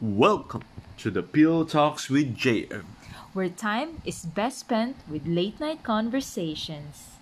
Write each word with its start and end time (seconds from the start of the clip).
Welcome 0.00 0.62
to 0.98 1.10
the 1.10 1.24
Pill 1.26 1.66
Talks 1.66 2.08
with 2.08 2.38
JM. 2.38 2.86
where 3.34 3.50
time 3.50 3.98
is 4.06 4.22
best 4.22 4.62
spent 4.62 4.94
with 5.10 5.26
late 5.26 5.58
night 5.58 5.82
conversations. 5.82 7.18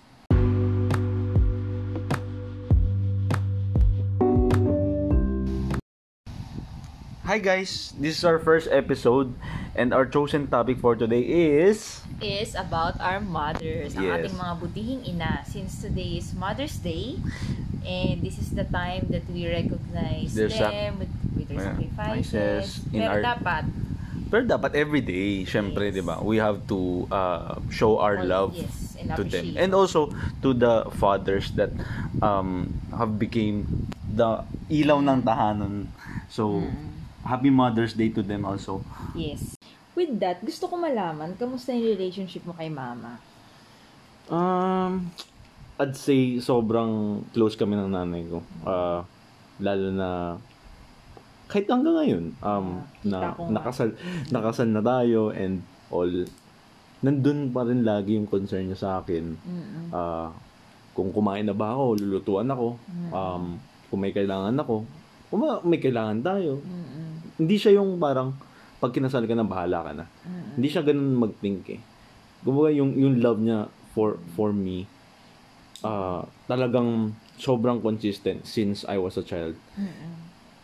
Hi 7.25 7.41
guys, 7.41 7.97
this 7.97 8.19
is 8.19 8.25
our 8.29 8.39
first 8.39 8.69
episode 8.71 9.33
and 9.77 9.93
our 9.93 10.09
chosen 10.09 10.49
topic 10.49 10.81
for 10.81 10.97
today 10.97 11.23
is 11.23 12.01
Is 12.17 12.57
about 12.57 12.97
our 12.97 13.21
mothers, 13.21 13.93
ang 13.93 14.09
Yes. 14.09 14.17
ating 14.25 14.37
mga 14.41 14.55
butihing 14.57 15.03
ina. 15.05 15.45
Since 15.45 15.85
today 15.85 16.17
is 16.17 16.33
Mother's 16.33 16.81
Day, 16.81 17.21
and 17.85 18.25
this 18.25 18.41
is 18.41 18.57
the 18.57 18.65
time 18.65 19.13
that 19.13 19.29
we 19.29 19.45
recognize 19.45 20.33
Their 20.33 20.49
them 20.49 21.05
with, 21.05 21.13
with 21.37 21.47
their 21.53 21.61
Yeah, 21.61 21.77
sacrifices. 21.77 22.81
in 22.89 23.05
Pero 23.05 23.13
our- 23.13 23.25
dapat, 23.37 23.65
pero 24.33 24.43
dapat 24.49 24.73
every 24.73 25.05
day, 25.05 25.45
syempre, 25.45 25.93
Yes. 25.93 26.01
'di 26.01 26.03
ba? 26.03 26.25
We 26.25 26.41
have 26.41 26.65
to 26.73 27.05
uh, 27.13 27.61
show 27.69 28.01
our 28.01 28.17
all- 28.17 28.25
love 28.27 28.51
yes, 28.57 28.97
and 28.97 29.13
to 29.13 29.23
them. 29.23 29.53
And 29.61 29.77
also 29.77 30.09
to 30.41 30.57
the 30.57 30.89
fathers 30.97 31.53
that 31.61 31.77
um 32.25 32.73
have 32.97 33.21
became 33.21 33.69
the 34.09 34.41
ilaw 34.73 35.05
ng 35.05 35.21
tahanan. 35.21 35.93
So, 36.33 36.65
Mm. 36.65 36.97
happy 37.29 37.53
Mother's 37.53 37.93
Day 37.93 38.09
to 38.09 38.25
them 38.25 38.49
also. 38.49 38.81
Yes. 39.13 39.53
With 39.97 40.21
that, 40.21 40.45
gusto 40.45 40.69
ko 40.69 40.77
malaman, 40.77 41.41
kamusta 41.41 41.73
yung 41.73 41.97
relationship 41.97 42.45
mo 42.45 42.53
kay 42.53 42.69
mama? 42.69 43.17
Um, 44.29 45.09
I'd 45.81 45.97
say 45.97 46.37
sobrang 46.37 47.25
close 47.33 47.57
kami 47.57 47.81
ng 47.81 47.89
nanay 47.89 48.29
ko. 48.29 48.45
Ah, 48.61 49.09
lalo 49.57 49.89
na 49.89 50.37
kahit 51.47 51.71
hanggang 51.71 51.95
ngayon 51.95 52.25
um 52.43 52.83
Ah, 52.83 52.83
na 53.07 53.19
nakasal 53.49 53.95
nakasal 54.35 54.67
na 54.67 54.83
tayo 54.83 55.31
and 55.31 55.63
all 55.95 56.11
nandun 57.01 57.55
pa 57.55 57.63
rin 57.63 57.87
lagi 57.87 58.19
yung 58.19 58.27
concern 58.27 58.67
niya 58.67 58.77
sa 58.77 58.91
akin. 59.01 59.33
Mm-mm. 59.33 59.87
Ah, 59.97 60.29
kung 60.93 61.13
kumain 61.13 61.45
na 61.45 61.53
ba 61.53 61.73
ako, 61.77 61.97
lulutuan 62.01 62.49
ako. 62.49 62.81
Um, 63.13 63.61
kung 63.89 64.01
may 64.01 64.13
kailangan 64.17 64.57
ako, 64.61 64.85
kung 65.29 65.41
ma- 65.41 65.63
may 65.65 65.81
kailangan 65.81 66.21
tayo. 66.25 66.61
Mm-mm. 66.61 67.37
Hindi 67.37 67.57
siya 67.57 67.81
yung 67.81 68.01
parang 68.01 68.33
pag 68.77 68.93
kinasal 68.93 69.25
ka 69.25 69.33
na 69.33 69.43
bahala 69.43 69.83
ka 69.83 69.93
na. 69.93 70.05
Mm-mm. 70.23 70.61
Hindi 70.61 70.69
siya 70.69 70.83
ganun 70.83 71.17
mag-think 71.17 71.65
eh. 71.73 71.81
Kumbaga 72.41 72.71
yung, 72.71 72.93
yung 72.95 73.19
love 73.19 73.41
niya 73.41 73.67
for 73.97 74.21
for 74.37 74.53
me, 74.53 74.85
ah 75.81 76.25
talagang 76.45 77.13
sobrang 77.37 77.81
consistent 77.81 78.45
since 78.45 78.85
I 78.85 78.97
was 78.97 79.17
a 79.17 79.25
child. 79.25 79.57
Mm-mm. 79.77 80.13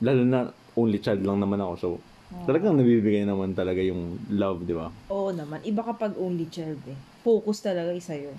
Lalo 0.00 0.22
na 0.24 0.40
only 0.72 0.98
child 0.98 1.20
lang 1.22 1.40
naman 1.40 1.60
ako. 1.60 1.74
So, 1.76 1.88
Oh. 2.32 2.48
talagang 2.48 2.80
nabibigay 2.80 3.28
naman 3.28 3.52
talaga 3.52 3.84
yung 3.84 4.16
love, 4.32 4.64
di 4.64 4.72
ba? 4.72 4.88
Oo 5.12 5.36
naman. 5.36 5.60
Iba 5.68 5.84
kapag 5.84 6.16
only 6.16 6.48
child 6.48 6.80
eh. 6.88 6.96
Focus 7.20 7.60
talaga 7.60 7.92
isa 7.92 8.16
yun. 8.16 8.32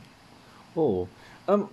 Oo. 0.74 1.06
Um, 1.46 1.70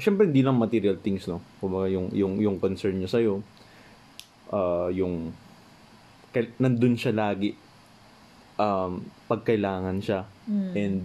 syempre 0.00 0.24
hindi 0.24 0.40
lang 0.40 0.56
material 0.56 0.96
things, 0.96 1.28
no? 1.28 1.44
Kumbaga 1.60 1.92
yung, 1.92 2.08
yung, 2.16 2.40
yung 2.40 2.56
concern 2.56 2.96
niya 2.96 3.12
sa'yo, 3.12 3.44
ah 4.48 4.88
yung 4.88 5.36
nandun 6.58 6.96
siya 6.96 7.12
lagi 7.12 7.52
um, 8.56 9.04
pag 9.28 9.44
kailangan 9.44 10.00
siya. 10.00 10.20
Mm. 10.42 10.72
and 10.74 10.96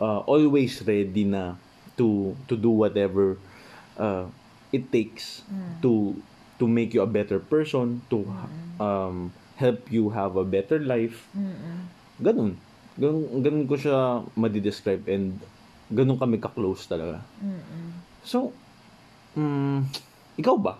uh, 0.00 0.24
always 0.24 0.80
ready 0.88 1.28
na 1.28 1.60
to 2.00 2.32
to 2.48 2.56
do 2.56 2.72
whatever 2.72 3.36
uh, 3.98 4.24
it 4.72 4.88
takes 4.88 5.44
Mm. 5.48 5.80
to 5.84 5.92
to 6.56 6.64
make 6.66 6.90
you 6.92 7.04
a 7.04 7.10
better 7.10 7.36
person 7.38 8.00
to 8.08 8.24
um, 8.78 9.30
help 9.56 9.84
you 9.92 10.08
have 10.10 10.34
a 10.34 10.46
better 10.46 10.80
life 10.80 11.28
Mm-mm. 11.32 11.86
ganun 12.18 12.56
ganun, 12.96 13.42
ganun 13.42 13.64
ko 13.66 13.76
siya 13.76 14.24
madidescribe 14.34 15.06
and 15.06 15.38
ganun 15.92 16.18
kami 16.18 16.36
ka-close 16.38 16.88
talaga 16.88 17.22
Mm-mm. 17.38 17.94
so 18.24 18.50
mm, 19.36 19.86
ikaw 20.36 20.56
ba 20.56 20.74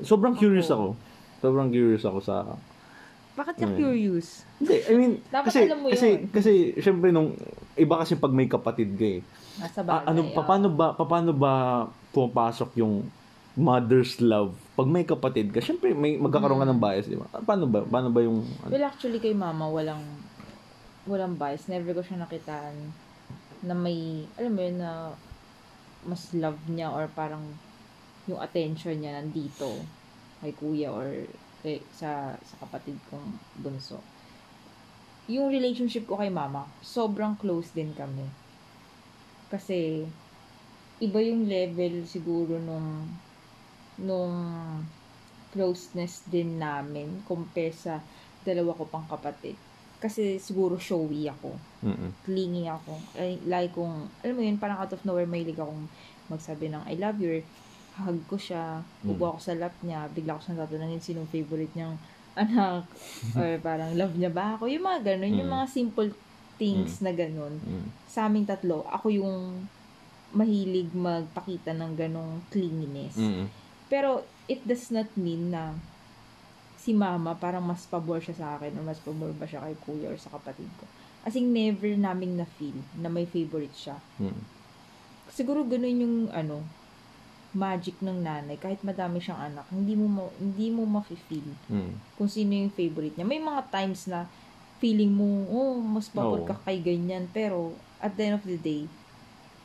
sobrang 0.00 0.32
curious 0.34 0.68
Ako. 0.68 0.96
ako 0.96 1.11
sobrang 1.42 1.68
curious 1.68 2.02
ako 2.02 2.18
sa 2.18 2.54
Bakit 3.32 3.54
ka 3.56 3.66
Mm. 3.66 3.76
curious? 3.76 4.44
hindi 4.56 4.76
I 4.78 4.94
mean 4.94 5.12
Dapat 5.26 5.46
kasi 5.48 5.60
alam 5.64 5.78
mo 5.80 5.86
kasi 5.88 6.06
yun. 6.06 6.20
kasi 6.28 6.52
syempre 6.78 7.08
nung 7.10 7.32
iba 7.74 7.94
kasi 7.96 8.14
pag 8.14 8.30
may 8.30 8.46
kapatid 8.46 8.92
ka 8.92 9.06
eh 9.10 9.20
Nasa 9.54 9.80
bagay. 9.80 10.04
ano, 10.06 10.20
paano 10.32 10.66
ba, 10.68 10.86
paano 10.94 11.30
ba 11.32 11.52
pumapasok 12.08 12.76
yung 12.78 13.04
mother's 13.52 14.16
love? 14.18 14.52
Pag 14.72 14.86
may 14.86 15.02
kapatid 15.02 15.48
ka, 15.48 15.60
syempre 15.60 15.92
may 15.92 16.16
magkakaroon 16.16 16.56
ka 16.58 16.68
ng 16.70 16.80
bias, 16.80 17.04
di 17.04 17.16
ba? 17.16 17.28
Paano 17.38 17.68
ba? 17.68 17.84
Paano 17.84 18.08
ba 18.08 18.20
yung 18.20 18.40
ano? 18.62 18.72
Well, 18.72 18.80
actually, 18.82 19.18
kay 19.18 19.36
mama, 19.36 19.68
walang 19.68 20.00
walang 21.04 21.36
bias. 21.36 21.68
Never 21.68 21.92
ko 21.92 22.00
siya 22.00 22.16
nakitaan 22.18 22.96
na 23.60 23.74
may, 23.74 24.24
alam 24.34 24.52
mo 24.52 24.60
yun, 24.60 24.76
na 24.76 25.12
mas 26.02 26.32
love 26.32 26.58
niya 26.66 26.88
or 26.88 27.06
parang 27.08 27.44
yung 28.24 28.40
attention 28.40 28.96
niya 28.96 29.14
nandito 29.14 29.84
kay 30.42 30.52
kuya 30.58 30.90
or 30.90 31.06
kay, 31.62 31.78
sa, 31.94 32.34
sa 32.34 32.54
kapatid 32.66 32.98
kong 33.06 33.38
bunso. 33.62 34.02
Yung 35.30 35.54
relationship 35.54 36.10
ko 36.10 36.18
kay 36.18 36.28
mama, 36.34 36.66
sobrang 36.82 37.38
close 37.38 37.70
din 37.70 37.94
kami. 37.94 38.26
Kasi, 39.46 40.02
iba 40.98 41.18
yung 41.22 41.46
level 41.46 42.02
siguro 42.06 42.58
nung 42.58 43.06
nung 44.02 44.34
closeness 45.52 46.24
din 46.26 46.56
namin 46.56 47.20
compare 47.28 47.74
sa 47.76 48.00
dalawa 48.42 48.74
ko 48.74 48.88
pang 48.88 49.06
kapatid. 49.06 49.54
Kasi 50.02 50.42
siguro 50.42 50.74
showy 50.82 51.30
ako. 51.30 51.54
Mm-mm. 51.86 52.10
Clingy 52.26 52.66
ako. 52.66 52.98
Ay, 53.14 53.38
lagi 53.46 53.70
kong, 53.70 54.10
alam 54.26 54.34
mo 54.34 54.42
yun, 54.42 54.58
parang 54.58 54.82
out 54.82 54.90
of 54.90 55.04
nowhere 55.06 55.30
may 55.30 55.46
akong 55.46 55.86
magsabi 56.26 56.66
ng 56.72 56.82
I 56.82 56.98
love 56.98 57.22
you. 57.22 57.46
Hug 57.94 58.20
ko 58.24 58.36
siya. 58.36 58.80
Ubo 59.04 59.28
ako 59.28 59.38
sa 59.38 59.54
lap 59.54 59.76
niya. 59.80 60.08
Bigla 60.08 60.36
ko 60.36 60.42
siyang 60.42 60.60
tatanungin 60.60 60.98
sinong 60.98 61.28
favorite 61.28 61.72
niyang 61.72 61.96
anak. 62.32 62.88
or 63.36 63.60
parang 63.60 63.92
love 63.92 64.16
niya 64.16 64.28
ba 64.28 64.56
ako. 64.56 64.64
Yung 64.66 64.82
mga 64.82 65.00
ganun. 65.06 65.36
Yung 65.36 65.46
Mm. 65.46 65.56
mga 65.58 65.66
simple 65.68 66.10
things 66.56 67.00
na 67.00 67.12
ganun. 67.12 67.58
Mm. 67.58 67.86
Sa 68.06 68.24
aming 68.24 68.44
tatlo, 68.44 68.84
ako 68.86 69.12
yung 69.12 69.68
mahilig 70.32 70.88
magpakita 70.90 71.72
ng 71.72 71.92
ganong 71.92 72.40
clinginess. 72.48 73.20
Pero 73.86 74.24
it 74.46 74.64
does 74.64 74.88
not 74.88 75.12
mean 75.14 75.52
na 75.52 75.76
si 76.74 76.90
mama 76.90 77.36
parang 77.36 77.62
mas 77.62 77.84
pabor 77.84 78.18
siya 78.18 78.34
sa 78.34 78.48
akin 78.56 78.74
or 78.74 78.82
mas 78.82 78.98
pabor 78.98 79.30
ba 79.36 79.44
siya 79.44 79.60
kay 79.60 79.76
kuya 79.78 80.08
or 80.08 80.16
sa 80.16 80.32
kapatid 80.32 80.66
ko. 80.74 80.88
As 81.22 81.36
in, 81.36 81.52
never 81.52 81.86
naming 81.92 82.34
na-feel 82.34 82.74
na 82.96 83.06
may 83.06 83.22
favorite 83.22 83.76
siya. 83.76 84.00
Mm. 84.16 84.40
Siguro 85.28 85.62
ganun 85.62 86.00
yung 86.00 86.16
ano, 86.32 86.64
magic 87.52 88.00
ng 88.00 88.24
nanay. 88.24 88.56
Kahit 88.56 88.80
madami 88.80 89.20
siyang 89.20 89.52
anak, 89.52 89.68
hindi 89.68 89.92
mo 89.92 90.08
ma- 90.08 90.34
hindi 90.36 90.68
mo 90.68 90.84
ma-feel 90.84 91.20
Mm. 91.68 91.92
kung 92.16 92.28
sino 92.28 92.52
yung 92.52 92.72
favorite 92.72 93.14
niya. 93.14 93.24
May 93.24 93.38
mga 93.38 93.68
times 93.68 94.08
na 94.08 94.24
feeling 94.80 95.12
mo, 95.12 95.24
oh, 95.46 95.78
mas 95.78 96.08
pabor 96.08 96.42
ka 96.42 96.58
kay 96.64 96.80
ganyan. 96.80 97.28
Pero, 97.30 97.70
at 97.98 98.16
the 98.16 98.22
end 98.24 98.34
of 98.34 98.42
the 98.42 98.58
day, 98.58 98.88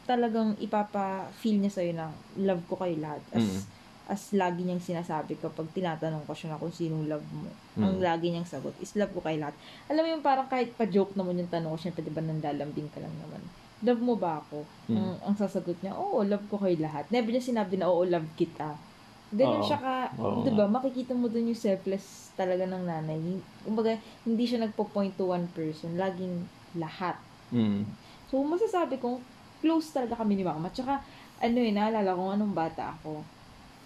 talagang 0.06 0.54
ipapa-feel 0.58 1.58
niya 1.58 1.74
sa'yo 1.74 1.92
na 1.92 2.08
love 2.38 2.62
ko 2.66 2.78
kayo 2.78 2.96
lahat. 2.96 3.20
As, 3.34 3.44
Mm. 3.44 3.62
as 4.08 4.22
lagi 4.32 4.64
niyang 4.64 4.80
sinasabi 4.80 5.36
kapag 5.36 5.68
tinatanong 5.74 6.24
ko 6.24 6.32
siya 6.32 6.54
na 6.54 6.62
kung 6.62 6.72
sinong 6.72 7.12
love 7.12 7.28
mo. 7.34 7.52
Ang 7.76 8.00
Mm. 8.00 8.04
lagi 8.04 8.32
niyang 8.32 8.48
sagot 8.48 8.72
is 8.78 8.96
love 8.96 9.12
ko 9.12 9.20
kayo 9.20 9.36
lahat. 9.36 9.56
Alam 9.88 10.06
mo 10.06 10.10
yung 10.16 10.24
parang 10.24 10.48
kahit 10.48 10.72
pa-joke 10.74 11.12
naman 11.14 11.36
yung 11.36 11.52
tanong 11.52 11.72
ko 11.72 11.80
siya, 11.82 11.92
di 11.92 12.08
ba 12.08 12.22
nanlalambing 12.22 12.88
ka 12.88 13.04
lang 13.04 13.12
naman. 13.20 13.42
Love 13.82 14.02
mo 14.02 14.16
ba 14.18 14.42
ako? 14.42 14.74
Mm. 14.90 14.98
Ang, 14.98 15.10
ang 15.22 15.36
sasagot 15.38 15.78
niya, 15.82 15.94
oo, 15.98 16.26
love 16.26 16.50
ko 16.50 16.58
kayo 16.58 16.74
lahat. 16.82 17.10
Never 17.14 17.30
niya 17.30 17.44
sinabi 17.46 17.78
na, 17.78 17.90
oo, 17.94 18.02
love 18.06 18.34
kita. 18.34 18.82
Ganun 19.30 19.62
siya 19.62 19.78
ka, 19.78 19.96
Oo 20.18 20.42
di 20.42 20.52
ba, 20.56 20.66
makikita 20.72 21.12
mo 21.14 21.28
dun 21.30 21.52
yung 21.52 21.60
selfless 21.60 22.32
talaga 22.34 22.64
ng 22.66 22.84
nanay. 22.88 23.22
Kumbaga, 23.62 24.00
hindi 24.26 24.44
siya 24.48 24.64
nagpo-point 24.66 25.14
to 25.20 25.30
one 25.30 25.52
person. 25.54 25.94
Laging 26.00 26.48
lahat. 26.74 27.20
Mm. 27.54 27.86
So, 28.26 28.42
masasabi 28.42 28.98
kong 28.98 29.28
close 29.62 29.92
talaga 29.94 30.18
kami 30.24 30.40
ni 30.40 30.44
mama. 30.48 30.72
Tsaka, 30.74 31.04
ano 31.38 31.58
eh, 31.62 31.72
naalala 31.76 32.16
ko 32.18 32.34
anong 32.34 32.56
bata 32.56 32.98
ako. 32.98 33.30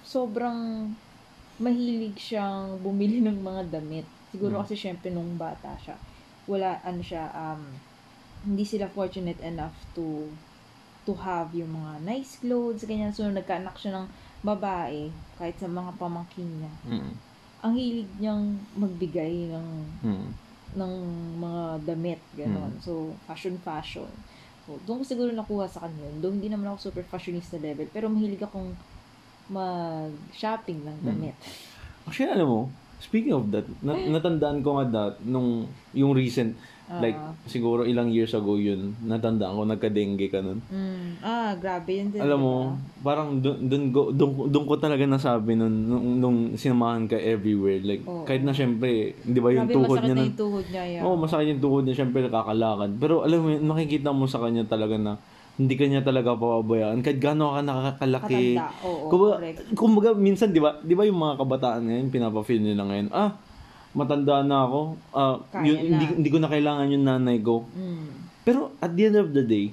Sobrang 0.02 0.94
mahilig 1.62 2.18
siyang 2.18 2.80
bumili 2.82 3.20
ng 3.26 3.40
mga 3.42 3.62
damit. 3.82 4.08
Siguro 4.32 4.60
Mm. 4.60 4.62
kasi 4.64 4.76
syempre 4.80 5.10
nung 5.12 5.36
bata 5.38 5.76
siya. 5.78 6.00
Wala, 6.48 6.80
ano 6.82 7.02
siya, 7.04 7.30
um, 7.32 7.78
hindi 8.42 8.66
sila 8.66 8.90
fortunate 8.90 9.38
enough 9.42 9.76
to 9.94 10.30
to 11.02 11.18
have 11.18 11.50
yung 11.58 11.74
mga 11.74 12.06
nice 12.06 12.38
clothes, 12.38 12.86
ganyan. 12.86 13.10
So, 13.10 13.26
nagkaanak 13.26 13.74
siya 13.74 13.98
ng 13.98 14.08
babae, 14.46 15.10
kahit 15.38 15.58
sa 15.58 15.66
mga 15.66 15.98
pamangkin 15.98 16.46
niya. 16.46 16.74
Mm. 16.86 17.14
Ang 17.62 17.74
hilig 17.74 18.10
niyang 18.22 18.44
magbigay 18.78 19.50
ng 19.50 19.68
Mm. 20.06 20.30
ng 20.72 20.94
mga 21.42 21.64
damit, 21.84 22.22
gano'n. 22.38 22.80
So, 22.80 23.12
fashion, 23.28 23.58
fashion. 23.60 24.08
So, 24.64 24.78
doon 24.86 25.02
ko 25.02 25.06
siguro 25.06 25.30
nakuha 25.34 25.66
sa 25.68 25.84
kanya 25.84 26.06
yun. 26.08 26.18
Doon 26.22 26.34
hindi 26.40 26.48
naman 26.48 26.72
ako 26.72 26.90
super 26.94 27.04
fashionista 27.04 27.58
level, 27.60 27.90
pero 27.92 28.08
mahilig 28.08 28.40
akong 28.40 28.72
mag-shopping 29.52 30.80
ng 30.86 30.98
damit. 31.04 31.36
Actually, 32.08 32.32
alam 32.32 32.48
mo, 32.48 32.62
Speaking 33.02 33.34
of 33.34 33.50
that, 33.50 33.66
na- 33.82 33.98
natandaan 34.22 34.62
ko 34.62 34.78
nga 34.78 34.86
that 34.94 35.14
nung 35.26 35.66
yung 35.90 36.14
recent 36.14 36.54
like 37.00 37.16
Ah. 37.16 37.32
siguro 37.48 37.88
ilang 37.88 38.12
years 38.12 38.34
ago 38.34 38.60
yun, 38.60 38.92
natandaan 39.00 39.56
ko 39.56 39.64
nagka-dengue 39.64 40.28
ka 40.28 40.44
nun. 40.44 40.60
Mm. 40.68 41.24
Ah, 41.24 41.56
grabe 41.56 41.92
yun 41.96 42.12
din. 42.12 42.20
Alam 42.20 42.40
mo, 42.42 42.56
diba? 42.76 43.06
parang 43.06 43.40
dun, 43.40 43.58
dun, 43.64 43.84
ko, 43.90 44.12
dun, 44.12 44.52
dun 44.52 44.66
ko 44.68 44.76
talaga 44.76 45.08
nasabi 45.08 45.56
nun, 45.56 45.72
nung, 45.88 46.08
nung 46.20 46.38
sinamahan 46.54 47.08
ka 47.08 47.16
everywhere. 47.16 47.80
Like, 47.80 48.04
Oo. 48.04 48.28
kahit 48.28 48.44
na 48.44 48.52
syempre, 48.52 49.16
di 49.16 49.40
ba 49.40 49.56
yung 49.56 49.72
Grabe, 49.72 49.76
tuhod 49.80 49.96
masakit 49.96 50.04
niya 50.04 50.12
na 50.12 50.20
nun? 50.20 50.28
yung 50.28 50.40
tuhod 50.40 50.66
niya. 50.68 50.84
Yeah. 50.84 51.02
Oo, 51.06 51.14
oh, 51.14 51.18
masakit 51.18 51.48
yung 51.48 51.64
tuhod 51.64 51.84
niya, 51.88 51.96
syempre 51.96 52.20
nakakalakad. 52.26 52.92
Pero 53.00 53.14
alam 53.24 53.40
mo, 53.40 53.48
yun, 53.54 53.64
makikita 53.64 54.10
mo 54.12 54.26
sa 54.28 54.44
kanya 54.44 54.68
talaga 54.68 55.00
na 55.00 55.16
hindi 55.56 55.76
kanya 55.78 56.02
talaga 56.02 56.34
papabayaan. 56.34 57.00
Kahit 57.00 57.20
gaano 57.22 57.54
ka 57.54 57.62
nakakalaki. 57.62 58.58
Katanda. 58.58 58.68
Oo, 58.82 59.08
kumbaga, 59.08 59.34
correct. 59.38 59.60
kumbaga, 59.78 60.10
minsan, 60.18 60.50
di 60.50 60.58
ba, 60.58 60.80
di 60.82 60.96
ba 60.98 61.06
yung 61.06 61.20
mga 61.22 61.38
kabataan 61.38 61.82
ngayon, 61.86 62.08
pinapa-feel 62.10 62.64
nila 62.64 62.84
ngayon, 62.88 63.08
ah, 63.14 63.30
matanda 63.92 64.44
na 64.44 64.64
ako, 64.64 64.82
Kaya 65.52 65.64
yun, 65.68 65.78
na. 65.78 65.84
hindi, 65.84 66.06
hindi 66.20 66.30
ko 66.32 66.40
na 66.40 66.50
kailangan 66.52 66.94
yung 66.94 67.06
nanay 67.06 67.38
ko. 67.44 67.68
Mm. 67.76 68.08
Pero 68.42 68.74
at 68.80 68.92
the 68.96 69.04
end 69.12 69.18
of 69.20 69.30
the 69.36 69.44
day, 69.44 69.70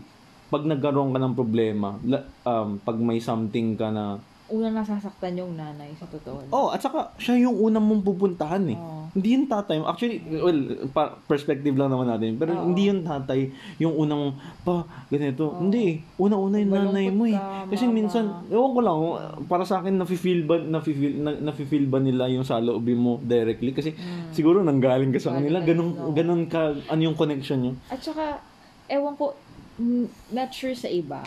pag 0.49 0.65
nagkaroon 0.65 1.13
ka 1.13 1.21
ng 1.21 1.37
problema, 1.37 1.97
um, 2.45 2.81
pag 2.81 2.97
may 2.97 3.21
something 3.21 3.77
ka 3.77 3.93
na, 3.93 4.19
Una 4.49 4.73
nasasaktan 4.73 5.37
yung 5.37 5.55
nanay 5.55 5.93
sa 5.93 6.09
totoo. 6.09 6.41
oh, 6.49 6.73
at 6.73 6.81
saka, 6.81 7.13
siya 7.17 7.37
yung 7.45 7.61
unang 7.61 7.85
mong 7.85 8.01
pupuntahan 8.01 8.65
eh. 8.65 8.75
Oo. 8.75 9.05
Hindi 9.13 9.37
yung 9.37 9.45
tatay. 9.45 9.77
Actually, 9.83 10.25
well, 10.25 10.61
pa- 10.89 11.21
perspective 11.23 11.73
lang 11.73 11.89
naman 11.89 12.09
natin. 12.09 12.37
Pero 12.37 12.57
Oo. 12.57 12.65
hindi 12.65 12.89
yung 12.89 13.05
tatay, 13.05 13.53
yung 13.77 13.93
unang, 13.95 14.33
pa, 14.65 14.83
ganito. 15.09 15.53
Oo. 15.53 15.61
Hindi. 15.61 16.01
Una-una 16.17 16.57
yung 16.57 16.73
Malungkot 16.73 16.93
nanay 16.93 17.07
mo 17.13 17.25
eh. 17.25 17.37
ka, 17.37 17.69
Kasi 17.69 17.85
mama. 17.85 17.95
minsan, 17.95 18.25
ewan 18.49 18.71
ko 18.73 18.81
lang, 18.81 18.99
para 19.45 19.65
sa 19.65 19.81
akin, 19.81 19.97
nafe-feel 19.97 20.41
ba, 20.45 20.57
nafe-feel, 20.57 21.15
na, 21.19 21.31
nafe-feel 21.43 21.85
ba 21.85 22.01
nila 22.01 22.29
yung 22.29 22.45
saloobin 22.45 22.97
mo 22.97 23.21
directly? 23.21 23.73
Kasi 23.73 23.93
siguro 24.31 24.65
nanggaling 24.65 25.13
ka 25.13 25.21
sa 25.21 25.37
kanila, 25.37 25.61
ka 25.61 25.69
ganun, 25.69 25.93
oo. 25.93 26.13
ganun 26.13 26.49
ka, 26.49 26.73
ano 26.89 27.01
yung 27.03 27.17
connection 27.17 27.61
nyo? 27.61 27.73
At 27.89 28.01
saka, 28.01 28.41
ewan 28.89 29.13
ko, 29.13 29.37
not 30.31 30.51
sure 30.51 30.73
sa 30.73 30.89
iba. 30.89 31.21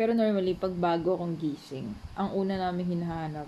Pero 0.00 0.16
normally, 0.16 0.56
pag 0.56 0.72
bago 0.72 1.12
akong 1.12 1.36
gising, 1.36 1.92
ang 2.16 2.32
una 2.32 2.56
namin 2.56 2.88
hinahanap, 2.88 3.44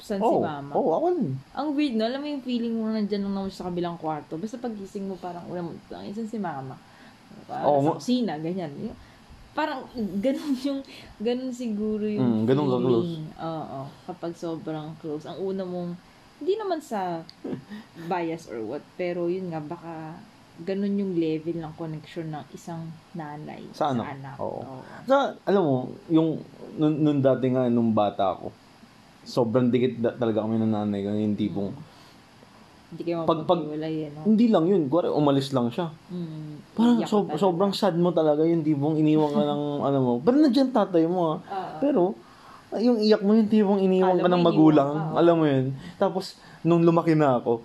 saan 0.00 0.24
si 0.24 0.32
Oh, 0.32 0.40
mama? 0.40 0.72
oh, 0.72 0.96
ako. 0.96 1.06
Ang 1.52 1.68
weird, 1.76 2.00
no? 2.00 2.08
Alam 2.08 2.24
mo 2.24 2.28
yung 2.32 2.40
feeling 2.40 2.72
mo 2.72 2.88
na 2.88 2.96
nandyan 2.96 3.28
lang 3.28 3.36
naman 3.36 3.52
sa 3.52 3.68
kabilang 3.68 4.00
kwarto. 4.00 4.40
Basta 4.40 4.56
pag 4.56 4.72
gising 4.72 5.04
mo, 5.04 5.20
parang 5.20 5.44
una 5.52 5.60
mo, 5.60 5.76
isan 6.08 6.24
si 6.24 6.40
mama. 6.40 6.80
Parang 7.44 7.76
Oo, 7.76 7.84
sa 7.84 8.00
kusina, 8.00 8.40
ganyan. 8.40 8.72
Parang 9.52 9.84
ganun 10.24 10.56
yung, 10.64 10.80
ganun 11.20 11.52
siguro 11.52 12.08
Mm, 12.08 12.16
yung 12.16 12.48
ganun 12.48 12.64
ka 12.64 12.78
close. 12.80 13.04
feeling. 13.04 13.24
Oo, 13.36 13.80
kapag 14.08 14.32
sobrang 14.40 14.96
close. 15.04 15.28
Ang 15.28 15.44
una 15.44 15.68
mong, 15.68 15.92
hindi 16.40 16.56
naman 16.56 16.80
sa 16.80 17.20
bias 18.08 18.48
or 18.48 18.64
what, 18.64 18.80
pero 18.96 19.28
yun 19.28 19.52
nga, 19.52 19.60
baka 19.60 20.16
ganun 20.60 20.94
yung 20.94 21.12
level 21.14 21.56
ng 21.58 21.72
connection 21.74 22.28
ng 22.28 22.44
isang 22.50 22.84
nanay 23.12 23.64
Sa 23.72 23.90
anak. 23.90 24.36
Oo. 24.36 24.60
Oo. 24.60 24.80
Sa, 25.04 25.32
alam 25.40 25.62
mo, 25.62 25.76
yung, 26.06 26.36
nun, 26.76 26.94
nun 27.00 27.18
dati 27.18 27.48
nga, 27.48 27.66
nung 27.66 27.90
bata 27.90 28.34
ako, 28.34 28.52
sobrang 29.22 29.68
dikit 29.68 29.98
da- 29.98 30.14
talaga 30.14 30.44
kami 30.44 30.56
ng 30.56 30.70
nanay 30.70 31.00
ko, 31.00 31.08
yung 31.10 31.34
tipong, 31.34 31.70
Hindi 32.90 33.02
kayo 33.06 33.22
Pag- 33.22 33.46
pag- 33.46 33.70
eh, 33.70 34.10
no? 34.10 34.26
hindi 34.26 34.50
lang 34.50 34.66
yun, 34.66 34.90
kuwari 34.90 35.06
umalis 35.06 35.54
lang 35.54 35.70
siya. 35.70 35.94
Mm, 36.10 36.74
Parang 36.74 36.98
so, 37.06 37.22
talaga. 37.22 37.38
sobrang 37.38 37.72
sad 37.72 37.94
mo 37.94 38.10
talaga 38.10 38.42
yung 38.42 38.66
tipong 38.66 38.98
iniwan 38.98 39.30
ka 39.30 39.46
ng 39.46 39.62
ano 39.86 39.98
mo. 40.02 40.12
Pero 40.18 40.34
nandiyan 40.36 40.70
tatay 40.70 41.06
mo 41.06 41.20
ah. 41.30 41.38
Oo. 41.38 41.78
Pero 41.78 42.02
yung 42.76 42.98
iyak 42.98 43.22
mo 43.22 43.34
yung 43.34 43.46
tipong 43.46 43.78
iniwan 43.78 44.18
ka 44.18 44.26
ng 44.26 44.42
magulang. 44.42 44.90
ka. 44.90 45.22
Alam 45.22 45.34
mo 45.38 45.46
yun. 45.46 45.66
Tapos 45.96 46.34
nung 46.60 46.82
lumaki 46.82 47.14
na 47.14 47.38
ako, 47.38 47.62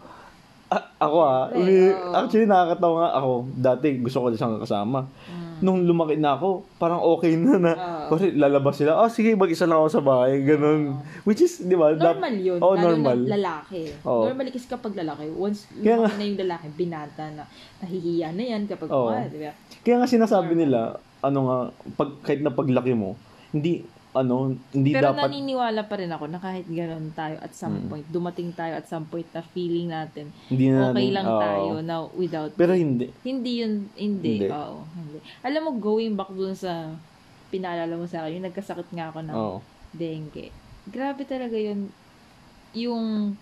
ako 0.97 1.17
ah, 1.21 1.49
Siyempre, 1.49 1.61
umi- 1.61 1.95
oo. 1.95 2.13
actually 2.15 2.47
nakakatawa 2.47 2.95
nga 2.97 3.11
ako. 3.19 3.31
Dati 3.55 3.87
gusto 3.99 4.17
ko 4.21 4.27
siyang 4.31 4.61
kasama. 4.61 4.99
Mm. 5.05 5.43
Nung 5.63 5.87
lumaki 5.87 6.19
na 6.19 6.35
ako, 6.35 6.67
parang 6.75 6.99
okay 6.99 7.39
na 7.39 7.55
na. 7.55 7.73
Oo. 7.73 8.15
Kasi 8.15 8.35
lalabas 8.35 8.75
sila, 8.75 8.99
oh 8.99 9.07
sige, 9.07 9.33
mag-isa 9.39 9.63
lang 9.63 9.79
ako 9.79 9.89
sa 9.89 10.03
bahay. 10.03 10.43
Ganun. 10.43 10.99
Which 11.23 11.39
is, 11.39 11.63
di 11.63 11.79
ba? 11.79 11.95
Normal 11.95 12.35
yun. 12.35 12.59
Oh, 12.59 12.75
normal. 12.75 13.23
na 13.23 13.39
lalaki. 13.39 13.87
Oo. 14.03 14.27
Normally 14.27 14.51
kasi 14.51 14.67
kapag 14.67 14.93
lalaki, 14.99 15.31
once 15.31 15.71
Kaya 15.71 15.95
lumaki 16.03 16.15
na 16.19 16.25
yung 16.27 16.39
lalaki, 16.43 16.67
binata 16.75 17.23
na, 17.31 17.43
nahihiya 17.79 18.35
na 18.35 18.43
yan 18.43 18.67
kapag, 18.67 18.91
Oo. 18.91 19.15
ah, 19.15 19.23
di 19.25 19.39
ba? 19.39 19.55
Kaya 19.81 19.95
nga 20.03 20.07
sinasabi 20.11 20.59
nila, 20.59 20.99
ano 21.23 21.39
nga, 21.47 21.57
pag, 21.95 22.09
kahit 22.21 22.43
na 22.43 22.51
paglaki 22.51 22.91
mo, 22.91 23.15
hindi, 23.55 23.87
ano, 24.15 24.35
hindi 24.71 24.89
Pero 24.89 25.11
dapat, 25.11 25.27
naniniwala 25.27 25.81
pa 25.83 25.95
rin 25.95 26.07
ako 26.07 26.25
na 26.25 26.39
kahit 26.39 26.65
gano'n 26.65 27.11
tayo 27.11 27.35
at 27.37 27.51
some 27.51 27.75
Mm. 27.77 27.87
point, 27.87 28.07
dumating 28.07 28.49
tayo 28.51 28.73
at 28.73 28.85
some 28.85 29.03
point 29.03 29.27
na 29.29 29.43
feeling 29.45 29.87
natin, 29.87 30.31
hindi 30.47 30.67
na 30.67 30.89
okay 30.89 31.05
natin- 31.05 31.13
lang 31.13 31.27
oo. 31.27 31.41
tayo 31.41 31.71
na 31.81 31.95
without 32.13 32.51
Pero 32.53 32.71
hindi. 32.73 33.11
Hindi 33.21 33.51
yun, 33.59 33.73
hindi. 33.93 34.41
Hindi. 34.41 34.47
Oo, 34.49 34.87
hindi. 34.89 35.17
Alam 35.41 35.61
mo, 35.61 35.71
going 35.77 36.13
back 36.13 36.31
dun 36.31 36.53
sa 36.53 36.95
pinaalala 37.47 37.93
mo 37.93 38.05
sa 38.05 38.23
akin, 38.23 38.39
yung 38.39 38.47
nagkasakit 38.47 38.87
nga 38.89 39.09
ako 39.09 39.19
ng 39.21 39.35
Oo. 39.35 39.57
dengue. 39.91 40.49
Grabe 40.85 41.23
talaga 41.23 41.53
yun. 41.53 41.91
Yung 42.73 43.35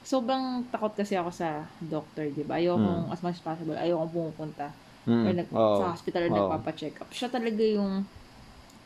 sobrang 0.00 0.64
takot 0.66 0.94
kasi 0.94 1.14
ako 1.14 1.28
sa 1.28 1.48
doctor, 1.78 2.24
di 2.26 2.42
ba? 2.42 2.56
Ayokong, 2.56 3.08
as 3.08 3.20
much 3.20 3.36
as 3.36 3.44
possible, 3.44 3.76
ayokong 3.76 4.08
pumupunta 4.08 4.72
Mm. 5.04 5.24
or 5.24 5.32
nag, 5.34 5.48
Oo. 5.50 5.76
sa 5.78 5.86
hospital 5.90 6.20
or 6.22 6.30
Oo. 6.30 6.36
nagpapa-check 6.38 6.94
up. 6.98 7.08
Siya 7.10 7.28
talaga 7.28 7.60
yung, 7.60 8.04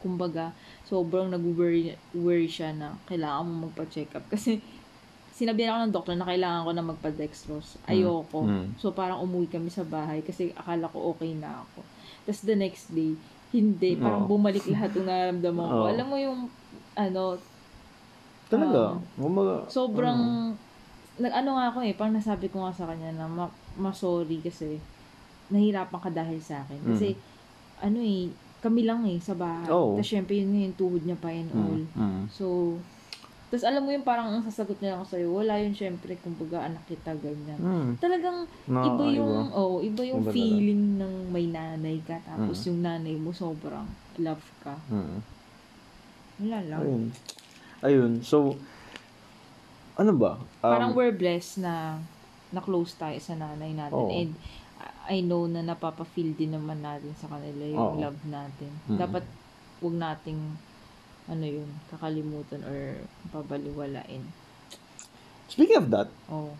kumbaga, 0.02 0.50
sobrang 0.84 1.30
nag-worry 1.30 1.94
worry 2.18 2.50
siya 2.50 2.74
na 2.74 2.98
kailangan 3.06 3.46
mo 3.46 3.70
magpa-check 3.70 4.10
up. 4.18 4.26
Kasi, 4.26 4.58
sinabihan 5.32 5.78
ako 5.78 5.78
ng 5.86 5.94
doktor 5.94 6.14
na 6.18 6.28
kailangan 6.28 6.66
ko 6.66 6.70
na 6.74 6.84
magpa-dextrose. 6.84 7.80
Ayoko. 7.88 8.44
Mm. 8.44 8.76
So, 8.76 8.92
parang 8.92 9.22
umuwi 9.24 9.48
kami 9.48 9.70
sa 9.70 9.86
bahay 9.86 10.20
kasi 10.20 10.52
akala 10.52 10.90
ko 10.90 11.14
okay 11.16 11.32
na 11.32 11.64
ako. 11.64 11.80
Tapos 12.28 12.42
the 12.44 12.56
next 12.58 12.92
day, 12.92 13.16
hindi. 13.54 13.96
Parang 13.96 14.28
Oo. 14.28 14.30
bumalik 14.36 14.66
lahat 14.68 14.92
ng 14.92 15.06
nararamdaman 15.08 15.66
ko. 15.70 15.82
Oo. 15.86 15.88
Alam 15.88 16.06
mo 16.10 16.16
yung, 16.20 16.40
ano, 16.98 17.40
Talaga. 18.52 19.00
Um, 19.00 19.00
Kumbaga, 19.16 19.64
sobrang, 19.72 20.20
ano, 20.20 20.60
nag, 21.16 21.32
ano 21.32 21.50
nga 21.56 21.64
ako 21.72 21.78
eh, 21.88 21.96
parang 21.96 22.16
nasabi 22.20 22.52
ko 22.52 22.60
nga 22.68 22.76
sa 22.76 22.84
kanya 22.84 23.16
na 23.16 23.24
ma, 23.24 23.48
ma-sorry 23.80 24.44
kasi 24.44 24.76
nahirapan 25.48 26.00
ka 26.00 26.10
dahil 26.12 26.36
sa 26.44 26.60
akin. 26.60 26.80
Kasi, 26.84 27.16
ano 27.80 27.98
eh, 28.04 28.28
kami 28.62 28.86
lang 28.86 29.02
eh, 29.04 29.18
sa 29.18 29.34
bahay. 29.34 29.66
Mm. 29.66 29.74
Oo. 29.74 29.92
Tapos 29.96 30.06
syempre 30.08 30.38
yun 30.38 30.54
yung 30.54 30.78
tuhod 30.78 31.02
niya 31.02 31.18
pa 31.18 31.28
and 31.28 31.50
all. 31.50 31.82
mm, 31.82 31.98
mm. 31.98 32.22
So, 32.30 32.78
tapos 33.48 33.68
alam 33.68 33.84
mo 33.84 33.90
yung 33.90 34.00
parang 34.00 34.30
ang 34.30 34.40
sasagot 34.40 34.78
niya 34.78 34.96
ako 34.96 35.04
sa'yo, 35.12 35.28
wala 35.28 35.60
yun 35.60 35.74
syempre, 35.74 36.16
kumbaga 36.16 36.64
anak 36.64 36.80
kita, 36.86 37.12
ganyan. 37.18 37.58
Mm. 37.58 37.90
Talagang 37.98 38.48
Na, 38.64 38.80
iba 38.80 39.04
yung, 39.12 39.52
oh, 39.52 39.82
iba 39.82 40.02
yung 40.02 40.22
Iba 40.22 40.30
talaga. 40.30 40.38
feeling 40.38 40.96
ng 40.96 41.14
may 41.28 41.46
nanay 41.46 42.00
ka, 42.00 42.16
tapos 42.22 42.56
Mm. 42.56 42.66
yung 42.70 42.78
nanay 42.80 43.14
mo 43.14 43.30
sobrang 43.30 43.84
love 44.16 44.46
ka. 44.62 44.72
Mm. 44.88 45.18
Wala 46.40 46.58
lang. 46.64 46.80
Ayun. 46.80 47.02
Ayun. 47.82 48.12
So, 48.22 48.56
ano 49.94 50.12
ba? 50.16 50.40
Um, 50.62 50.72
Parang 50.72 50.92
we're 50.94 51.12
blessed 51.12 51.60
na 51.60 52.00
na-close 52.48 52.96
tayo 52.96 53.16
sa 53.18 53.34
nanay 53.34 53.72
natin. 53.72 53.92
Oo. 53.92 54.08
And 54.08 54.32
I 55.04 55.18
know 55.20 55.46
na 55.46 55.60
napapa-feel 55.60 56.32
din 56.32 56.52
naman 56.52 56.78
natin 56.78 57.10
sa 57.16 57.26
kanila 57.26 57.64
yung 57.64 57.80
Oo. 57.92 57.98
love 57.98 58.20
natin. 58.24 58.70
Mm. 58.86 58.98
Dapat 58.98 59.24
wag 59.80 59.96
nating 59.96 60.40
ano 61.24 61.44
yun, 61.44 61.66
kakalimutan 61.88 62.62
or 62.62 63.02
pabaliwalain. 63.30 64.22
Speaking 65.46 65.78
of 65.78 65.88
that, 65.90 66.08
Oh, 66.26 66.54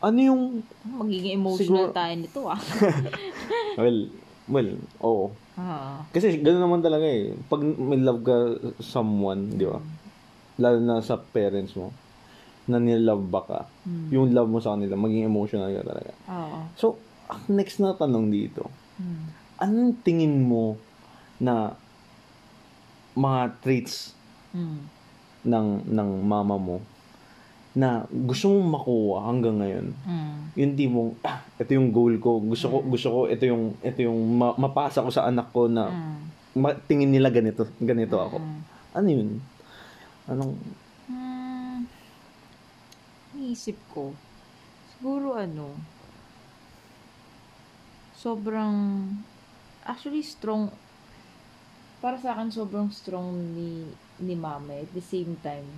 ano 0.00 0.18
yung, 0.18 0.42
magiging 0.84 1.38
emotional 1.38 1.90
Siguro- 1.90 1.92
tayo 1.92 2.12
nito 2.14 2.40
ah. 2.44 2.60
well, 3.80 3.98
well, 4.46 4.70
oo. 5.00 5.26
ah. 5.54 6.02
Kasi 6.10 6.38
gano'n 6.38 6.60
naman 6.60 6.82
talaga 6.82 7.04
eh. 7.04 7.34
Pag 7.46 7.62
may 7.62 7.98
love 7.98 8.20
ka 8.20 8.36
someone, 8.78 9.50
di 9.50 9.64
ba? 9.64 9.78
Lalo 10.56 10.78
na 10.78 10.98
sa 11.00 11.16
parents 11.16 11.74
mo, 11.74 11.90
na 12.64 12.78
nilove 12.78 13.26
ba 13.26 13.42
ka, 13.42 13.60
Hmm. 13.84 14.08
yung 14.08 14.32
love 14.32 14.48
mo 14.48 14.58
sa 14.58 14.72
kanila, 14.72 14.94
maging 14.94 15.26
emotional 15.26 15.68
ka 15.70 15.84
talaga. 15.84 16.12
Oo. 16.26 16.58
So, 16.74 16.86
ang 17.26 17.44
next 17.50 17.78
na 17.78 17.92
tanong 17.92 18.28
dito, 18.28 18.68
Hmm. 18.94 19.26
anong 19.58 19.98
tingin 20.00 20.40
mo 20.40 20.78
na 21.36 21.74
mga 23.12 23.58
traits 23.58 24.14
Hmm. 24.50 24.86
ng 25.42 25.68
ng 25.84 26.10
mama 26.22 26.54
mo 26.54 26.78
na 27.74 28.06
gusto 28.06 28.48
mong 28.48 28.68
makuha 28.70 29.18
hanggang 29.26 29.58
ngayon? 29.58 29.86
Hmm. 30.06 30.38
Yung 30.54 30.74
tipong, 30.74 31.10
ah, 31.20 31.42
ito 31.58 31.74
yung 31.74 31.90
goal 31.90 32.14
ko. 32.18 32.38
Gusto 32.38 32.70
ko, 32.70 32.76
gusto 32.80 33.08
ko, 33.10 33.20
ito 33.26 33.42
yung, 33.42 33.74
ito 33.82 33.98
yung 33.98 34.14
ma- 34.38 34.54
mapasa 34.54 35.02
ko 35.02 35.10
sa 35.10 35.26
anak 35.26 35.50
ko 35.50 35.66
na 35.66 35.90
Hmm. 35.90 36.22
ma- 36.54 36.78
tingin 36.78 37.10
nila 37.10 37.34
ganito, 37.34 37.66
ganito 37.82 38.14
ako. 38.14 38.38
Hmm. 38.38 38.62
Ano 38.94 39.08
yun? 39.10 39.30
Anong, 40.24 40.54
Hmm. 41.04 41.90
Naisip 43.34 43.74
ko. 43.90 44.14
Siguro 44.94 45.34
ano. 45.34 45.74
Sobrang. 48.24 49.04
Actually, 49.84 50.24
strong. 50.24 50.72
Para 52.00 52.16
sa 52.16 52.32
akin, 52.32 52.48
sobrang 52.48 52.88
strong 52.88 53.52
ni, 53.52 53.84
ni 54.24 54.32
mama. 54.32 54.80
At 54.80 54.96
the 54.96 55.04
same 55.04 55.36
time, 55.44 55.68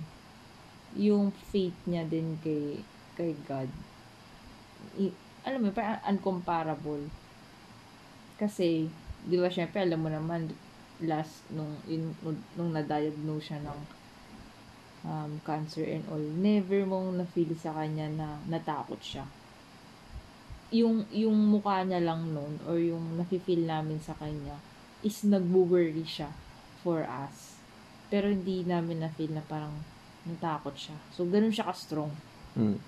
yung 0.95 1.35
faith 1.51 1.75
niya 1.83 2.07
din 2.07 2.39
kay 2.39 2.79
kay 3.19 3.35
God 3.43 3.67
i, 4.97 5.11
alam 5.43 5.67
mo 5.67 5.69
parang 5.73 5.99
uncomparable 6.05 7.05
kasi 8.37 8.87
di 9.25 9.35
ba 9.35 9.49
syempre 9.49 9.85
alam 9.85 9.99
mo 9.99 10.09
naman 10.09 10.53
last 11.01 11.45
nung 11.53 11.77
in, 11.89 12.13
nung, 12.21 12.37
nung 12.57 12.71
na-diagnose 12.73 13.53
siya 13.53 13.59
ng 13.65 13.79
um, 15.05 15.31
cancer 15.45 15.85
and 15.85 16.05
all 16.09 16.21
never 16.21 16.85
mong 16.85 17.17
na-feel 17.17 17.53
sa 17.57 17.73
kanya 17.73 18.09
na 18.09 18.41
natakot 18.49 19.01
siya 19.01 19.25
yung 20.67 21.07
yung 21.15 21.35
mukha 21.35 21.87
niya 21.87 22.03
lang 22.03 22.35
noon 22.35 22.59
or 22.67 22.75
yung 22.75 23.15
nafe-feel 23.15 23.63
namin 23.63 24.03
sa 24.03 24.11
kanya 24.19 24.59
is 24.99 25.23
nagwo-worry 25.23 26.03
siya 26.03 26.33
for 26.83 27.07
us. 27.07 27.59
Pero 28.07 28.31
hindi 28.31 28.63
namin 28.63 29.03
na-feel 29.03 29.35
na 29.35 29.43
parang 29.43 29.75
natakot 30.27 30.75
siya. 30.75 30.97
So, 31.11 31.27
ganun 31.27 31.51
siya 31.51 31.67
ka-strong. 31.67 32.11
Mm. 32.55 32.79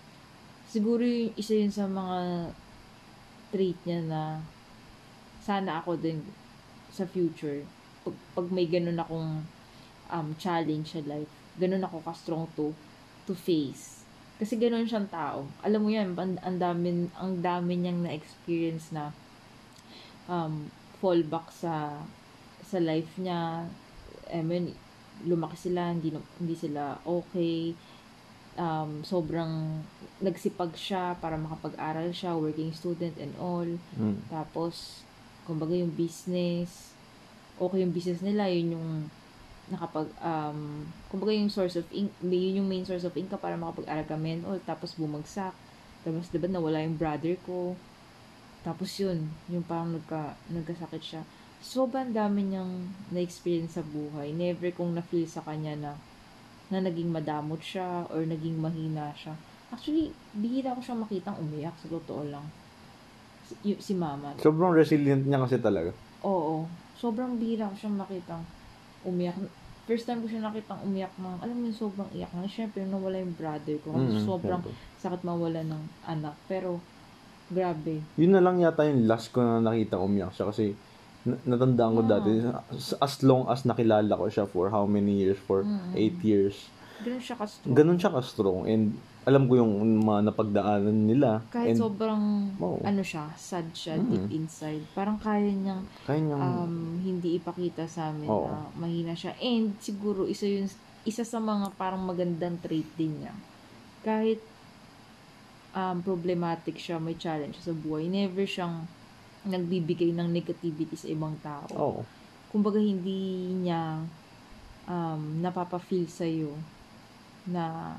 Siguro 0.70 1.04
yung 1.04 1.36
isa 1.36 1.56
yun 1.56 1.72
sa 1.72 1.88
mga 1.88 2.18
trait 3.50 3.80
niya 3.84 4.00
na 4.06 4.22
sana 5.44 5.82
ako 5.82 5.98
din 5.98 6.22
sa 6.94 7.08
future, 7.08 7.66
pag, 8.04 8.16
pag 8.36 8.48
may 8.52 8.68
ganun 8.70 9.00
akong 9.00 9.44
um, 10.12 10.28
challenge 10.38 10.94
sa 10.94 11.02
life, 11.06 11.30
ganun 11.58 11.84
ako 11.84 12.04
ka-strong 12.04 12.46
to, 12.56 12.72
to 13.26 13.34
face. 13.34 13.99
Kasi 14.40 14.56
ganun 14.56 14.88
siyang 14.88 15.12
tao. 15.12 15.44
Alam 15.68 15.84
mo 15.84 15.90
yan, 15.92 16.16
ang, 16.16 16.40
ang 16.40 16.58
dami, 16.58 17.12
ang 17.20 17.44
dami 17.44 17.76
niyang 17.76 18.08
na-experience 18.08 18.96
na 18.96 19.12
um, 20.32 20.72
fallback 21.04 21.52
sa 21.52 22.00
sa 22.64 22.80
life 22.80 23.20
niya. 23.20 23.68
I 24.32 24.40
mean, 24.40 24.72
lumaki 25.28 25.60
sila, 25.60 25.92
hindi, 25.92 26.16
hindi 26.40 26.56
sila 26.56 26.96
okay. 27.04 27.76
Um, 28.60 29.04
sobrang 29.08 29.84
nagsipag 30.20 30.76
siya 30.76 31.16
para 31.20 31.40
makapag-aral 31.40 32.12
siya, 32.16 32.40
working 32.40 32.72
student 32.72 33.16
and 33.20 33.36
all. 33.40 33.68
Mm. 34.00 34.20
Tapos, 34.32 35.04
kumbaga 35.44 35.76
yung 35.76 35.92
business, 35.96 36.96
okay 37.60 37.84
yung 37.84 37.96
business 37.96 38.24
nila, 38.24 38.48
yun 38.48 38.80
yung 38.80 38.92
nakapag, 39.70 40.10
um, 40.22 40.86
kumbaga 41.10 41.34
yung 41.34 41.50
source 41.50 41.78
of, 41.78 41.86
in- 41.94 42.14
yun 42.26 42.62
yung 42.62 42.70
main 42.70 42.86
source 42.86 43.06
of 43.06 43.16
income 43.16 43.42
para 43.42 43.56
makapag-aral 43.56 44.06
kami 44.06 44.38
and 44.38 44.44
all. 44.46 44.60
Tapos 44.66 44.98
bumagsak. 44.98 45.54
Tapos, 46.02 46.32
diba, 46.34 46.50
nawala 46.50 46.82
yung 46.84 46.98
brother 46.98 47.38
ko. 47.46 47.78
Tapos 48.66 48.92
yun, 49.00 49.30
yung 49.48 49.64
parang 49.64 49.96
nagka, 49.96 50.36
nagkasakit 50.52 51.04
siya. 51.04 51.22
Sobrang 51.60 52.12
dami 52.12 52.48
niyang 52.48 52.88
na-experience 53.12 53.80
sa 53.80 53.84
buhay. 53.84 54.32
Never 54.32 54.72
kong 54.76 54.96
na-feel 54.96 55.28
sa 55.28 55.44
kanya 55.44 55.76
na 55.76 55.92
na 56.70 56.86
naging 56.86 57.10
madamot 57.10 57.60
siya 57.60 58.06
or 58.14 58.22
naging 58.24 58.62
mahina 58.62 59.10
siya. 59.18 59.34
Actually, 59.74 60.14
bihira 60.38 60.78
ko 60.78 60.82
siya 60.82 60.98
makitang 60.98 61.38
umiyak 61.42 61.74
sa 61.82 61.90
totoo 61.90 62.30
lang. 62.30 62.46
Si, 63.50 63.74
si 63.82 63.94
mama. 63.98 64.38
Sobrang 64.38 64.74
resilient 64.74 65.26
niya 65.26 65.42
kasi 65.42 65.58
talaga. 65.58 65.90
Oo. 66.22 66.70
Sobrang 66.94 67.42
bihira 67.42 67.70
ko 67.74 67.76
siya 67.76 67.92
makitang 67.94 68.46
umiyak. 69.02 69.38
First 69.90 70.06
time 70.06 70.22
ko 70.22 70.30
siya 70.30 70.46
nakitang 70.46 70.78
umiyak 70.80 71.10
ng, 71.18 71.42
alam 71.42 71.56
mo 71.56 71.66
yung 71.66 71.74
sobrang 71.76 72.06
iyak 72.14 72.30
na. 72.32 72.46
Siyempre, 72.46 72.86
nawala 72.86 73.18
yung 73.18 73.34
brother 73.34 73.74
ko. 73.82 73.90
Kasi 73.92 74.16
Mm, 74.16 74.24
sobrang 74.24 74.62
syempre. 74.62 75.02
sakit 75.02 75.22
mawala 75.24 75.62
ng 75.66 75.82
anak. 76.06 76.38
Pero, 76.46 76.78
grabe. 77.50 78.06
Yun 78.16 78.32
na 78.32 78.40
lang 78.40 78.62
yata 78.62 78.86
yung 78.86 79.04
last 79.04 79.34
ko 79.34 79.42
na 79.42 79.58
nakita 79.60 79.98
umiyak 79.98 80.30
siya 80.30 80.46
kasi 80.46 80.78
na- 81.20 81.42
natandaan 81.44 81.98
ko 81.98 82.02
Ah. 82.02 82.10
dati 82.14 82.32
as 82.96 83.14
long 83.22 83.50
as 83.50 83.66
nakilala 83.66 84.14
ko 84.14 84.30
siya 84.30 84.46
for 84.46 84.70
how 84.70 84.86
many 84.86 85.20
years 85.20 85.42
for 85.42 85.66
Mm. 85.66 85.92
8 85.92 86.22
years 86.24 86.70
Ganun 87.02 87.20
siya 87.20 87.36
ka-strong. 87.36 87.74
ganun 87.74 87.98
siya 87.98 88.12
ka-strong 88.12 88.60
and 88.66 88.94
alam 89.28 89.48
ko 89.52 89.60
yung 89.60 89.74
mga 90.04 90.32
napagdaanan 90.32 91.00
nila 91.06 91.44
Kahit 91.52 91.76
and 91.76 91.80
sobrang, 91.82 92.24
Oo. 92.58 92.82
ano 92.84 93.02
siya, 93.04 93.34
sad 93.36 93.72
siya 93.76 94.00
Mm. 94.00 94.08
deep 94.10 94.28
inside. 94.32 94.84
Parang 94.96 95.20
kaya 95.20 95.52
niyang 95.52 95.84
kaya 96.08 96.20
niyang 96.24 96.42
um, 96.42 96.76
hindi 96.98 97.36
ipakita 97.40 97.86
sa 97.86 98.10
amin 98.14 98.30
Oo. 98.30 98.48
na 98.48 98.72
mahina 98.76 99.14
siya. 99.14 99.36
And 99.40 99.76
siguro 99.80 100.26
isa 100.26 100.48
yun, 100.48 100.68
isa 101.04 101.24
sa 101.28 101.40
mga 101.42 101.76
parang 101.76 102.06
magandang 102.08 102.58
trait 102.64 102.90
din 102.96 103.24
niya. 103.24 103.34
Kahit 104.02 104.40
um, 105.76 106.02
problematic 106.02 106.80
siya, 106.80 106.98
may 106.98 107.16
challenge 107.16 107.60
sa 107.60 107.76
buhay, 107.76 108.08
never 108.10 108.46
siyang 108.48 108.88
nagbibigay 109.46 110.12
ng 110.16 110.30
negativity 110.32 110.96
sa 111.00 111.08
ibang 111.12 111.40
tao. 111.40 111.68
oh 111.70 111.98
Kumbaga 112.50 112.82
hindi 112.82 113.54
niya 113.62 114.10
um, 114.90 115.22
napapa-feel 115.38 116.10
sa'yo 116.10 116.66
na 117.46 117.94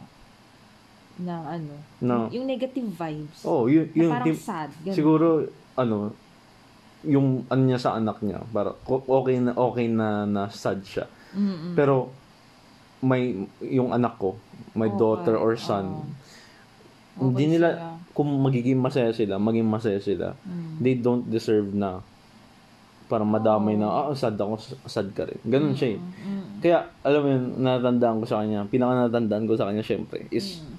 na 1.20 1.34
ano, 1.50 1.74
Na- 1.98 2.28
yung 2.28 2.44
negative 2.44 2.88
vibes. 2.88 3.40
oh 3.42 3.64
yun, 3.64 3.86
na 3.86 3.96
yun 3.96 4.10
parang 4.10 4.26
tim- 4.26 4.40
sad. 4.40 4.70
Ganun. 4.80 4.94
siguro 4.94 5.26
ano 5.74 5.96
yung 7.02 7.26
ano 7.46 7.62
niya 7.62 7.78
sa 7.78 7.94
anak 7.94 8.20
niya 8.20 8.44
para 8.46 8.76
okay 8.86 9.36
na 9.38 9.52
okay 9.54 9.86
na 9.86 10.24
na 10.24 10.42
sad 10.46 10.80
siya 10.82 11.08
Mm-mm. 11.32 11.72
pero 11.72 12.12
may 13.00 13.32
yung 13.58 13.88
anak 13.90 14.16
ko 14.16 14.36
my 14.74 14.84
Okay, 14.86 14.98
daughter 14.98 15.34
or 15.34 15.56
son 15.56 16.04
oo. 17.16 17.22
hindi 17.22 17.48
nila 17.48 17.68
sila. 17.70 17.96
kung 18.12 18.28
magiging 18.38 18.76
masaya 18.76 19.08
sila 19.10 19.36
maging 19.36 19.64
masaya 19.64 19.96
sila 19.96 20.36
Mm. 20.42 20.76
they 20.78 20.94
don't 20.94 21.24
deserve 21.26 21.72
na 21.72 22.04
parang 23.06 23.26
madamay 23.26 23.74
Oo. 23.74 23.80
na 23.80 23.88
ah 23.88 24.12
sad 24.12 24.36
ako 24.36 24.60
sad 24.84 25.08
ka 25.10 25.24
rin 25.24 25.40
ganun 25.42 25.72
siya 25.72 25.96
eh 25.96 25.98
Mm. 25.98 26.60
kaya 26.60 26.78
alam 27.00 27.20
mo 27.22 27.28
yun 27.30 27.44
natandaan 27.58 28.20
ko 28.20 28.26
sa 28.26 28.38
kanya 28.38 28.60
pinaka 28.66 29.08
natandaan 29.08 29.44
ko 29.44 29.56
sa 29.56 29.66
kanya 29.66 29.80
syempre 29.80 30.28
is 30.28 30.60
Mm. 30.60 30.76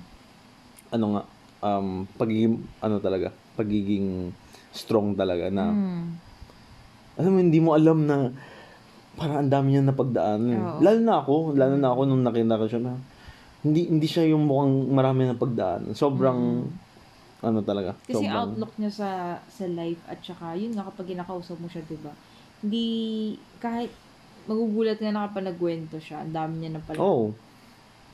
Ano 0.91 1.05
nga 1.15 1.24
um 1.62 2.03
pagiging 2.15 2.55
ano 2.79 3.00
talaga 3.00 3.31
pagiging 3.55 4.31
strong 4.71 5.15
talaga 5.15 5.51
na 5.51 5.65
Mm. 5.71 6.03
alam 7.19 7.31
mo 7.31 7.39
hindi 7.39 7.60
mo 7.60 7.75
alam 7.75 8.07
na 8.07 8.31
parang 9.12 9.43
ang 9.43 9.51
dami 9.51 9.75
niya 9.75 9.83
napagdaanan. 9.83 10.79
Lalo 10.79 11.00
na 11.03 11.15
ako, 11.19 11.36
lalo 11.53 11.75
na 11.75 11.91
ako 11.91 12.01
nung 12.07 12.24
nakita 12.24 12.55
ko 12.55 12.65
siya 12.65 12.79
na 12.81 12.93
hindi 13.62 13.91
hindi 13.91 14.07
siya 14.07 14.31
yung 14.31 14.48
mukhang 14.48 14.88
marami 14.89 15.27
na 15.27 15.36
pagdaanan. 15.36 15.91
Sobrang 15.93 16.39
ano 17.43 17.60
talaga. 17.62 17.91
Mm. 17.93 18.01
Kasi 18.07 18.15
sobrang, 18.24 18.39
outlook 18.39 18.74
niya 18.79 18.91
sa 18.95 19.10
sa 19.43 19.65
life 19.67 20.00
at 20.07 20.24
saka 20.24 20.55
yun 20.55 20.71
nga 20.74 20.88
kapag 20.88 21.12
kinakausap 21.12 21.60
mo 21.60 21.67
siya, 21.67 21.83
'di 21.83 22.00
ba? 22.00 22.15
Hindi 22.63 22.86
kahit 23.60 23.91
magugulat 24.48 24.98
ka 24.98 25.12
na 25.12 25.27
kapag 25.27 25.45
nagkwento 25.45 26.00
siya, 26.00 26.24
ang 26.24 26.31
dami 26.33 26.63
niya 26.63 26.79
na 26.79 26.81
pala 26.81 26.98
Oh. 26.98 27.36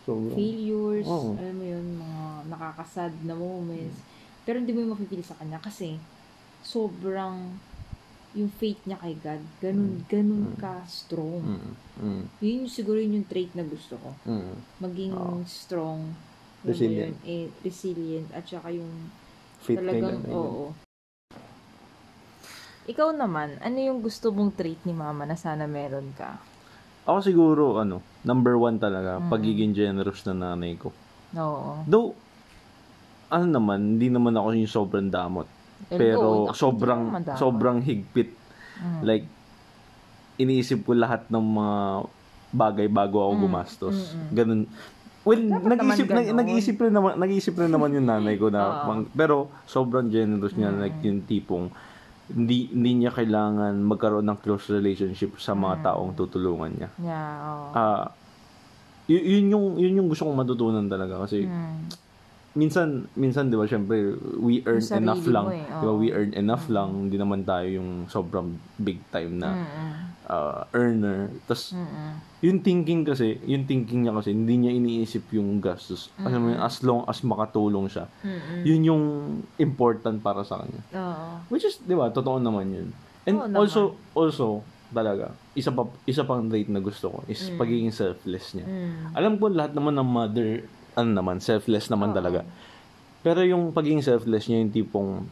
Sobrang. 0.08 0.40
failures, 0.40 1.04
Oo. 1.04 1.36
alam 1.36 1.56
mo 1.60 1.66
yun, 1.68 1.86
mga 2.00 2.24
nakakasad 2.48 3.12
na 3.28 3.36
moments. 3.36 4.00
Pero 4.48 4.64
hindi 4.64 4.72
mo 4.72 4.80
yung 4.80 4.96
mapipili 4.96 5.20
sa 5.20 5.36
kanya 5.36 5.60
kasi 5.60 6.00
sobrang 6.64 7.60
yung 8.32 8.48
faith 8.56 8.80
niya 8.88 8.96
kay 9.04 9.20
God, 9.20 9.44
ganun, 9.60 9.94
ganun 10.08 10.56
ka 10.56 10.80
strong. 10.88 11.44
Mm, 11.44 11.72
mm, 12.00 12.24
Yun 12.40 12.56
yung 12.64 12.72
siguro 12.72 13.04
yun 13.04 13.20
yung 13.20 13.28
trait 13.28 13.52
na 13.52 13.68
gusto 13.68 14.00
ko. 14.00 14.16
mm. 14.24 14.56
Maging 14.80 15.12
Oo. 15.12 15.44
strong, 15.44 16.16
Resilient. 16.64 17.12
yun, 17.20 17.28
eh, 17.28 17.46
resilient, 17.60 18.28
at 18.32 18.48
saka 18.48 18.72
yung 18.72 19.12
kay 19.68 19.76
talagang, 19.76 20.24
God, 20.24 20.32
ayun. 20.32 20.40
oo. 20.40 20.66
Ikaw 22.88 23.12
naman, 23.12 23.60
ano 23.60 23.78
yung 23.84 24.00
gusto 24.00 24.32
mong 24.32 24.56
trait 24.56 24.80
ni 24.88 24.96
mama 24.96 25.28
na 25.28 25.36
sana 25.36 25.68
meron 25.68 26.16
ka? 26.16 26.40
Ako 27.08 27.18
siguro, 27.22 27.64
ano, 27.78 28.04
number 28.22 28.54
one 28.54 28.78
talaga, 28.78 29.18
Mm. 29.18 29.28
pagiging 29.28 29.72
generous 29.72 30.22
na 30.26 30.36
nanay 30.36 30.76
ko. 30.76 30.92
Oo. 31.34 31.82
Though, 31.84 32.12
ano 33.30 33.46
naman, 33.50 33.96
hindi 33.96 34.08
naman 34.08 34.32
ako 34.34 34.48
yung 34.54 34.68
sobrang 34.70 35.08
damot. 35.08 35.48
And 35.88 35.96
Pero 35.96 36.52
sobrang, 36.52 37.00
hindi 37.02 37.12
naman 37.14 37.24
dapat. 37.26 37.40
sobrang 37.40 37.78
higpit. 37.80 38.30
Mm. 38.78 39.02
Like, 39.02 39.26
iniisip 40.38 40.84
ko 40.84 40.94
lahat 40.94 41.26
ng 41.28 41.42
mga 41.42 41.78
bagay 42.50 42.88
bago 42.88 43.18
ako 43.22 43.34
Mm, 43.34 43.42
gumastos. 43.42 43.98
mm-mm. 44.12 44.28
Ganun. 44.34 44.62
Well, 45.24 45.44
Dapat 45.44 45.68
nag-iisip, 45.70 46.06
naman 46.06 46.16
nag, 46.18 46.26
ganon. 46.26 46.38
nag-iisip 46.38 46.76
rin 46.78 46.94
naman, 46.94 47.12
nag-iisip 47.18 47.54
rin 47.54 47.68
naman 47.70 47.90
yung 47.92 48.08
nanay 48.08 48.36
ko 48.36 48.48
na, 48.48 48.62
mang- 48.88 49.12
pero 49.12 49.36
sobrang 49.66 50.08
generous 50.08 50.56
niya, 50.56 50.72
Mm. 50.72 50.80
like 50.82 50.98
yung 51.02 51.20
tipong, 51.22 51.68
hindi, 52.28 52.68
hindi 52.70 52.92
niya 53.00 53.12
kailangan 53.12 53.80
magkaroon 53.82 54.28
ng 54.28 54.40
close 54.40 54.68
relationship 54.70 55.40
sa 55.40 55.52
mga 55.52 55.80
Mm. 55.80 55.84
taong 55.84 56.12
tutulungan 56.14 56.72
niya. 56.74 56.90
Yeah, 57.00 57.32
oo. 57.42 57.72
Ah, 57.72 58.06
y- 59.08 59.24
yun 59.38 59.48
yung 59.48 59.66
yun 59.78 59.98
yung 59.98 60.08
gusto 60.12 60.28
kong 60.28 60.36
matutunan 60.38 60.86
talaga 60.86 61.24
kasi 61.24 61.48
Mm. 61.48 61.88
minsan 62.54 62.88
minsan 63.14 63.48
'di 63.48 63.56
ba 63.56 63.64
syempre 63.64 64.18
we 64.36 64.66
earn 64.66 64.82
enough 64.92 65.24
lang 65.24 65.48
eh, 65.54 65.62
'di 65.64 65.86
ba 65.86 65.94
we 65.94 66.10
earn 66.10 66.34
enough 66.34 66.66
lang 66.68 67.06
hindi 67.06 67.16
naman 67.16 67.46
tayo 67.46 67.70
yung 67.70 68.10
sobrang 68.10 68.50
big 68.76 69.06
time 69.08 69.38
na 69.38 69.54
Mm-mm. 69.54 70.17
Uh, 70.28 70.68
earner 70.72 71.32
tas 71.48 71.72
Mm-mm. 71.74 72.20
yung 72.40 72.62
thinking 72.62 73.02
kasi 73.02 73.42
yung 73.44 73.66
thinking 73.66 74.06
niya 74.06 74.14
kasi 74.14 74.30
hindi 74.32 74.60
niya 74.60 74.72
iniisip 74.72 75.32
yung 75.34 75.58
gastos 75.58 76.14
alam 76.20 76.40
mo 76.40 76.48
yun, 76.54 76.62
as 76.62 76.80
long 76.84 77.02
as 77.08 77.24
makatulong 77.24 77.90
siya 77.90 78.06
Mm-mm. 78.22 78.62
yun 78.62 78.82
yung 78.86 79.04
important 79.58 80.22
para 80.22 80.44
sa 80.44 80.62
kanya 80.62 80.84
Oo. 80.94 81.48
which 81.50 81.66
is 81.66 81.82
'di 81.82 81.96
ba 81.96 82.12
totoo 82.12 82.38
naman 82.38 82.70
yun 82.70 82.88
and 83.26 83.42
Oo 83.42 83.48
naman. 83.48 83.58
also 83.64 83.82
also 84.14 84.48
talaga 84.88 85.36
isa 85.52 85.74
pa 85.74 85.84
isa 86.06 86.24
pang 86.24 86.48
trait 86.48 86.70
na 86.70 86.80
gusto 86.80 87.10
ko 87.10 87.18
is 87.26 87.44
Mm. 87.44 87.58
pagiging 87.58 87.92
selfless 87.92 88.54
niya 88.54 88.68
Mm. 88.68 89.12
alam 89.12 89.34
ko 89.36 89.50
lahat 89.50 89.74
naman 89.74 89.96
ng 89.96 90.08
mother 90.08 90.50
ano 90.98 91.14
naman, 91.14 91.38
selfless 91.38 91.94
naman 91.94 92.10
Oo. 92.10 92.18
talaga. 92.18 92.42
Pero 93.22 93.46
yung 93.46 93.70
pagiging 93.70 94.02
selfless 94.02 94.50
niya, 94.50 94.66
yung 94.66 94.74
tipong, 94.74 95.30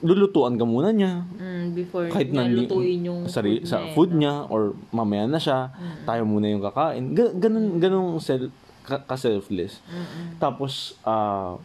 lulutuan 0.00 0.56
ka 0.56 0.64
muna 0.64 0.90
niya. 0.90 1.24
Mm, 1.34 1.64
before 1.72 2.08
Kahit 2.08 2.32
niya 2.32 2.44
nandi- 2.44 2.64
lutuin 2.64 3.00
yung 3.02 3.20
sari, 3.26 3.60
food 3.60 3.68
sa 3.68 3.76
niya, 3.78 3.92
food 3.92 4.10
no? 4.10 4.18
niya, 4.18 4.34
or 4.48 4.62
mamaya 4.90 5.24
na 5.24 5.36
siya, 5.36 5.70
tayo 6.02 6.24
muna 6.24 6.48
yung 6.48 6.62
kakain. 6.62 7.12
Ga- 7.12 7.34
ganun, 7.34 7.76
ganun 7.76 8.16
self, 8.16 8.48
ka, 8.80 9.04
ka-selfless. 9.04 9.84
Mm-mm. 9.86 10.36
Tapos, 10.36 10.96
ah, 11.04 11.60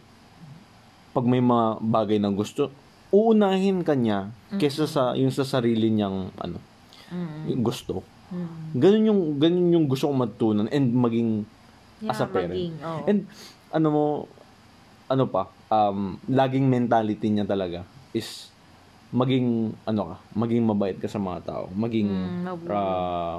pag 1.10 1.24
may 1.24 1.40
mga 1.40 1.80
bagay 1.80 2.18
na 2.18 2.28
gusto, 2.28 2.68
uunahin 3.08 3.80
ka 3.80 3.96
niya 3.96 4.28
kesa 4.54 4.84
sa, 4.84 5.16
yung 5.16 5.32
sa 5.32 5.42
sarili 5.42 5.88
niyang, 5.88 6.28
ano, 6.36 6.60
yung 7.48 7.64
gusto. 7.64 8.04
Mm. 8.28 8.76
Ganun 8.76 9.04
yung, 9.06 9.20
ganun 9.38 9.68
yung 9.72 9.86
gusto 9.86 10.10
kong 10.10 10.20
matutunan 10.20 10.66
and 10.68 10.92
maging 10.92 11.46
as 12.04 12.20
a 12.20 12.26
Yeah, 12.26 12.28
parent. 12.28 12.52
maging, 12.52 12.74
oo. 12.84 13.00
And, 13.08 13.18
ano 13.72 13.86
mo, 13.88 14.04
ano 15.06 15.24
pa, 15.24 15.48
um, 15.68 16.20
laging 16.26 16.68
mentality 16.68 17.32
niya 17.32 17.48
talaga 17.48 17.86
is 18.16 18.48
maging, 19.08 19.46
ano 19.84 20.02
ka, 20.04 20.16
maging 20.34 20.62
mabait 20.62 20.96
ka 20.96 21.06
sa 21.06 21.16
mga 21.18 21.40
tao. 21.44 21.64
Maging, 21.70 22.08
Mm, 22.42 22.48
ah, 22.68 23.38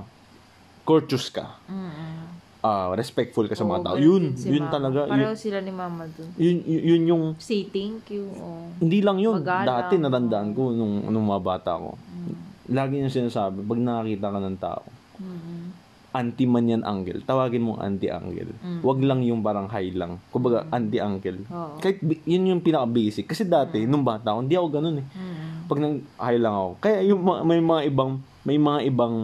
courteous 0.84 1.28
ka. 1.28 1.60
Mm-mm. 1.68 2.40
ah, 2.60 2.94
respectful 2.94 3.46
ka 3.46 3.54
sa 3.54 3.62
Oo, 3.62 3.70
mga 3.70 3.84
tao. 3.84 3.96
Yun, 3.98 4.32
si 4.34 4.48
yun 4.50 4.64
Mama. 4.64 4.74
talaga. 4.74 5.00
Yun, 5.04 5.12
Pareho 5.14 5.36
sila 5.36 5.60
ni 5.60 5.72
Mama 5.72 6.04
dun. 6.08 6.30
yun, 6.36 6.58
yun, 6.62 6.82
yun 6.86 7.02
yung, 7.06 7.24
Say 7.38 7.66
thank 7.66 8.08
you. 8.10 8.28
Oh. 8.36 8.68
hindi 8.78 9.00
lang 9.00 9.18
yun. 9.18 9.40
Magalang. 9.40 9.68
Dati 9.68 9.94
natandaan 9.96 10.50
ko 10.52 10.72
nung, 10.72 11.04
nung 11.06 11.26
mga 11.26 11.44
bata 11.44 11.72
ko. 11.76 11.92
Mm. 11.98 12.36
Lagi 12.70 12.94
niya 12.98 13.12
sinasabi, 13.14 13.62
pag 13.62 13.80
nakakita 13.80 14.28
ka 14.28 14.40
ng 14.42 14.58
tao, 14.58 14.84
Mm-mm. 15.18 15.87
Anti 16.16 16.48
man 16.48 16.66
yan 16.66 16.84
uncle, 16.88 17.20
tawagin 17.28 17.68
mong 17.68 17.84
anti 17.84 18.08
uncle. 18.08 18.52
Mm. 18.64 18.80
Wag 18.80 19.00
lang 19.04 19.20
yung 19.28 19.44
parang 19.44 19.68
high 19.68 19.92
lang. 19.92 20.18
Kumbaga, 20.32 20.64
anti 20.72 20.98
uncle. 21.04 21.44
Oo. 21.52 21.78
Kahit 21.84 22.00
yun 22.24 22.48
yung 22.48 22.64
pinaka-basic. 22.64 23.28
Kasi 23.28 23.44
dati, 23.44 23.84
nung 23.84 24.08
bata 24.08 24.32
ako, 24.32 24.40
hindi 24.48 24.56
ako 24.56 24.68
ganun 24.72 24.98
eh. 25.04 25.08
Mm. 25.08 25.48
Pag 25.68 25.80
nang 25.84 25.96
high 26.16 26.40
lang 26.40 26.56
ako. 26.56 26.70
Kaya 26.80 26.98
yung 27.04 27.22
may 27.44 27.60
mga 27.60 27.82
ibang, 27.92 28.12
may 28.48 28.58
mga 28.58 28.80
ibang, 28.88 29.16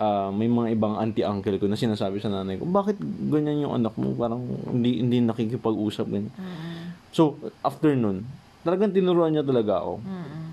ah, 0.00 0.30
may 0.32 0.48
mga 0.48 0.68
ibang 0.72 0.94
anti-uncle 0.96 1.56
ko 1.60 1.66
na 1.68 1.76
sinasabi 1.76 2.16
sa 2.18 2.32
nanay 2.32 2.56
ko, 2.56 2.64
bakit 2.64 2.96
ganyan 3.28 3.68
yung 3.68 3.74
anak 3.76 3.92
mo? 4.00 4.16
Parang 4.16 4.40
hindi, 4.72 5.04
hindi 5.04 5.20
nakikipag-usap. 5.20 6.06
Ganyan. 6.08 6.32
Mm-mm. 6.32 6.96
So, 7.12 7.36
after 7.60 7.92
nun, 7.92 8.24
talagang 8.64 8.96
tinuruan 8.96 9.36
niya 9.36 9.44
talaga 9.44 9.84
ako. 9.84 10.00
Mm-mm. 10.00 10.44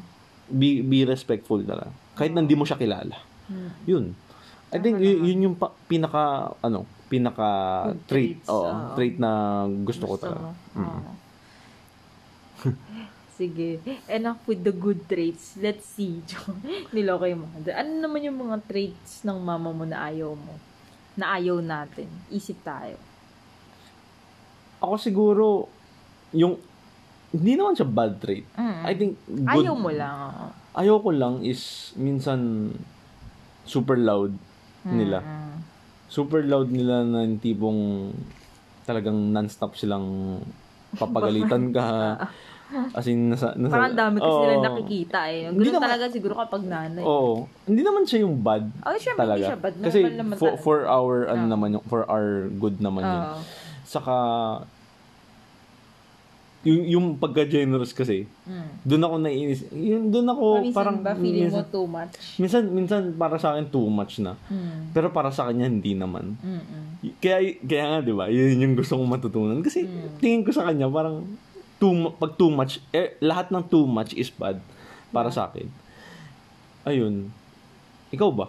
Be, 0.54 0.84
be 0.84 1.08
respectful 1.08 1.64
talaga. 1.64 1.90
Kahit 2.14 2.36
nandi 2.36 2.54
mo 2.54 2.68
siya 2.68 2.78
kilala. 2.78 3.16
Mm. 3.50 3.70
Yun. 3.88 4.06
I 4.74 4.80
think 4.80 4.98
y- 4.98 5.22
yun 5.24 5.40
yung 5.44 5.56
pa- 5.56 5.74
pinaka, 5.86 6.54
ano, 6.60 6.84
pinaka 7.06 7.50
Good 7.86 8.02
trait, 8.04 8.30
traits, 8.42 8.50
oo, 8.50 8.66
oo. 8.66 8.94
trait 8.94 9.16
na 9.16 9.32
gusto, 9.86 10.04
ko 10.04 10.16
talaga. 10.18 10.50
Oo. 10.74 11.02
Sige. 13.34 13.82
Enough 14.08 14.42
with 14.46 14.62
the 14.62 14.72
good 14.72 15.06
traits. 15.06 15.58
Let's 15.58 15.86
see. 15.88 16.22
Niloko 16.96 17.26
yung 17.26 17.44
mother. 17.44 17.74
Ano 17.76 17.92
naman 18.00 18.22
yung 18.22 18.38
mga 18.40 18.62
traits 18.64 19.22
ng 19.22 19.38
mama 19.38 19.70
mo 19.70 19.86
na 19.86 20.06
ayaw 20.06 20.34
mo? 20.34 20.54
Na 21.14 21.34
ayaw 21.34 21.58
natin. 21.60 22.06
Isip 22.30 22.62
tayo. 22.62 22.98
Ako 24.78 24.96
siguro, 24.98 25.46
yung, 26.32 26.58
hindi 27.32 27.54
naman 27.54 27.74
siya 27.74 27.88
bad 27.88 28.18
trait. 28.18 28.46
Mm. 28.54 28.82
I 28.84 28.94
think, 28.94 29.12
good, 29.26 29.50
Ayaw 29.50 29.74
mo 29.74 29.90
lang. 29.90 30.18
oo. 30.30 30.48
ayaw 30.74 30.98
ko 31.00 31.10
lang 31.10 31.42
is, 31.42 31.62
minsan, 31.96 32.70
super 33.64 33.96
loud 33.96 34.34
nila. 34.86 35.20
Mm. 35.20 35.56
Super 36.08 36.42
loud 36.44 36.70
nila 36.70 37.02
na 37.02 37.24
yung 37.24 37.40
tipong, 37.40 38.12
talagang 38.84 39.16
non-stop 39.32 39.74
silang 39.74 40.40
papagalitan 40.94 41.72
ka. 41.72 41.88
As 42.98 43.06
in, 43.06 43.30
nasa... 43.30 43.54
nasa 43.54 43.70
Parang 43.70 43.94
dami 43.94 44.18
kasi 44.18 44.34
Oo. 44.34 44.44
nila 44.44 44.66
nakikita 44.66 45.20
eh. 45.30 45.54
Hindi 45.54 45.62
Ganun 45.62 45.74
naman- 45.78 45.86
talaga 45.94 46.06
siguro 46.10 46.34
kapag 46.34 46.62
nanay. 46.66 47.04
Oo. 47.06 47.46
Hindi 47.70 47.82
naman 47.86 48.04
siya 48.04 48.26
yung 48.26 48.42
bad. 48.42 48.66
Oh, 48.82 48.98
syempre 48.98 49.22
talaga. 49.22 49.38
hindi 49.38 49.52
siya 49.54 49.60
bad. 49.62 49.76
Kasi 49.78 50.00
Normal 50.02 50.18
naman 50.18 50.36
for, 50.36 50.50
talaga. 50.50 50.64
for 50.66 50.78
our, 50.90 51.14
ano 51.30 51.44
Oo. 51.46 51.52
naman 51.54 51.68
yung, 51.78 51.86
for 51.86 52.02
our 52.10 52.28
good 52.50 52.78
naman 52.82 53.04
yun. 53.06 53.24
Oo. 53.30 53.40
Saka, 53.86 54.16
yung, 56.64 56.82
yung 56.88 57.06
pagka-generous 57.16 57.92
kasi, 57.92 58.24
Mm. 58.48 58.68
doon 58.82 59.04
ako 59.04 59.16
naiinis. 59.20 59.62
Yung, 59.70 60.08
doon 60.10 60.28
ako 60.28 60.46
Minsan 60.64 60.74
parang, 60.74 60.98
ba 61.00 61.12
feeling 61.14 61.48
mo 61.48 61.60
minsan, 61.60 61.66
too 61.68 61.86
much? 61.86 62.14
minsan, 62.40 62.64
minsan 62.66 63.02
para 63.14 63.36
sa 63.36 63.52
akin 63.52 63.68
too 63.68 63.88
much 63.88 64.20
na. 64.20 64.40
Mm. 64.48 64.92
Pero 64.92 65.12
para 65.12 65.28
sa 65.28 65.48
kanya, 65.48 65.68
hindi 65.68 65.92
naman. 65.92 66.40
Mm-mm. 66.40 67.04
Kaya, 67.20 67.38
kaya 67.60 67.84
nga, 67.86 67.98
di 68.00 68.16
ba, 68.16 68.26
yun 68.28 68.58
yung 68.58 68.76
gusto 68.76 68.96
kong 68.96 69.12
matutunan. 69.12 69.60
Kasi, 69.60 69.84
Mm. 69.84 70.18
tingin 70.18 70.42
ko 70.42 70.52
sa 70.52 70.64
kanya, 70.66 70.88
parang, 70.88 71.28
too, 71.78 71.92
pag 72.16 72.32
too 72.34 72.48
much, 72.48 72.80
eh, 72.90 73.20
lahat 73.20 73.52
ng 73.52 73.64
too 73.68 73.84
much 73.84 74.16
is 74.16 74.32
bad 74.32 74.64
para 75.12 75.28
sa 75.28 75.52
akin. 75.52 75.68
Ayun. 76.84 77.28
Ikaw 78.10 78.30
ba? 78.32 78.48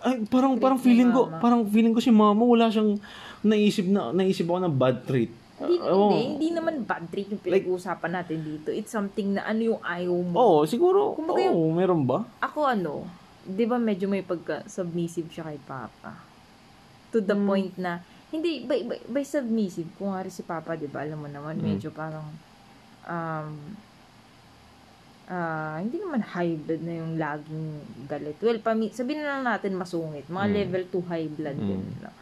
Ay, 0.00 0.24
parang, 0.26 0.56
parang 0.56 0.80
feeling 0.80 1.12
ko, 1.12 1.28
parang 1.38 1.62
feeling 1.68 1.92
ko 1.92 2.00
si 2.00 2.10
mama, 2.10 2.42
wala 2.42 2.66
siyang 2.66 2.98
naisip 3.40 3.86
na, 3.86 4.10
naisip 4.10 4.42
ako 4.44 4.58
ng 4.64 4.74
bad 4.74 5.04
trait. 5.04 5.30
Hindi, 5.56 5.76
Oo. 5.80 6.12
hindi, 6.12 6.20
hindi 6.28 6.48
naman 6.52 6.84
bad 6.84 7.08
trait 7.08 7.26
yung 7.26 7.40
pinag-uusapan 7.40 8.12
natin 8.12 8.38
dito. 8.40 8.68
It's 8.68 8.92
something 8.92 9.34
na 9.34 9.42
ano 9.42 9.60
yung 9.66 9.80
ayaw 9.80 10.12
mo. 10.12 10.36
Oo, 10.36 10.58
siguro, 10.64 11.16
Kumbaga 11.16 11.48
oo, 11.48 11.72
meron 11.72 12.04
ba? 12.04 12.28
Ako 12.40 12.68
ano, 12.68 13.08
di 13.40 13.64
ba 13.64 13.80
medyo 13.80 14.04
may 14.04 14.20
pagka-submissive 14.20 15.32
siya 15.32 15.48
kay 15.48 15.56
Papa. 15.58 16.12
To 17.08 17.18
the 17.18 17.32
Hmm. 17.32 17.46
point 17.46 17.72
na, 17.76 18.04
hindi, 18.28 18.60
by, 18.60 18.84
by, 18.84 18.98
by 19.08 19.24
submissive, 19.24 19.88
kung 19.96 20.12
nga 20.12 20.28
si 20.28 20.42
Papa, 20.42 20.76
di 20.76 20.84
ba, 20.86 21.00
alam 21.00 21.16
mo 21.16 21.28
naman, 21.30 21.56
Hmm. 21.56 21.64
medyo 21.66 21.88
parang, 21.88 22.28
um, 23.06 23.48
ah 25.26 25.82
hindi 25.82 25.98
naman 25.98 26.22
high 26.22 26.54
blood 26.54 26.86
na 26.86 26.94
yung 26.94 27.18
laging 27.18 27.66
galit. 28.06 28.38
Well, 28.38 28.62
pami- 28.62 28.94
sabihin 28.94 29.26
na 29.26 29.34
lang 29.34 29.44
natin 29.44 29.74
masungit. 29.74 30.30
Mga 30.30 30.46
Mm. 30.46 30.54
level 30.54 30.82
2 30.86 31.02
high 31.02 31.26
blood. 31.26 31.58
Mm. 31.58 31.66
Ganun 31.66 31.96
lang. 31.98 32.16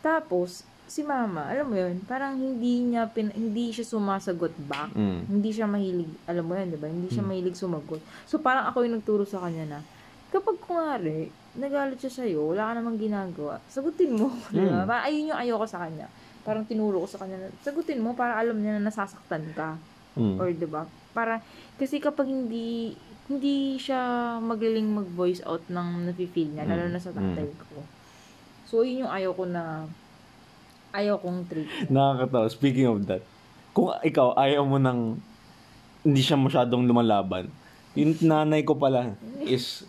Tapos, 0.00 0.64
si 0.90 1.00
mama, 1.00 1.46
alam 1.46 1.70
mo 1.70 1.78
yun, 1.78 2.02
parang 2.02 2.34
hindi 2.34 2.82
niya, 2.82 3.06
pin- 3.06 3.30
hindi 3.30 3.70
siya 3.70 3.86
sumasagot 3.86 4.50
back. 4.60 4.90
Mm. 4.90 5.18
Hindi 5.30 5.50
siya 5.50 5.64
mahilig, 5.64 6.10
alam 6.26 6.42
mo 6.42 6.52
yan, 6.52 6.68
di 6.68 6.76
ba? 6.76 6.90
Hindi 6.90 7.06
siya 7.06 7.22
Hmm. 7.22 7.30
mahilig 7.30 7.54
sumagot. 7.54 8.02
So, 8.26 8.42
parang 8.42 8.66
ako 8.66 8.82
yung 8.82 8.98
nagturo 8.98 9.22
sa 9.22 9.38
kanya 9.38 9.64
na, 9.64 9.78
kapag 10.28 10.58
kunwari, 10.58 11.30
nagalit 11.54 11.98
siya 11.98 12.10
sa'yo, 12.12 12.50
wala 12.50 12.70
ka 12.70 12.72
namang 12.74 12.98
ginagawa, 12.98 13.62
sagutin 13.66 14.18
mo. 14.18 14.34
Mm. 14.50 14.82
Parang 14.82 15.06
ayun 15.06 15.30
yung 15.30 15.38
ayoko 15.38 15.64
sa 15.64 15.78
kanya. 15.80 16.10
Parang 16.40 16.66
tinuro 16.66 16.98
ko 16.98 17.08
sa 17.08 17.22
kanya 17.22 17.38
na, 17.38 17.54
sagutin 17.60 18.02
mo 18.02 18.18
para 18.18 18.34
alam 18.34 18.58
niya 18.58 18.74
na 18.74 18.90
nasasaktan 18.90 19.46
ka. 19.54 19.78
Mm. 20.18 20.36
Or, 20.36 20.50
di 20.50 20.66
ba? 20.66 20.82
Para, 21.10 21.38
kasi 21.76 21.98
kapag 21.98 22.26
hindi, 22.26 22.98
hindi 23.26 23.78
siya 23.78 23.98
magaling 24.36 24.90
mag-voice 24.90 25.38
out 25.44 25.62
ng 25.66 26.10
nafe-feel 26.10 26.50
niya, 26.50 26.66
lalo 26.66 26.86
Mm. 26.86 26.92
na 26.92 26.98
sa 26.98 27.14
tatay 27.14 27.46
ko. 27.46 27.78
So, 28.66 28.82
yun 28.82 29.06
yung 29.06 29.12
ayaw 29.12 29.30
ko 29.32 29.46
na, 29.46 29.86
ayaw 30.90 31.16
kong 31.18 31.46
treat. 31.46 31.68
Nakakatawa. 31.88 32.46
Speaking 32.50 32.86
of 32.90 32.98
that, 33.06 33.22
kung 33.70 33.94
ikaw 34.02 34.34
ayaw 34.34 34.66
mo 34.66 34.78
nang 34.78 35.18
hindi 36.02 36.22
siya 36.22 36.38
masyadong 36.38 36.86
lumalaban, 36.86 37.50
yung 37.94 38.16
nanay 38.22 38.62
ko 38.62 38.78
pala 38.78 39.14
is 39.42 39.84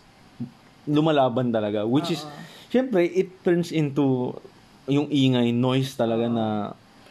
lumalaban 0.86 1.54
talaga. 1.54 1.86
Which 1.86 2.10
is, 2.10 2.22
Oo. 2.26 2.32
syempre, 2.68 3.06
it 3.06 3.42
turns 3.46 3.70
into 3.70 4.34
yung 4.90 5.06
ingay, 5.08 5.54
noise 5.54 5.94
talaga 5.94 6.26
na 6.26 6.46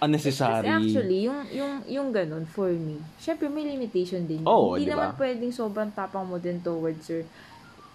unnecessary. 0.02 0.68
Kasi 0.68 0.98
actually, 0.98 1.20
yung, 1.30 1.40
yung, 1.54 1.74
yung 1.88 2.08
ganun, 2.12 2.44
for 2.50 2.68
me, 2.74 3.00
syempre 3.16 3.48
may 3.48 3.64
limitation 3.64 4.26
din. 4.26 4.44
Oo, 4.44 4.76
Hindi 4.76 4.90
di 4.90 4.92
ba? 4.92 5.08
naman 5.08 5.10
pwedeng 5.16 5.54
sobrang 5.54 5.90
tapang 5.94 6.26
mo 6.26 6.42
din 6.42 6.60
towards 6.60 7.06
your 7.08 7.24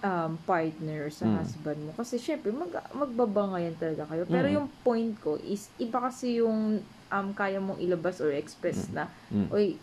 um, 0.06 0.38
partner 0.46 1.10
sa 1.10 1.26
Mm. 1.26 1.34
husband 1.36 1.78
mo. 1.82 1.90
Kasi 1.92 2.14
syempre, 2.16 2.54
mag, 2.54 2.70
magbabangayan 2.94 3.74
talaga 3.74 4.06
kayo. 4.06 4.22
Pero 4.24 4.46
Mm. 4.46 4.54
yung 4.54 4.68
point 4.80 5.12
ko 5.18 5.34
is, 5.42 5.66
iba 5.76 5.98
kasi 5.98 6.38
yung 6.40 6.78
um, 7.06 7.28
kaya 7.32 7.58
mong 7.58 7.78
ilabas 7.78 8.18
or 8.18 8.30
express 8.30 8.90
na, 8.90 9.06
Mm. 9.30 9.46
oy, 9.48 9.78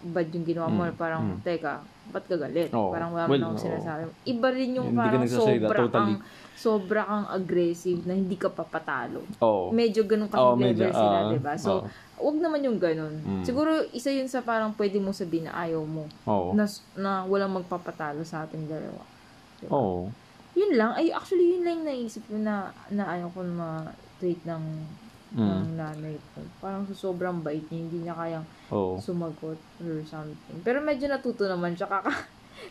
bad 0.00 0.30
yung 0.30 0.46
ginawa 0.46 0.68
mo. 0.68 0.82
Mm. 0.84 0.94
Parang, 0.94 1.22
Mm. 1.34 1.38
teka, 1.42 1.82
ba't 2.10 2.24
ka 2.24 2.36
galit? 2.36 2.70
Oo. 2.72 2.90
Parang 2.90 3.10
wala 3.10 3.26
Well, 3.26 3.38
mo 3.38 3.46
akong 3.48 3.58
oo. 3.58 3.66
sinasabi. 3.68 4.02
Iba 4.24 4.48
rin 4.50 4.70
yung 4.74 4.88
Hindi 4.90 4.98
parang 4.98 5.22
sobra 5.26 5.76
totally. 5.76 5.92
kang, 5.92 6.14
sobra 6.56 7.00
kang 7.04 7.26
aggressive 7.28 8.00
na 8.04 8.14
hindi 8.14 8.34
ka 8.34 8.48
papatalo. 8.48 9.22
Oo. 9.38 9.70
Medyo 9.70 10.06
ganun 10.06 10.26
kasi 10.26 10.40
level 10.40 10.62
medyo, 10.62 10.86
sila, 10.88 11.18
ah, 11.20 11.30
diba? 11.30 11.52
So, 11.58 11.70
oo. 11.82 12.26
wag 12.30 12.36
naman 12.38 12.60
yung 12.62 12.78
ganun. 12.78 13.14
Mm. 13.18 13.42
Siguro, 13.44 13.70
isa 13.90 14.08
yun 14.08 14.26
sa 14.26 14.40
parang 14.40 14.72
pwede 14.74 14.96
mo 14.96 15.10
sabihin 15.10 15.50
na 15.50 15.58
ayaw 15.58 15.82
mo. 15.82 16.06
Oo. 16.24 16.54
Na, 16.54 16.64
na 16.94 17.26
walang 17.26 17.52
magpapatalo 17.52 18.22
sa 18.22 18.46
ating 18.46 18.70
dalawa. 18.70 19.02
Diba? 19.60 19.70
Oo. 19.70 20.08
Yun 20.56 20.72
lang. 20.74 20.92
Ay, 20.96 21.14
actually, 21.14 21.56
yun 21.56 21.62
lang 21.62 21.74
yung 21.80 21.88
naisip 21.88 22.26
ko 22.26 22.36
na, 22.36 22.68
na 22.90 23.04
ayaw 23.06 23.28
ko 23.30 23.40
na 23.46 23.86
treat 24.18 24.40
ng, 24.44 24.64
ng 25.36 25.62
Mm. 25.70 25.78
nanay 25.78 26.18
ko. 26.34 26.42
Parang 26.58 26.82
sa 26.90 26.94
sobrang 26.96 27.38
bait 27.38 27.62
niya, 27.70 27.80
hindi 27.86 27.98
niya 28.02 28.18
kayang 28.18 28.46
Oo. 28.74 28.98
sumagot 28.98 29.60
or 29.78 30.02
something. 30.02 30.58
Pero 30.66 30.82
medyo 30.82 31.06
natuto 31.06 31.46
naman 31.46 31.78
siya. 31.78 31.86
Kaka, 31.86 32.10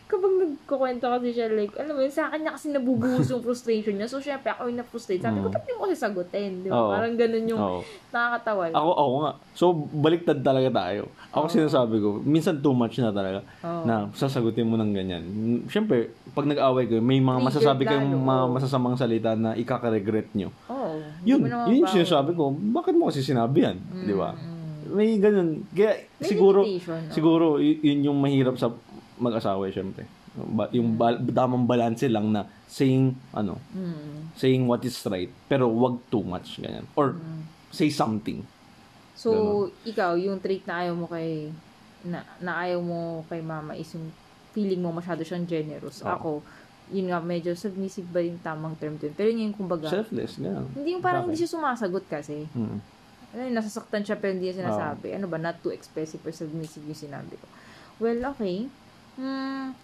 kapag 0.04 0.32
nagkukwento 0.36 1.06
kasi 1.06 1.28
siya, 1.30 1.46
like, 1.48 1.74
alam 1.74 1.92
mo 1.92 2.02
yun, 2.02 2.10
sa 2.10 2.28
akin 2.28 2.40
niya 2.40 2.52
kasi 2.54 2.66
nabubuhos 2.70 3.26
yung 3.28 3.44
frustration 3.46 3.94
niya. 3.94 4.06
So, 4.06 4.18
syempre, 4.18 4.50
ako 4.50 4.66
yung 4.66 4.78
na-frustrate. 4.78 5.20
Sabi 5.20 5.38
ko, 5.38 5.48
ba't 5.48 5.62
di 5.62 5.72
mo 5.72 5.84
kasi 5.84 5.96
sagutin? 5.96 6.62
Di 6.62 6.68
ba? 6.68 6.76
Oo. 6.76 6.90
Parang 6.90 7.14
ganun 7.14 7.46
yung 7.46 7.60
Oo. 7.60 7.80
nakakatawa. 8.08 8.62
Ako, 8.70 8.90
ako 8.92 9.12
nga. 9.18 9.32
So, 9.52 9.64
baliktad 9.74 10.38
talaga 10.40 10.68
tayo. 10.70 11.02
Ako 11.30 11.46
sinasabi 11.46 11.96
ko, 11.98 12.18
minsan 12.20 12.58
too 12.58 12.74
much 12.74 12.98
na 12.98 13.10
talaga 13.10 13.46
Oo. 13.60 13.82
na 13.84 14.10
sasagutin 14.12 14.66
mo 14.66 14.74
ng 14.74 14.90
ganyan. 14.90 15.22
Siyempre, 15.66 16.10
pag 16.30 16.44
nag-away 16.44 16.86
kayo, 16.86 16.98
may 16.98 17.18
mga 17.18 17.38
Triggered 17.40 17.46
masasabi 17.48 17.82
kayong 17.84 18.10
lalo, 18.12 18.26
mga 18.26 18.44
masasamang 18.50 18.96
salita 18.96 19.30
na 19.34 19.54
ikaka-regret 19.54 20.34
nyo. 20.34 20.50
Oo. 20.66 20.98
Hindi 21.20 21.28
Yun, 21.28 21.38
mo 21.40 21.46
naman 21.46 21.66
yun 21.68 21.76
yung 21.82 21.92
sinasabi 21.92 22.30
ko, 22.32 22.50
bakit 22.50 22.94
mo 22.94 23.06
kasi 23.06 23.20
sinabi 23.20 23.62
yan? 23.62 23.76
Di 24.04 24.14
ba? 24.14 24.34
Mm. 24.34 24.58
May 24.90 25.22
ganun. 25.22 25.62
Kaya 25.70 26.02
May 26.18 26.26
siguro, 26.26 26.66
limitation, 26.66 26.98
oo. 26.98 27.14
siguro 27.14 27.44
y- 27.62 27.78
yun 27.80 28.10
yung 28.10 28.18
mahirap 28.18 28.58
sa 28.58 28.74
mag-asawa, 29.20 29.68
eh, 29.68 29.72
syempre. 29.72 30.04
Ba- 30.32 30.70
yung 30.70 30.94
bal- 30.94 31.20
tamang 31.26 31.66
balance 31.66 32.06
lang 32.06 32.30
na 32.30 32.46
saying, 32.64 33.12
ano, 33.30 33.58
Mm. 33.70 34.30
saying 34.34 34.62
what 34.64 34.80
is 34.80 34.96
right, 35.04 35.28
pero 35.46 35.66
wag 35.66 36.00
too 36.08 36.22
much, 36.22 36.58
ganyan. 36.58 36.86
Or, 36.94 37.12
Mm. 37.12 37.44
say 37.68 37.88
something. 37.88 38.42
So, 39.12 39.30
ikaw, 39.84 40.16
yung 40.16 40.40
trait 40.40 40.64
na 40.64 40.80
ayaw 40.80 40.94
mo 40.96 41.06
kay, 41.06 41.52
na, 42.00 42.24
na 42.40 42.64
ayaw 42.64 42.80
mo 42.80 42.98
kay 43.28 43.44
mama 43.44 43.76
is 43.76 43.92
yung 43.92 44.08
feeling 44.50 44.80
mo 44.80 44.90
masyado 44.90 45.20
siyang 45.20 45.44
generous. 45.44 46.00
Oo. 46.00 46.08
Ako, 46.08 46.30
yun 46.88 47.06
nga, 47.06 47.20
medyo 47.20 47.52
submissive 47.52 48.08
ba 48.08 48.18
yung 48.18 48.40
tamang 48.40 48.74
term 48.74 48.96
dun. 48.96 49.12
Pero 49.12 49.28
yun 49.28 49.46
yung 49.46 49.56
kumbaga, 49.56 49.86
Selfless, 49.86 50.40
ganyan. 50.40 50.64
hindi 50.72 50.96
yung 50.96 51.04
parang 51.04 51.22
Bakit? 51.22 51.30
hindi 51.30 51.42
siya 51.44 51.52
sumasagot 51.52 52.04
kasi. 52.08 52.48
Hmm. 52.50 52.80
Ano 53.30 53.40
yun, 53.44 53.54
nasasaktan 53.54 54.02
siya 54.02 54.18
pero 54.18 54.34
hindi 54.34 54.48
niya 54.48 54.64
sinasabi. 54.64 55.14
Ano 55.14 55.30
ba, 55.30 55.38
not 55.38 55.60
too 55.60 55.70
expressive 55.70 56.18
or 56.20 56.32
submissive 56.32 56.82
yung 56.82 56.98
sinabi 56.98 57.36
ko. 57.36 57.46
Well, 58.00 58.18
okay. 58.34 58.66
Hmm, 59.20 59.76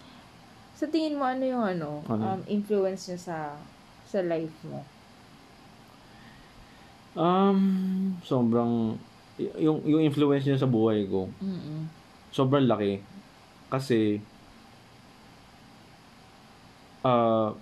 sa 0.73 0.89
tingin 0.89 1.21
mo, 1.21 1.29
ano 1.29 1.45
yung 1.45 1.61
ano, 1.61 2.01
Ano? 2.09 2.25
um, 2.25 2.41
influence 2.49 3.13
niya 3.13 3.21
sa 3.21 3.37
sa 4.09 4.25
life 4.25 4.57
mo? 4.65 4.81
Um, 7.17 7.61
sobrang, 8.25 8.97
yung, 9.61 9.85
yung 9.85 10.01
influence 10.05 10.45
niya 10.45 10.61
sa 10.61 10.69
buhay 10.69 11.05
ko, 11.09 11.29
Mm-mm. 11.41 11.85
sobrang 12.33 12.65
laki. 12.65 13.01
Kasi, 13.69 14.21
uh, 17.05 17.53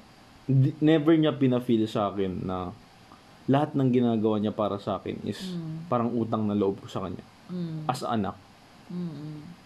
never 0.78 1.14
niya 1.16 1.34
pinafeel 1.34 1.86
sa 1.86 2.10
akin 2.10 2.44
na 2.44 2.70
lahat 3.46 3.76
ng 3.76 3.88
ginagawa 3.92 4.38
niya 4.40 4.52
para 4.52 4.78
sa 4.78 4.98
akin 4.98 5.16
is 5.24 5.38
Mm. 5.38 5.86
parang 5.86 6.10
utang 6.16 6.48
na 6.48 6.56
loob 6.56 6.80
ko 6.80 6.88
sa 6.88 7.04
kanya. 7.04 7.22
Mm. 7.52 7.84
As 7.86 8.00
anak, 8.02 8.36
Mm-mm. 8.90 9.63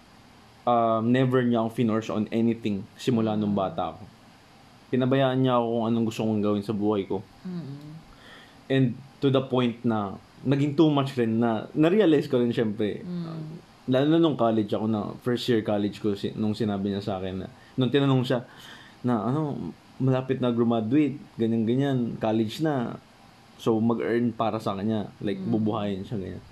Um, 0.68 1.02
never 1.08 1.40
niya 1.40 1.64
akong 1.64 1.74
finorce 1.74 2.12
on 2.12 2.28
anything 2.28 2.84
simula 3.00 3.32
nung 3.34 3.56
bata 3.56 3.96
ako. 3.96 4.04
Pinabayaan 4.92 5.40
niya 5.40 5.56
ako 5.56 5.66
kung 5.68 5.84
anong 5.88 6.06
gusto 6.08 6.20
kong 6.24 6.42
gawin 6.44 6.64
sa 6.64 6.76
buhay 6.76 7.08
ko. 7.08 7.24
Mm-mm. 7.44 7.96
And 8.68 8.96
to 9.24 9.32
the 9.32 9.44
point 9.48 9.80
na 9.84 10.20
naging 10.44 10.76
too 10.76 10.92
much 10.92 11.16
rin 11.16 11.40
na 11.40 11.66
na-realize 11.72 12.28
ko 12.28 12.40
rin 12.40 12.52
syempre. 12.52 13.00
Mm. 13.00 13.64
Lalo 13.88 14.06
na 14.12 14.20
nung 14.20 14.36
college 14.36 14.68
ako 14.76 14.84
na 14.84 15.16
first 15.24 15.48
year 15.48 15.64
college 15.64 16.04
ko 16.04 16.12
si, 16.12 16.32
nung 16.36 16.52
sinabi 16.52 16.92
niya 16.92 17.00
sa 17.00 17.16
akin 17.16 17.44
na 17.44 17.48
nung 17.80 17.88
tinanong 17.88 18.24
siya 18.24 18.44
na 19.04 19.24
ano 19.24 19.72
malapit 19.98 20.38
na 20.38 20.54
graduate, 20.54 21.18
ganyan 21.34 21.66
ganyan, 21.66 21.98
college 22.22 22.62
na. 22.62 23.02
So 23.58 23.82
mag-earn 23.82 24.30
para 24.30 24.62
sa 24.62 24.78
kanya, 24.78 25.10
like 25.18 25.42
bubuhayin 25.42 26.06
siya 26.06 26.22
ganyan. 26.22 26.44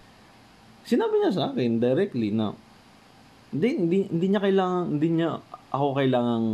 Sinabi 0.82 1.14
niya 1.22 1.30
sa 1.30 1.44
akin 1.54 1.78
directly 1.78 2.34
na 2.34 2.58
hindi, 3.54 3.68
hindi, 3.78 3.98
hindi 4.10 4.26
niya 4.26 4.40
kailangan, 4.42 4.84
hindi 4.96 5.08
niya 5.10 5.28
ako 5.70 5.86
kailangang 5.98 6.46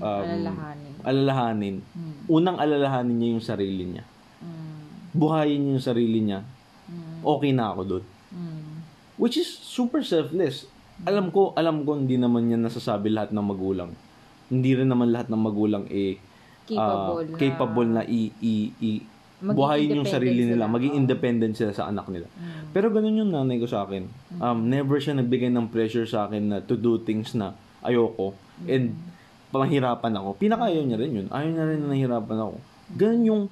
um, 0.00 0.22
Alalahanin. 0.24 0.92
alalahanin. 1.04 1.76
Mm. 1.92 2.14
Unang 2.26 2.56
alalahanin 2.58 3.16
niya 3.18 3.30
yung 3.36 3.44
sarili 3.44 3.84
niya. 3.86 4.04
Mm. 4.40 4.78
Buhayin 5.14 5.60
niya 5.60 5.72
yung 5.76 5.86
sarili 5.86 6.18
niya. 6.22 6.40
Mm. 6.90 7.20
Okay 7.22 7.50
na 7.52 7.64
ako 7.74 7.82
doon. 7.86 8.04
Mm. 8.32 8.72
Which 9.20 9.36
is 9.36 9.48
super 9.50 10.00
selfless. 10.00 10.64
Alam 11.04 11.32
ko, 11.32 11.52
alam 11.56 11.84
ko 11.84 11.96
hindi 11.96 12.20
naman 12.20 12.52
yan 12.52 12.60
nasasabi 12.60 13.08
lahat 13.12 13.32
ng 13.32 13.44
magulang. 13.44 13.92
Hindi 14.50 14.70
rin 14.76 14.88
naman 14.90 15.12
lahat 15.14 15.32
ng 15.32 15.40
magulang 15.40 15.84
eh 15.88 16.18
ah, 16.76 17.16
Capable 17.16 17.24
na- 17.26 17.38
capable 17.38 17.88
na 17.88 18.02
i, 18.04 18.30
i, 18.42 18.54
i 18.78 18.90
Maging 19.40 19.56
buhayin 19.56 19.90
yung 19.96 20.08
sarili 20.08 20.44
nila, 20.44 20.68
sila. 20.68 20.74
maging 20.76 20.94
independent 21.00 21.54
sila 21.56 21.72
sa 21.72 21.88
anak 21.88 22.06
nila. 22.12 22.28
Mm. 22.28 22.76
Pero 22.76 22.92
ganun 22.92 23.16
yung 23.16 23.32
nanay 23.32 23.56
ko 23.56 23.64
sa 23.64 23.88
akin. 23.88 24.04
Um, 24.36 24.68
never 24.68 25.00
siya 25.00 25.16
nagbigay 25.16 25.48
ng 25.48 25.72
pressure 25.72 26.04
sa 26.04 26.28
akin 26.28 26.42
na 26.52 26.56
to 26.60 26.76
do 26.76 27.00
things 27.00 27.32
na 27.32 27.56
ayoko. 27.80 28.36
And 28.68 28.94
pamahirapan 29.50 30.12
ako. 30.14 30.36
Pinakayaw 30.36 30.84
niya 30.84 30.98
rin 31.00 31.12
yun. 31.24 31.26
Ayaw 31.32 31.48
niya 31.50 31.64
rin 31.66 31.78
na 31.82 31.88
nahirapan 31.90 32.38
ako. 32.38 32.54
Ganun 32.94 33.22
yung 33.24 33.42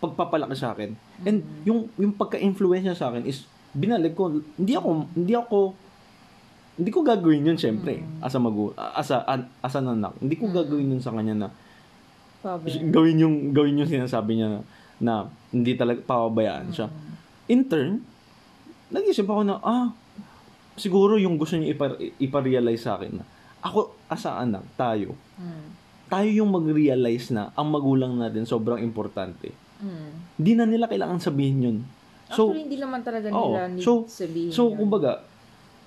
pagpapalaki 0.00 0.56
sa 0.56 0.72
akin. 0.76 0.94
And 1.24 1.44
yung 1.64 1.88
yung 1.96 2.16
pagka-influence 2.16 2.84
niya 2.86 2.96
sa 2.96 3.08
akin 3.12 3.24
is 3.24 3.44
binalik 3.72 4.12
ko. 4.12 4.40
Hindi 4.56 4.72
ako 4.76 4.88
hindi 5.16 5.34
ako 5.34 5.58
hindi 6.80 6.90
ko 6.96 7.04
gagawin 7.04 7.44
yun 7.44 7.58
syempre 7.60 8.00
as 8.24 8.32
a 8.32 8.40
magu 8.40 8.72
as 8.76 9.12
a 9.12 9.20
as 9.60 9.74
an 9.76 9.88
anak. 9.88 10.16
Hindi 10.16 10.36
ko 10.40 10.48
gagawin 10.48 10.96
yun 10.96 11.02
sa 11.02 11.12
kanya 11.12 11.36
na 11.36 11.48
Pabe. 12.40 12.72
gawin 12.88 13.20
yung 13.20 13.36
gawin 13.52 13.76
yung 13.76 13.90
sinasabi 13.90 14.40
niya 14.40 14.48
na, 14.48 14.60
na 15.00 15.26
hindi 15.50 15.74
talaga 15.74 16.04
pababayaan 16.04 16.68
siya. 16.70 16.86
In 17.48 17.66
turn, 17.66 18.04
nag-isip 18.92 19.26
ako 19.26 19.42
na, 19.42 19.56
ah, 19.64 19.90
siguro 20.76 21.16
yung 21.16 21.40
gusto 21.40 21.56
niya 21.56 21.74
ipa, 21.74 21.86
ipa-realize 22.20 22.84
sa 22.84 23.00
akin 23.00 23.18
na, 23.18 23.24
ako, 23.60 23.96
as 24.06 24.24
a 24.28 24.40
anak, 24.40 24.62
tayo, 24.76 25.16
Mm. 25.40 25.66
tayo 26.06 26.28
yung 26.30 26.50
mag-realize 26.52 27.32
na 27.32 27.50
ang 27.56 27.72
magulang 27.72 28.16
natin 28.16 28.44
sobrang 28.44 28.80
importante. 28.80 29.50
Mm. 29.80 30.56
Na 30.56 30.66
nila 30.68 30.86
kailangan 30.86 31.18
sabihin 31.18 31.58
yun. 31.64 31.78
So, 32.30 32.52
Actually, 32.52 32.64
hindi 32.68 32.78
naman 32.78 33.00
talaga 33.02 33.26
nila 33.26 33.66
need 33.66 33.82
So- 33.82 34.06
sabihin. 34.06 34.52
so 34.54 34.70
yun. 34.70 34.78
kumbaga, 34.86 35.24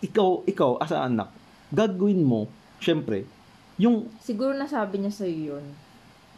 ikaw, 0.03 0.43
ikaw, 0.43 0.81
as 0.81 0.91
a 0.91 1.05
anak, 1.07 1.31
gagawin 1.71 2.25
mo, 2.25 2.49
syempre, 2.81 3.23
yung, 3.79 4.09
siguro 4.19 4.51
nasabi 4.53 4.99
niya 4.99 5.13
sa 5.13 5.25
yun 5.25 5.63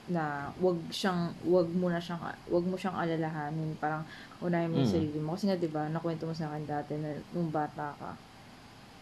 na 0.05 0.53
wag 0.57 0.77
siyang 0.89 1.33
wag 1.43 1.65
mo 1.71 1.89
na 1.89 1.97
siyang 1.97 2.21
wag 2.21 2.65
mo 2.65 2.77
siyang 2.77 2.93
alalahanin. 2.93 3.73
Parang 3.75 4.05
unahin 4.37 4.69
mo 4.69 4.77
yung 4.77 4.85
Mm. 4.85 4.95
sarili 4.95 5.17
mo. 5.17 5.33
Kasi 5.33 5.45
nga 5.45 5.57
'di 5.57 5.67
ba 5.67 5.89
nakwento 5.89 6.25
mo 6.25 6.33
sa 6.33 6.49
akin 6.49 6.63
dati 6.63 6.93
na 6.95 7.09
nung 7.33 7.49
bata 7.49 7.93
ka 7.95 8.11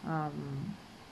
um 0.04 0.36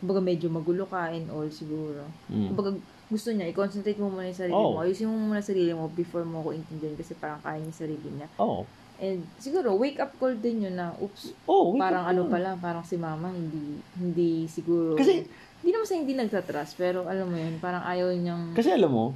kumbaga 0.02 0.18
medyo 0.18 0.50
magulo 0.50 0.84
ka 0.86 1.12
and 1.12 1.30
all 1.30 1.46
siguro. 1.48 2.02
Mm, 2.26 2.50
kumbaga 2.50 2.72
gusto 3.06 3.30
niya 3.30 3.52
i-concentrate 3.52 4.00
mo 4.00 4.10
muna 4.10 4.26
yung 4.26 4.40
sarili 4.40 4.56
Oo. 4.58 4.74
mo. 4.74 4.82
Ayusin 4.82 5.06
mo 5.06 5.16
muna 5.30 5.44
sarili 5.44 5.72
mo 5.72 5.86
before 5.88 6.24
mo 6.24 6.42
ko 6.42 6.50
intindihin 6.52 6.96
kasi 6.96 7.14
parang 7.14 7.38
kaya 7.40 7.60
niya 7.60 7.76
sarili 7.76 8.08
niya. 8.10 8.26
Oh, 8.40 8.64
and 8.98 9.22
siguro 9.38 9.76
wake 9.76 10.00
up 10.00 10.16
call 10.18 10.34
din 10.34 10.64
yun 10.64 10.74
na 10.74 10.94
oops 10.98 11.34
oh, 11.46 11.74
parang 11.76 12.06
ano 12.06 12.30
pala, 12.30 12.56
parang 12.56 12.82
si 12.82 12.96
mama 12.96 13.30
hindi 13.30 13.78
hindi 13.94 14.48
siguro. 14.48 14.96
Kasi- 14.96 15.28
hindi 15.62 15.70
naman 15.70 15.86
sa 15.86 15.94
hindi 15.94 16.14
nagtatrust, 16.18 16.74
pero 16.74 17.06
alam 17.06 17.30
mo 17.30 17.38
yun, 17.38 17.62
parang 17.62 17.86
ayaw 17.86 18.10
niyang 18.18 18.58
Kasi 18.58 18.74
alam 18.74 18.90
mo, 18.90 19.14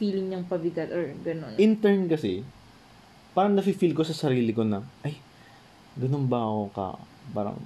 feeling 0.00 0.32
niyang 0.32 0.48
pabigat 0.48 0.88
or 0.88 1.12
gano'n. 1.20 1.60
intern 1.60 2.08
kasi, 2.08 2.40
parang 3.30 3.52
nafe-feel 3.52 3.92
ko 3.92 4.00
sa 4.00 4.16
sarili 4.16 4.50
ko 4.50 4.64
na, 4.64 4.80
ay, 5.04 5.20
ganun 5.94 6.24
ba 6.24 6.40
ako 6.40 6.62
ka, 6.72 6.88
parang, 7.30 7.60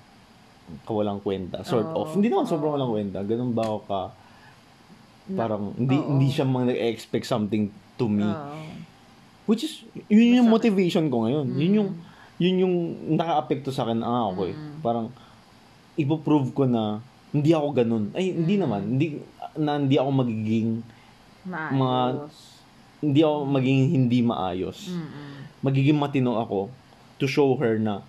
kawalang 0.83 1.23
kwenta, 1.23 1.63
sort 1.63 1.87
Oo. 1.87 2.03
of. 2.03 2.19
Hindi 2.19 2.27
naman 2.27 2.51
sobrang 2.51 2.75
Oo. 2.75 2.77
walang 2.77 2.91
kwenta. 2.91 3.21
Ganun 3.23 3.55
ba 3.55 3.63
ako 3.63 3.79
ka, 3.87 4.01
Na- 5.25 5.39
parang, 5.39 5.73
hindi, 5.73 5.95
Oo. 5.95 6.09
hindi 6.11 6.29
siya 6.29 6.45
mga 6.45 6.75
nag-expect 6.75 7.25
something 7.25 7.71
to 7.95 8.11
me. 8.11 8.27
Oo. 8.27 8.61
Which 9.47 9.63
is, 9.63 9.85
yun 10.09 10.43
yung 10.43 10.51
motivation 10.51 11.07
ko 11.07 11.25
ngayon. 11.25 11.55
Yun 11.55 11.71
Mm. 11.71 11.79
yung, 11.79 11.91
yun 12.37 12.57
yung 12.61 12.75
naka-apekto 13.15 13.71
sa 13.71 13.87
akin, 13.87 14.03
ah, 14.03 14.27
okay. 14.27 14.51
Mm. 14.51 14.81
Parang, 14.81 15.07
ipoprove 15.95 16.51
ko 16.51 16.65
na, 16.67 16.99
hindi 17.31 17.53
ako 17.53 17.69
ganun. 17.73 18.05
Ay, 18.11 18.33
hindi 18.33 18.57
Mm. 18.57 18.63
naman. 18.65 18.83
Hindi, 18.91 19.07
na 19.55 19.79
hindi 19.79 19.95
ako 19.95 20.11
magiging, 20.11 20.69
Maayos. 21.45 22.65
hindi 23.05 23.21
ako 23.21 23.37
magiging 23.45 23.89
hindi 23.93 24.19
maayos. 24.25 24.89
Mm-mm. 24.89 25.33
magiging 25.65 25.97
matino 25.97 26.41
ako 26.41 26.69
to 27.21 27.29
show 27.29 27.57
her 27.57 27.77
na 27.81 28.01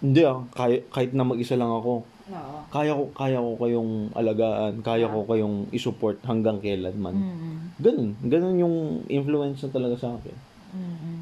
hindi 0.00 0.24
ah, 0.24 0.40
kaya, 0.56 0.80
kahit 0.88 1.12
na 1.12 1.28
mag-isa 1.28 1.60
lang 1.60 1.68
ako, 1.68 2.08
Oo. 2.32 2.56
kaya 2.72 2.96
ko 2.96 3.04
kaya 3.12 3.36
ko 3.36 3.52
kayong 3.60 3.92
alagaan, 4.16 4.80
kaya 4.80 5.04
ko 5.04 5.28
kayong 5.28 5.68
i-support 5.76 6.16
hanggang 6.24 6.56
kailan 6.56 6.96
man. 6.96 7.16
Mm-mm. 7.20 7.56
Ganun, 7.76 8.08
ganun 8.24 8.56
yung 8.56 8.76
influence 9.12 9.60
na 9.60 9.70
talaga 9.70 10.00
sa 10.00 10.16
akin. 10.16 10.36
Mm-mm. 10.72 11.18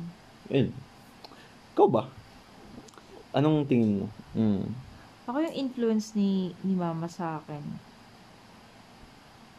Yun. 0.55 0.69
Ikaw 1.75 1.87
ba? 1.91 2.07
Anong 3.35 3.67
tingin 3.67 4.05
mo? 4.05 4.07
Mm. 4.39 4.71
Ako 5.29 5.37
yung 5.45 5.57
influence 5.59 6.15
ni 6.15 6.55
ni 6.63 6.79
mama 6.79 7.11
sa 7.11 7.43
akin. 7.43 7.63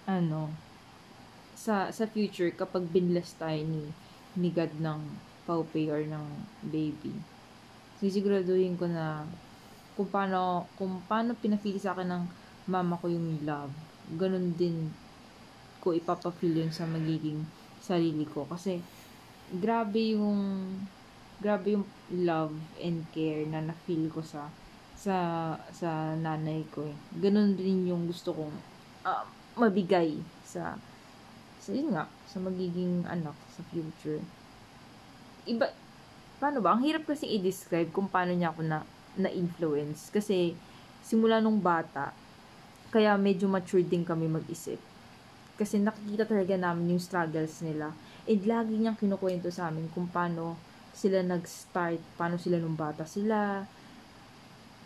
Ano, 0.10 0.50
sa 1.60 1.92
sa 1.92 2.08
future 2.08 2.56
kapag 2.56 2.88
binless 2.88 3.36
tayo 3.36 3.60
ni 3.60 3.92
ni 4.40 4.48
God 4.56 4.72
ng 4.80 5.02
paupe 5.44 5.92
or 5.92 6.00
ng 6.08 6.26
baby. 6.64 7.12
Sisiguraduhin 8.00 8.80
ko 8.80 8.88
na 8.88 9.28
kung 10.00 10.08
paano, 10.08 10.70
kung 10.80 11.04
paano 11.10 11.36
pinafeel 11.36 11.76
sa 11.76 11.92
akin 11.92 12.08
ng 12.08 12.24
mama 12.72 12.96
ko 12.96 13.12
yung 13.12 13.44
love, 13.44 13.74
ganun 14.16 14.56
din 14.56 14.88
ko 15.84 15.92
ipapafeel 15.92 16.64
yun 16.64 16.72
sa 16.72 16.88
magiging 16.88 17.44
sarili 17.84 18.24
ko. 18.24 18.48
Kasi, 18.48 18.80
grabe 19.52 20.16
yung, 20.16 20.40
grabe 21.44 21.76
yung 21.76 21.88
love 22.24 22.56
and 22.80 23.04
care 23.12 23.44
na 23.50 23.60
na-feel 23.60 24.08
ko 24.08 24.24
sa, 24.24 24.48
sa, 24.96 25.16
sa 25.76 26.16
nanay 26.16 26.64
ko 26.72 26.88
eh. 26.88 26.96
Ganun 27.20 27.60
rin 27.60 27.90
yung 27.90 28.08
gusto 28.08 28.32
kong 28.32 28.56
ah, 29.04 29.28
mabigay 29.60 30.16
sa, 30.48 30.80
sa 31.60 31.76
yun 31.76 31.92
nga, 31.92 32.08
sa 32.26 32.40
magiging 32.40 33.04
anak 33.06 33.36
sa 33.52 33.62
future. 33.68 34.24
Iba, 35.44 35.70
paano 36.40 36.64
ba? 36.64 36.74
Ang 36.74 36.88
hirap 36.88 37.04
kasi 37.06 37.28
i-describe 37.28 37.92
kung 37.92 38.08
paano 38.08 38.32
niya 38.32 38.56
ako 38.56 38.62
na, 38.64 38.88
na-influence. 39.20 40.08
Kasi, 40.10 40.56
simula 41.04 41.44
nung 41.44 41.60
bata, 41.60 42.16
kaya 42.90 43.14
medyo 43.20 43.46
mature 43.52 43.84
din 43.84 44.08
kami 44.08 44.26
mag-isip. 44.32 44.80
Kasi 45.60 45.78
nakikita 45.78 46.24
talaga 46.24 46.56
namin 46.56 46.96
yung 46.96 47.04
struggles 47.04 47.60
nila. 47.60 47.92
And 48.24 48.42
lagi 48.48 48.74
niyang 48.80 48.96
kinukwento 48.96 49.52
sa 49.52 49.68
amin 49.68 49.92
kung 49.92 50.08
paano 50.08 50.56
sila 50.96 51.20
nag-start, 51.20 52.00
paano 52.16 52.40
sila 52.40 52.58
nung 52.58 52.80
bata 52.80 53.04
sila, 53.04 53.68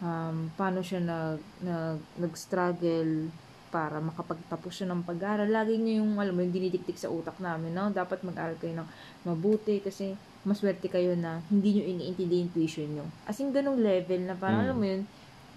um, 0.02 0.50
paano 0.58 0.82
siya 0.82 1.00
nag, 1.00 1.40
nag, 1.62 2.00
nag-struggle 2.18 3.30
para 3.74 3.98
makapagtapos 3.98 4.70
siya 4.70 4.94
ng 4.94 5.02
pag-aaral. 5.02 5.50
Lagi 5.50 5.82
niya 5.82 6.06
yung, 6.06 6.22
alam 6.22 6.38
mo, 6.38 6.46
yung 6.46 6.54
dinidiktik 6.54 6.94
sa 6.94 7.10
utak 7.10 7.42
namin, 7.42 7.74
no? 7.74 7.90
Dapat 7.90 8.22
mag-aral 8.22 8.54
kayo 8.62 8.78
ng 8.78 8.86
mabuti 9.26 9.82
kasi 9.82 10.14
maswerte 10.46 10.86
kayo 10.94 11.18
na 11.18 11.42
hindi 11.50 11.82
nyo 11.82 11.84
iniintindi 11.90 12.46
yung 12.46 12.54
tuition 12.54 12.86
nyo. 12.94 13.06
As 13.26 13.42
in, 13.42 13.50
ganong 13.50 13.82
level 13.82 14.30
na 14.30 14.38
parang, 14.38 14.62
Mm. 14.62 14.66
alam 14.70 14.78
mo 14.78 14.86
yun, 14.86 15.02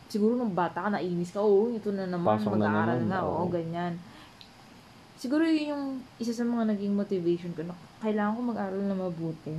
siguro 0.09 0.33
nung 0.33 0.57
bata 0.57 0.88
ka, 0.88 0.88
nainis 0.88 1.37
ka, 1.37 1.44
oo, 1.44 1.68
ito 1.76 1.92
na 1.92 2.09
naman, 2.09 2.40
Pasok 2.40 2.57
na 2.57 2.64
mag-aaral 2.64 3.05
naman, 3.05 3.11
nga, 3.12 3.20
oo, 3.29 3.37
oo. 3.44 3.52
ganyan. 3.52 4.00
Siguro 5.20 5.44
yun 5.44 5.76
yung 5.76 5.85
isa 6.16 6.33
sa 6.33 6.44
mga 6.44 6.72
naging 6.72 6.96
motivation 6.96 7.52
ko 7.52 7.68
na 7.68 7.76
kailangan 8.00 8.33
ko 8.33 8.40
mag-aral 8.48 8.81
na 8.81 8.96
mabuti. 8.96 9.52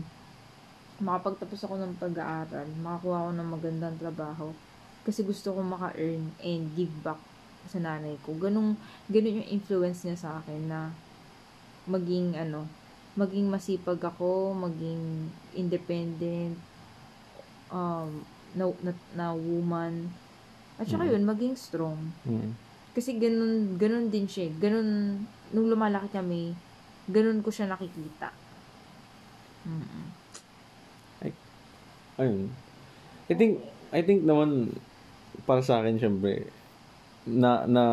Makapagtapos 0.98 1.62
ako 1.62 1.78
ng 1.78 1.94
pag-aaral, 2.02 2.66
makakuha 2.82 3.18
ako 3.22 3.32
ng 3.38 3.50
magandang 3.54 3.96
trabaho. 4.02 4.50
Kasi 5.06 5.22
gusto 5.22 5.54
ko 5.54 5.62
maka-earn 5.62 6.34
and 6.42 6.74
give 6.74 6.94
back 7.06 7.22
sa 7.68 7.80
nanay 7.80 8.16
ko. 8.24 8.34
Ganun, 8.36 8.74
ganun 9.08 9.40
yung 9.44 9.52
influence 9.52 10.04
niya 10.04 10.18
sa 10.18 10.30
akin 10.40 10.68
na 10.68 10.92
maging 11.86 12.36
ano, 12.36 12.68
maging 13.16 13.48
masipag 13.48 14.00
ako, 14.00 14.54
maging 14.54 15.32
independent, 15.54 16.56
um, 17.70 18.24
na, 18.56 18.66
na, 18.82 18.92
na 19.14 19.26
woman. 19.34 20.08
At 20.78 20.86
saka 20.86 21.06
Mm. 21.06 21.12
yun, 21.14 21.24
maging 21.26 21.54
strong. 21.58 21.98
Mm. 22.24 22.54
Kasi 22.94 23.18
ganun, 23.18 23.78
ganun 23.78 24.08
din 24.10 24.26
siya. 24.26 24.50
eh. 24.50 24.54
Ganun, 24.58 25.22
nung 25.54 25.68
lumalaki 25.70 26.10
kami, 26.10 26.54
ganun 27.10 27.42
ko 27.42 27.50
siya 27.50 27.70
nakikita. 27.70 28.34
Mm-mm. 29.66 30.06
Ayun. 32.18 32.50
I 33.30 33.34
think, 33.38 33.62
I 33.94 34.02
think 34.02 34.26
naman, 34.26 34.74
para 35.46 35.62
sa 35.62 35.82
akin, 35.82 36.02
syempre, 36.02 36.50
na, 37.28 37.68
na 37.68 37.84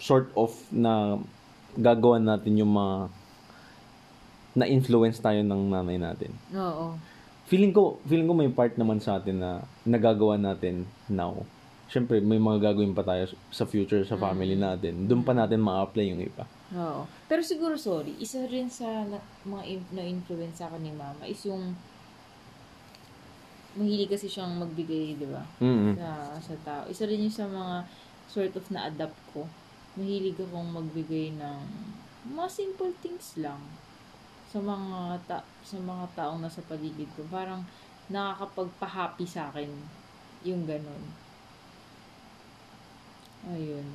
sort 0.00 0.32
of 0.32 0.50
na 0.72 1.20
gagawan 1.76 2.24
natin 2.24 2.56
yung 2.56 2.72
mga 2.72 3.12
na-influence 4.56 5.22
tayo 5.22 5.44
ng 5.46 5.70
nanay 5.70 6.00
natin. 6.00 6.34
Oo. 6.56 6.98
Feeling 7.46 7.70
ko, 7.70 7.98
feeling 8.06 8.26
ko 8.26 8.34
may 8.34 8.50
part 8.50 8.74
naman 8.74 8.98
sa 8.98 9.18
atin 9.18 9.38
na 9.38 9.50
nagagawa 9.86 10.34
natin 10.34 10.86
now. 11.06 11.46
Syempre, 11.90 12.22
may 12.22 12.38
mga 12.38 12.70
gagawin 12.70 12.94
pa 12.94 13.02
tayo 13.02 13.26
sa 13.50 13.66
future, 13.66 14.06
sa 14.06 14.14
family 14.14 14.54
natin. 14.54 15.10
Doon 15.10 15.26
pa 15.26 15.34
natin 15.34 15.58
ma-apply 15.58 16.06
yung 16.14 16.22
iba. 16.22 16.46
Oo. 16.70 17.02
Pero 17.26 17.42
siguro, 17.42 17.74
sorry, 17.74 18.14
isa 18.22 18.46
rin 18.46 18.70
sa 18.70 18.86
na, 19.06 19.18
mga 19.42 19.62
in- 19.66 19.90
na-influence 19.90 20.62
sa 20.62 20.70
akin 20.70 20.86
ni 20.86 20.94
mama 20.94 21.26
is 21.26 21.42
yung 21.42 21.74
mahilig 23.74 24.10
kasi 24.10 24.26
siyang 24.26 24.54
magbigay, 24.58 25.14
di 25.18 25.26
ba? 25.30 25.42
mm 25.62 25.94
Sa, 25.98 26.10
sa 26.38 26.54
tao. 26.62 26.82
Isa 26.90 27.06
rin 27.06 27.22
yung 27.26 27.34
sa 27.34 27.46
mga 27.46 27.86
sort 28.30 28.54
of 28.54 28.62
na-adapt 28.70 29.18
ko. 29.34 29.50
Mahilig 29.98 30.38
akong 30.38 30.70
magbigay 30.70 31.34
ng 31.34 31.58
mga 32.30 32.46
simple 32.48 32.94
things 33.02 33.34
lang 33.34 33.58
sa 34.46 34.62
mga 34.62 35.18
ta 35.26 35.38
sa 35.62 35.76
mga 35.76 36.04
taong 36.14 36.38
nasa 36.38 36.62
paligid 36.62 37.10
ko. 37.18 37.26
Parang 37.26 37.66
nakakapagpa-happy 38.06 39.26
sa 39.26 39.50
akin 39.50 39.70
yung 40.46 40.62
ganun. 40.62 41.02
Ayun. 43.50 43.86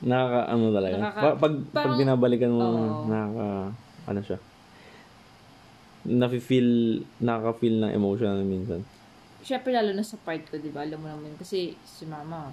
Nakaka, 0.00 0.40
ano 0.48 0.64
talaga. 0.72 0.96
Nakaka- 0.96 1.20
Pa- 1.20 1.38
pag, 1.38 1.54
pag 1.68 1.74
parang- 1.84 1.98
binabalikan 2.00 2.52
mo, 2.52 2.64
Oo. 2.64 3.04
nakaka, 3.06 3.48
ano 4.08 4.20
siya. 4.24 4.38
Nafe-feel, 6.00 6.70
nakaka-feel 7.20 7.76
ng 7.78 7.92
emotion 7.92 8.32
na 8.32 8.46
minsan. 8.46 8.80
Siyempre, 9.40 9.72
lalo 9.72 9.96
na 9.96 10.04
sa 10.04 10.20
part 10.20 10.44
ko, 10.46 10.60
di 10.60 10.68
ba? 10.68 10.84
Alam 10.84 11.00
mo 11.00 11.08
naman, 11.08 11.32
kasi 11.40 11.72
si 11.80 12.04
mama, 12.04 12.52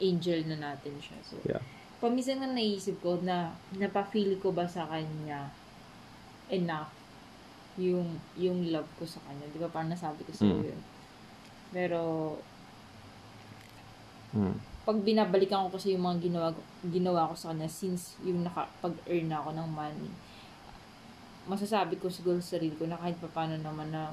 angel 0.00 0.44
na 0.48 0.56
natin 0.72 0.96
siya. 1.00 1.16
So, 1.24 1.36
Yeah. 1.44 1.60
paminsan 2.00 2.40
nga 2.40 2.48
naisip 2.48 3.00
ko 3.00 3.20
na 3.20 3.52
napafeel 3.76 4.40
ko 4.40 4.52
ba 4.52 4.64
sa 4.64 4.88
kanya 4.88 5.52
enough 6.48 6.88
yung 7.76 8.18
yung 8.36 8.68
love 8.72 8.88
ko 8.96 9.04
sa 9.04 9.20
kanya. 9.24 9.44
Di 9.48 9.60
ba? 9.60 9.68
Parang 9.68 9.92
nasabi 9.92 10.24
ko 10.24 10.32
sa'yo 10.32 10.56
Mm. 10.60 10.66
yun. 10.72 10.80
Pero, 11.70 12.00
Mm. 14.32 14.56
pag 14.84 14.98
binabalikan 15.00 15.68
ko 15.68 15.76
kasi 15.76 15.92
yung 15.94 16.04
mga 16.04 16.18
ginawa, 16.24 16.48
ginawa 16.84 17.30
ko 17.30 17.34
sa 17.36 17.52
kanya 17.52 17.68
since 17.68 18.16
yung 18.24 18.44
nakapag-earn 18.44 19.28
na 19.28 19.38
ako 19.40 19.50
ng 19.56 19.68
money, 19.70 20.10
masasabi 21.46 21.96
ko 21.96 22.08
siguro 22.08 22.40
sa 22.40 22.56
sarili 22.56 22.76
ko 22.76 22.84
na 22.88 22.96
kahit 22.96 23.16
paano 23.32 23.56
naman 23.56 23.92
na 23.92 24.12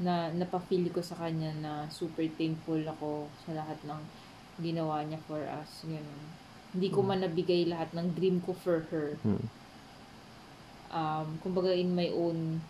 na 0.00 0.32
napafeel 0.32 0.88
ko 0.88 1.04
sa 1.04 1.16
kanya 1.20 1.52
na 1.60 1.72
super 1.92 2.24
thankful 2.40 2.80
ako 2.80 3.28
sa 3.44 3.52
lahat 3.52 3.76
ng 3.84 4.00
ginawa 4.64 5.04
niya 5.04 5.20
for 5.28 5.44
us. 5.44 5.84
Ganun. 5.84 6.24
Hindi 6.72 6.88
ko 6.88 7.04
man 7.04 7.20
nabigay 7.20 7.68
lahat 7.68 7.92
ng 7.92 8.16
dream 8.16 8.40
ko 8.40 8.56
for 8.56 8.80
her. 8.88 9.20
Mm. 9.20 9.44
Um, 10.90 11.28
kumbaga 11.44 11.70
in 11.76 11.92
my 11.92 12.08
own 12.16 12.64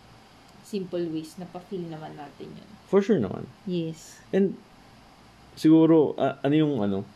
simple 0.67 1.03
ways, 1.11 1.39
napafeel 1.39 1.87
naman 1.87 2.19
natin 2.19 2.51
yun. 2.51 2.71
For 2.91 3.01
sure 3.01 3.23
naman. 3.23 3.47
Yes. 3.65 4.21
And, 4.35 4.59
siguro, 5.55 6.19
ah, 6.19 6.39
ano 6.43 6.55
yung, 6.55 6.75
ano, 6.83 7.07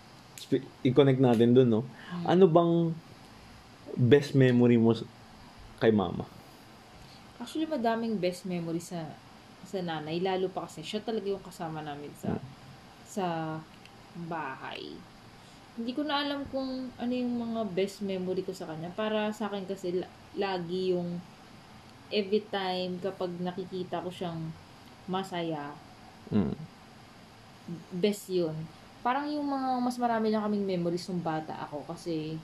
i-connect 0.82 1.20
natin 1.22 1.54
dun, 1.54 1.68
no? 1.70 1.82
Ano 2.26 2.46
bang 2.50 2.94
best 3.94 4.34
memory 4.34 4.78
mo 4.78 4.94
kay 5.78 5.94
mama? 5.94 6.26
Actually, 7.38 7.66
madaming 7.66 8.18
best 8.18 8.46
memory 8.46 8.82
sa 8.82 9.14
sa 9.74 9.82
nanay. 9.82 10.22
Lalo 10.22 10.46
pa 10.54 10.70
kasi 10.70 10.86
siya 10.86 11.02
talaga 11.02 11.26
yung 11.26 11.42
kasama 11.42 11.82
namin 11.82 12.14
sa 12.14 12.38
sa 13.04 13.26
bahay. 14.30 14.94
Hindi 15.74 15.90
ko 15.90 16.06
na 16.06 16.22
alam 16.22 16.46
kung 16.54 16.86
ano 16.94 17.12
yung 17.12 17.34
mga 17.34 17.66
best 17.74 18.06
memory 18.06 18.46
ko 18.46 18.54
sa 18.54 18.70
kanya. 18.70 18.94
Para 18.94 19.34
sa 19.34 19.50
akin 19.50 19.66
kasi 19.66 19.98
la- 19.98 20.10
lagi 20.38 20.94
yung 20.94 21.18
every 22.14 22.46
time 22.46 23.02
kapag 23.02 23.34
nakikita 23.42 23.98
ko 23.98 24.10
siyang 24.14 24.54
masaya, 25.10 25.74
Mm. 26.30 26.54
best 27.98 28.30
yun. 28.30 28.54
Parang 29.02 29.28
yung 29.28 29.44
mga 29.44 29.82
mas 29.82 29.98
marami 29.98 30.30
na 30.30 30.40
kaming 30.40 30.64
memories 30.64 31.04
nung 31.10 31.20
bata 31.20 31.52
ako 31.66 31.84
kasi 31.90 32.38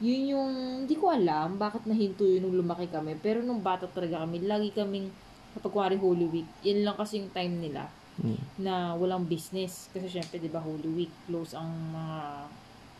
yun 0.00 0.32
yung, 0.32 0.52
hindi 0.84 0.96
ko 0.96 1.12
alam 1.12 1.60
bakit 1.60 1.84
nahinto 1.84 2.24
yun 2.24 2.48
nung 2.48 2.56
lumaki 2.56 2.88
kami. 2.88 3.20
Pero 3.20 3.44
nung 3.44 3.60
bata 3.60 3.84
talaga 3.84 4.24
kami, 4.24 4.40
lagi 4.48 4.72
kaming, 4.72 5.12
kapag 5.54 5.72
kuwari 5.72 5.96
Holy 5.98 6.26
Week, 6.30 6.48
yun 6.62 6.86
lang 6.86 6.94
kasi 6.94 7.18
yung 7.22 7.32
time 7.32 7.58
nila 7.58 7.90
Mm. 8.20 8.36
na 8.60 8.92
walang 8.94 9.24
business. 9.24 9.88
Kasi 9.90 10.06
syempre, 10.06 10.36
di 10.36 10.52
ba, 10.52 10.60
Holy 10.60 10.90
Week, 10.92 11.12
close 11.24 11.56
ang 11.56 11.72
mga 11.90 12.18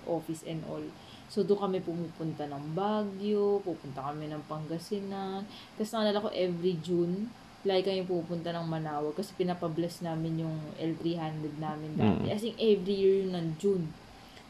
office 0.08 0.48
and 0.48 0.64
all. 0.64 0.82
So, 1.28 1.44
doon 1.44 1.60
kami 1.60 1.78
pumupunta 1.84 2.48
ng 2.48 2.74
Baguio, 2.74 3.60
pupunta 3.60 4.00
kami 4.00 4.32
ng 4.32 4.42
Pangasinan. 4.48 5.44
Kasi 5.76 5.90
naalala 5.92 6.24
ko, 6.24 6.32
every 6.32 6.80
June, 6.80 7.28
lagi 7.62 7.84
kami 7.84 8.08
pupunta 8.08 8.50
ng 8.50 8.64
Manawag 8.64 9.12
kasi 9.12 9.36
pinapabless 9.36 10.00
namin 10.00 10.48
yung 10.48 10.56
L300 10.80 11.60
namin 11.60 11.90
dati. 11.94 12.26
Mm. 12.26 12.34
As 12.34 12.42
in, 12.42 12.56
every 12.56 12.96
year 12.96 13.14
yun 13.22 13.36
ng 13.36 13.48
June. 13.60 13.92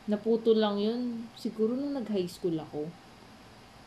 Naputo 0.06 0.54
lang 0.54 0.78
yun, 0.78 1.26
siguro 1.34 1.74
nung 1.74 1.98
nag-high 1.98 2.30
school 2.30 2.54
ako. 2.56 2.86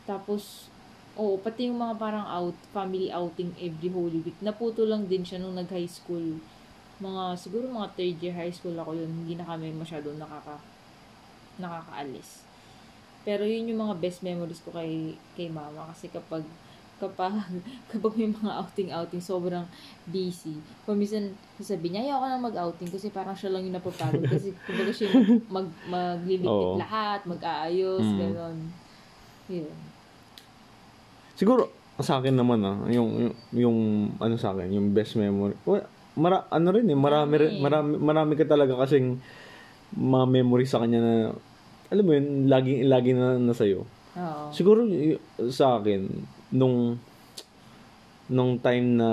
Tapos, 0.04 0.68
oo, 1.14 1.38
pati 1.38 1.70
yung 1.70 1.78
mga 1.78 1.94
parang 1.98 2.26
out, 2.26 2.56
family 2.74 3.08
outing 3.10 3.54
every 3.58 3.90
Holy 3.90 4.20
Week, 4.22 4.38
naputo 4.42 4.82
lang 4.82 5.06
din 5.06 5.22
siya 5.22 5.38
nung 5.38 5.54
nag-high 5.54 5.88
school. 5.88 6.38
Mga, 6.98 7.22
siguro 7.38 7.66
mga 7.70 7.94
third 7.94 8.16
year 8.22 8.34
high 8.34 8.54
school 8.54 8.74
ako 8.74 8.94
yun, 8.94 9.10
hindi 9.10 9.34
na 9.38 9.46
kami 9.46 9.70
masyado 9.74 10.10
nakaka, 10.14 10.58
nakakaalis. 11.58 12.42
Pero 13.24 13.46
yun 13.46 13.70
yung 13.70 13.88
mga 13.88 13.96
best 13.98 14.20
memories 14.20 14.60
ko 14.60 14.74
kay, 14.74 15.16
kay 15.38 15.48
mama 15.48 15.88
kasi 15.94 16.10
kapag 16.12 16.44
kapag, 16.98 17.34
kapag 17.90 18.14
may 18.14 18.30
mga 18.30 18.52
outing-outing, 18.54 19.22
sobrang 19.22 19.66
busy. 20.06 20.54
Kung 20.86 20.98
minsan, 20.98 21.34
sasabi 21.58 21.90
niya, 21.90 22.06
ayaw 22.06 22.22
ko 22.22 22.26
na 22.30 22.38
mag-outing 22.38 22.90
kasi 22.90 23.10
parang 23.10 23.34
siya 23.34 23.50
lang 23.50 23.66
yung 23.66 23.74
napapagod. 23.74 24.24
Kasi 24.34 24.54
kumbaga 24.62 24.94
siya 24.94 25.10
yung 25.10 25.42
mag, 25.50 25.66
magliligpit 25.90 26.70
Oo. 26.74 26.78
lahat, 26.78 27.26
mag-aayos, 27.26 28.04
Mm. 28.04 28.18
gano'n. 28.18 28.58
Yun. 29.50 29.93
Siguro, 31.34 31.70
sa 31.98 32.18
akin 32.18 32.34
naman 32.34 32.58
ah, 32.66 32.78
yung, 32.90 33.10
yung, 33.18 33.34
yung 33.54 33.78
ano 34.18 34.34
sa 34.34 34.50
akin, 34.50 34.70
yung 34.70 34.90
best 34.90 35.14
memory. 35.14 35.54
Well, 35.62 35.86
mara, 36.18 36.46
ano 36.50 36.68
rin 36.74 36.90
eh, 36.90 36.98
marami, 36.98 37.34
rin- 37.38 37.58
marami, 37.62 37.98
marami 37.98 38.32
ka 38.34 38.46
talaga 38.46 38.74
kasing 38.82 39.18
mga 39.94 40.26
memory 40.26 40.66
sa 40.66 40.82
kanya 40.82 40.98
na, 40.98 41.12
alam 41.90 42.04
mo 42.06 42.12
yun, 42.14 42.50
laging, 42.50 42.90
lagi 42.90 43.10
na 43.14 43.38
nasa'yo. 43.38 43.86
Oo. 44.14 44.44
Siguro 44.50 44.86
y- 44.86 45.18
sa 45.50 45.78
akin, 45.78 46.06
nung 46.54 46.98
nung 48.24 48.56
time 48.56 48.96
na 48.96 49.10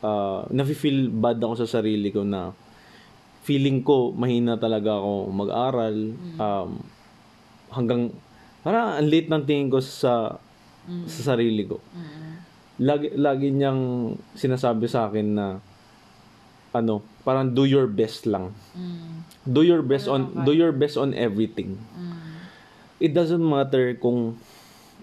uh, 0.00 0.40
nafe-feel 0.48 1.12
bad 1.12 1.36
ako 1.36 1.60
sa 1.60 1.68
sarili 1.80 2.08
ko 2.08 2.24
na 2.24 2.56
feeling 3.44 3.84
ko 3.84 4.16
mahina 4.16 4.56
talaga 4.56 4.96
ako 4.96 5.28
mag-aral 5.30 5.96
um, 6.40 6.70
hanggang 7.70 8.10
parang 8.64 8.96
ang 8.96 9.06
late 9.06 9.28
ng 9.28 9.44
tingin 9.44 9.68
ko 9.68 9.78
sa 9.78 10.40
sa 11.06 11.34
sarili 11.34 11.66
ko. 11.66 11.82
Mm. 11.92 12.32
Lagi 12.76 13.08
lagi 13.14 13.48
niyang 13.50 13.80
sinasabi 14.32 14.86
sa 14.86 15.08
akin 15.08 15.28
na 15.32 15.46
ano, 16.70 17.00
parang 17.24 17.48
do 17.48 17.64
your 17.64 17.88
best 17.88 18.28
lang. 18.28 18.52
Mm. 18.76 19.24
Do 19.42 19.62
your 19.62 19.80
best 19.80 20.06
on 20.06 20.44
do 20.44 20.52
your 20.52 20.70
best 20.70 20.94
on 20.94 21.14
everything 21.14 21.78
Mm. 21.94 22.42
it 22.98 23.12
doesn't 23.12 23.40
matter 23.40 23.94
kung 23.96 24.36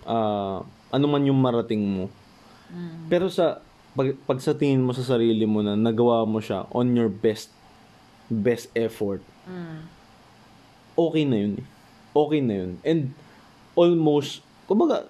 ah, 0.03 0.61
ano 0.89 1.05
man 1.07 1.23
yung 1.23 1.39
marating 1.39 1.81
mo. 1.81 2.05
Mm. 2.69 3.07
Pero 3.07 3.25
sa 3.27 3.63
pag, 3.93 4.13
pag 4.25 4.37
sa 4.37 4.53
tingin 4.53 4.81
mo 4.81 4.91
sa 4.91 5.05
sarili 5.05 5.45
mo 5.45 5.61
na 5.61 5.73
nagawa 5.73 6.25
mo 6.25 6.41
siya 6.41 6.65
on 6.69 6.93
your 6.93 7.09
best 7.09 7.49
best 8.27 8.69
effort, 8.73 9.21
Mm. 9.43 9.79
okay 10.95 11.23
na 11.25 11.37
yun. 11.37 11.53
eh. 11.59 11.65
Okay 12.13 12.39
na 12.39 12.53
yun. 12.61 12.71
And 12.85 13.01
almost 13.73 14.45
kumbaga 14.63 15.09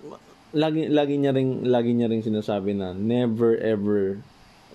lagi 0.54 0.86
lagi 0.88 1.18
niya 1.18 1.34
ring 1.34 1.66
lagi 1.66 1.98
niya 1.98 2.08
ring 2.10 2.22
sinasabi 2.22 2.78
na 2.78 2.94
never 2.94 3.58
ever 3.58 4.22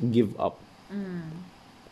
give 0.03 0.35
up. 0.37 0.59
Mm. 0.91 1.31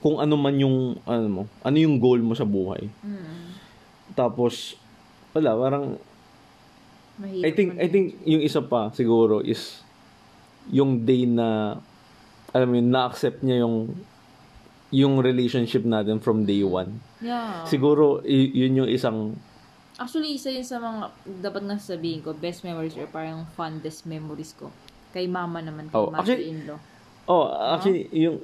Kung 0.02 0.18
ano 0.18 0.34
man 0.34 0.58
yung 0.58 0.98
ano 1.06 1.26
mo, 1.30 1.42
ano 1.62 1.76
yung 1.78 2.02
goal 2.02 2.20
mo 2.20 2.34
sa 2.34 2.46
buhay. 2.46 2.90
Mm. 3.02 3.56
Tapos 4.18 4.74
wala, 5.32 5.54
parang 5.54 5.86
Mahirap 7.16 7.48
I 7.48 7.50
think 7.56 7.70
I 7.80 7.88
think 7.88 8.06
yung 8.28 8.44
isa 8.44 8.60
pa 8.60 8.92
siguro 8.92 9.40
is 9.40 9.80
yung 10.68 11.06
day 11.06 11.24
na 11.24 11.80
alam 12.52 12.66
mo 12.72 12.74
yun, 12.76 12.88
na-accept 12.92 13.40
niya 13.40 13.64
yung 13.64 13.96
yung 14.94 15.18
relationship 15.20 15.82
natin 15.82 16.22
from 16.22 16.46
day 16.46 16.62
one. 16.62 17.02
Yeah. 17.20 17.66
Siguro 17.66 18.22
y- 18.22 18.52
yun 18.54 18.84
yung 18.84 18.90
isang 18.90 19.34
Actually, 19.96 20.36
isa 20.36 20.52
yun 20.52 20.60
sa 20.62 20.76
mga 20.76 21.08
dapat 21.40 21.62
na 21.64 21.80
sabihin 21.80 22.20
ko, 22.20 22.36
best 22.36 22.60
memories 22.62 22.92
or 22.94 23.08
parang 23.08 23.48
fondest 23.56 24.04
memories 24.04 24.52
ko. 24.52 24.68
Kay 25.10 25.24
mama 25.24 25.64
naman, 25.64 25.88
kay 25.88 25.96
Oh, 25.96 26.12
actually- 26.12 26.52
mother-in-law. 26.52 26.80
Oh, 27.26 27.44
actually 27.48 28.06
yung 28.12 28.38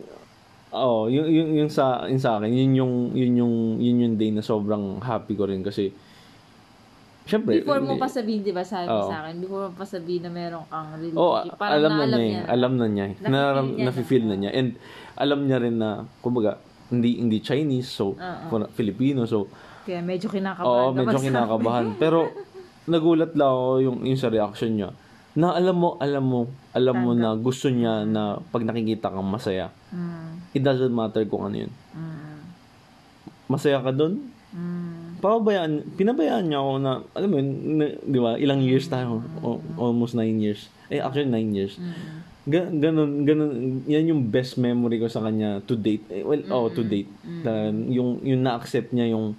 oh, 0.73 1.07
yung, 1.07 1.29
yung 1.29 1.49
yung 1.55 1.71
sa 1.71 2.09
yung 2.09 2.19
sa 2.19 2.41
akin, 2.41 2.51
yun 2.51 2.73
yung 2.75 2.95
yun 3.13 3.33
yung 3.37 3.55
yun 3.79 3.97
yung 4.01 4.15
day 4.17 4.33
na 4.33 4.43
sobrang 4.43 4.99
happy 4.99 5.37
ko 5.37 5.47
rin 5.47 5.63
kasi 5.63 5.93
Syempre, 7.23 7.63
Before 7.63 7.79
mo 7.79 7.95
pa 7.95 8.11
sabihin, 8.11 8.43
di 8.43 8.51
ba, 8.51 8.67
sabi 8.67 8.91
Oo. 8.91 9.07
sa 9.07 9.23
akin, 9.23 9.39
before 9.39 9.71
mo 9.71 9.75
pa 9.79 9.87
sabihin 9.87 10.27
na 10.27 10.31
meron 10.35 10.67
kang 10.67 10.91
Oh, 11.15 11.39
relationship, 11.39 11.55
parang 11.55 11.75
alam 11.79 11.91
na 11.93 11.99
naalam 12.03 12.19
niya, 12.19 12.41
eh. 12.43 12.51
alam 12.51 12.73
na 12.75 12.87
niya. 12.91 13.05
eh. 13.07 13.15
Naram, 13.23 13.67
niya 13.71 13.87
na. 13.87 14.27
na 14.27 14.35
niya. 14.35 14.51
And 14.51 14.69
alam 15.15 15.41
niya 15.47 15.59
rin 15.63 15.77
na, 15.79 15.91
kumbaga, 16.19 16.59
hindi 16.91 17.23
hindi 17.23 17.39
Chinese, 17.39 17.95
so 17.95 18.19
kuna- 18.51 18.67
Filipino, 18.69 19.23
so 19.23 19.47
Kaya 19.83 20.01
medyo 20.01 20.27
kinakabahan 20.27 20.69
Oo, 20.85 20.95
medyo 20.95 21.19
kinakabahan. 21.19 21.87
Pero 21.97 22.31
nagulat 22.93 23.33
lang 23.33 23.49
ako 23.49 23.69
yung, 23.81 23.99
yung 24.03 24.19
sa 24.19 24.29
reaction 24.29 24.73
niya. 24.73 24.91
Na 25.33 25.53
alam 25.53 25.75
mo, 25.75 25.97
alam 25.97 26.23
mo, 26.23 26.41
alam 26.71 26.95
mo 26.95 27.11
na 27.13 27.33
gusto 27.35 27.67
niya 27.67 28.05
na 28.05 28.37
pag 28.51 28.63
nakikita 28.63 29.09
kang 29.09 29.25
masaya. 29.25 29.73
Mm, 29.89 30.53
It 30.53 30.61
doesn't 30.61 30.93
matter 30.93 31.25
kung 31.25 31.49
ano 31.49 31.57
yun. 31.57 31.73
mm, 31.91 32.37
Masaya 33.49 33.81
ka 33.81 33.91
doon, 33.91 34.29
mm, 34.53 35.21
pababayaan, 35.21 35.73
pinabayaan 35.95 36.45
niya 36.47 36.59
ako 36.59 36.73
na, 36.79 36.93
alam 37.13 37.29
mo 37.29 37.37
yun, 37.37 37.49
na- 37.77 37.97
di 37.99 38.19
ba, 38.19 38.37
ilang 38.37 38.61
years 38.61 38.89
tayo, 38.89 39.21
O- 39.41 39.61
almost 39.79 40.13
nine 40.13 40.37
years. 40.37 40.69
Eh, 40.89 41.01
actually 41.01 41.29
nine 41.29 41.53
years. 41.53 41.77
mm. 41.77 42.21
Ga- 42.45 42.69
ganun, 42.71 43.23
ganun, 43.23 43.51
yan 43.87 44.11
yung 44.11 44.23
best 44.27 44.59
memory 44.59 44.99
ko 44.99 45.07
sa 45.07 45.23
kanya 45.23 45.63
to 45.63 45.73
date. 45.73 46.03
Eh, 46.11 46.21
well, 46.21 46.43
oh, 46.51 46.67
to 46.69 46.83
date. 46.83 47.07
Na 47.23 47.71
yung, 47.71 48.19
yung 48.21 48.43
na-accept 48.43 48.91
niya 48.91 49.09
yung, 49.09 49.33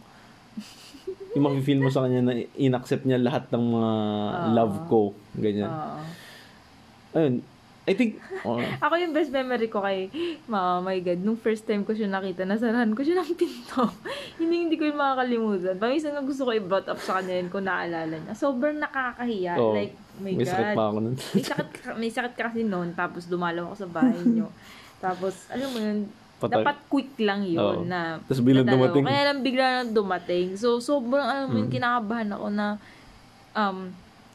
yung 1.34 1.44
mafe-feel 1.50 1.82
mo 1.82 1.89
sa 1.89 2.06
kanya 2.06 2.22
na 2.22 2.34
in-accept 2.58 3.04
niya 3.04 3.22
lahat 3.22 3.50
ng 3.50 3.63
mga 3.74 3.92
love 4.54 4.76
ko. 4.88 5.02
Ganyan. 5.38 5.70
Oo. 5.70 6.02
Ayun. 7.13 7.36
I 7.84 7.94
think, 8.00 8.16
oh, 8.48 8.63
Ako 8.80 8.96
yung 8.96 9.12
best 9.12 9.28
memory 9.28 9.68
ko 9.68 9.84
kay 9.84 10.08
mama, 10.48 10.80
my 10.88 11.04
God, 11.04 11.20
nung 11.20 11.36
first 11.36 11.68
time 11.68 11.84
ko 11.84 11.92
siya 11.92 12.08
nakita, 12.08 12.48
nasarahan 12.48 12.96
ko 12.96 13.04
siya 13.04 13.20
ng 13.20 13.36
pinto. 13.36 13.92
hindi, 14.39 14.56
hindi 14.72 14.76
ko 14.80 14.88
yung 14.88 14.96
makakalimutan. 14.96 15.76
Paminsan 15.76 16.16
nga 16.16 16.24
gusto 16.24 16.48
ko 16.48 16.56
i-brought 16.56 16.88
up 16.88 16.96
sa 17.04 17.20
kanya 17.20 17.44
yun 17.44 17.52
kung 17.52 17.68
naalala 17.68 18.16
niya. 18.16 18.32
Sobrang 18.39 18.80
nakakahiya. 18.80 19.60
oh, 19.60 19.76
like, 19.76 20.00
my 20.16 20.32
may 20.32 20.48
God. 20.48 20.54
sakit 20.56 20.72
pa 20.80 20.84
ako 20.88 20.98
nun. 21.04 21.16
may 21.20 21.44
sakit, 21.44 21.70
may 22.00 22.12
sakit 22.12 22.34
ka 22.39 22.44
kasi 22.48 22.63
noon, 22.63 22.96
tapos 22.96 23.28
dumalaw 23.28 23.68
ako 23.68 23.76
sa 23.76 23.89
bahay 23.92 24.20
niyo. 24.24 24.48
tapos, 25.04 25.52
alam 25.52 25.68
mo 25.76 25.80
yun, 25.84 26.08
Patay. 26.43 26.56
dapat 26.60 26.77
quick 26.86 27.12
lang 27.17 27.41
yun 27.41 27.58
Oo. 27.58 27.82
na 27.84 28.19
Tapos 28.19 28.39
biglang 28.39 28.62
nadalaw. 28.62 28.77
dumating. 28.86 29.03
Kaya 29.06 29.21
lang 29.25 29.39
bigla 29.39 29.65
lang 29.77 29.89
dumating. 29.91 30.47
So, 30.53 30.77
sobrang, 30.77 31.23
alam 31.23 31.47
mo 31.47 31.58
yun, 31.58 31.67
Mm. 31.67 31.73
kinakabahan 31.73 32.29
ako 32.29 32.47
na 32.49 32.67
um, 33.53 33.77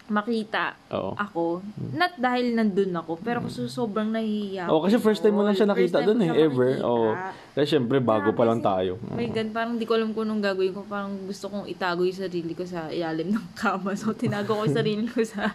makita 0.08 0.72
Oo. 0.88 1.12
ako. 1.14 1.60
Not 1.92 2.16
dahil 2.16 2.56
nandun 2.56 2.96
ako, 2.96 3.20
pero 3.20 3.44
kasi 3.44 3.68
sobrang 3.68 4.08
nahihiya 4.08 4.64
Oh, 4.66 4.80
kasi 4.80 4.96
first 4.96 5.20
time 5.20 5.36
mo 5.36 5.44
lang 5.44 5.52
siya 5.52 5.68
First 5.68 5.76
nakita 5.92 5.96
time 5.98 6.06
doon 6.06 6.16
ko 6.16 6.22
eh, 6.22 6.26
siya 6.26 6.40
ever. 6.40 6.68
makikita. 6.72 6.88
Oh. 6.88 7.12
Kasi 7.52 7.66
syempre, 7.68 7.96
bago 8.00 8.32
pa 8.32 8.48
lang 8.48 8.64
tayo. 8.64 8.96
My 9.06 9.28
God, 9.28 9.48
parang 9.52 9.76
di 9.76 9.84
ko 9.84 9.92
alam 9.92 10.10
kung 10.10 10.24
anong 10.24 10.40
gagawin 10.42 10.72
ko. 10.72 10.80
Parang 10.82 11.12
gusto 11.22 11.44
kong 11.46 11.68
itago 11.68 12.02
yung 12.02 12.16
sarili 12.16 12.56
ko 12.56 12.64
sa 12.64 12.88
ilalim 12.88 13.28
ng 13.30 13.46
kama. 13.52 13.92
So, 13.92 14.16
tinago 14.16 14.56
ko 14.56 14.64
yung 14.64 14.72
sarili 14.74 15.04
ko 15.04 15.20
sa 15.20 15.52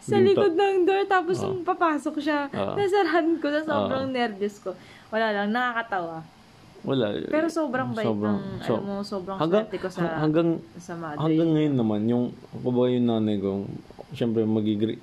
sa 0.00 0.16
likod 0.16 0.56
ng 0.56 0.76
door. 0.82 1.04
Tapos, 1.04 1.36
nung 1.38 1.60
papasok 1.60 2.16
siya, 2.18 2.48
Ah. 2.48 2.72
nasarahan 2.72 3.36
ko 3.36 3.52
na 3.52 3.60
sobrang 3.60 4.08
nervous 4.08 4.56
ko. 4.58 4.72
Wala 5.10 5.26
lang, 5.32 5.48
nakakatawa. 5.50 6.22
Wala. 6.80 7.06
Pero 7.26 7.46
sobrang 7.46 7.92
bait 7.92 8.08
Sobrang- 8.08 8.40
ng, 8.40 8.64
so- 8.64 8.72
alam 8.72 8.84
mo, 8.84 8.94
sobrang 9.02 9.36
hanggang, 9.36 9.64
swerte 9.66 9.76
ko 9.76 9.88
sa, 9.88 10.00
ha- 10.00 10.18
hanggang, 10.18 10.48
sa 10.78 10.92
mother. 10.96 11.18
hanggang 11.20 11.50
ngayon 11.52 11.74
naman, 11.76 12.00
yung, 12.06 12.24
kumbaga 12.56 12.88
yung 12.90 13.06
nanay 13.06 13.36
ko, 13.36 13.68
syempre, 14.10 14.42
magigreet, 14.42 15.02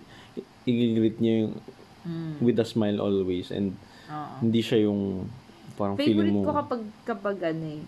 igigreet 0.64 1.18
niya 1.18 1.46
yung, 1.46 1.56
Mm, 2.00 2.40
with 2.40 2.56
a 2.56 2.64
smile 2.64 2.98
always, 2.98 3.52
and 3.52 3.76
oo. 4.08 4.36
hindi 4.40 4.64
siya 4.64 4.88
yung, 4.88 5.28
parang 5.76 5.94
feeling 5.94 6.24
Favorite 6.24 6.34
mo, 6.34 6.42
ko 6.42 6.52
kapag, 6.56 6.82
kapag 7.04 7.38
ano 7.46 7.66
eh, 7.70 7.84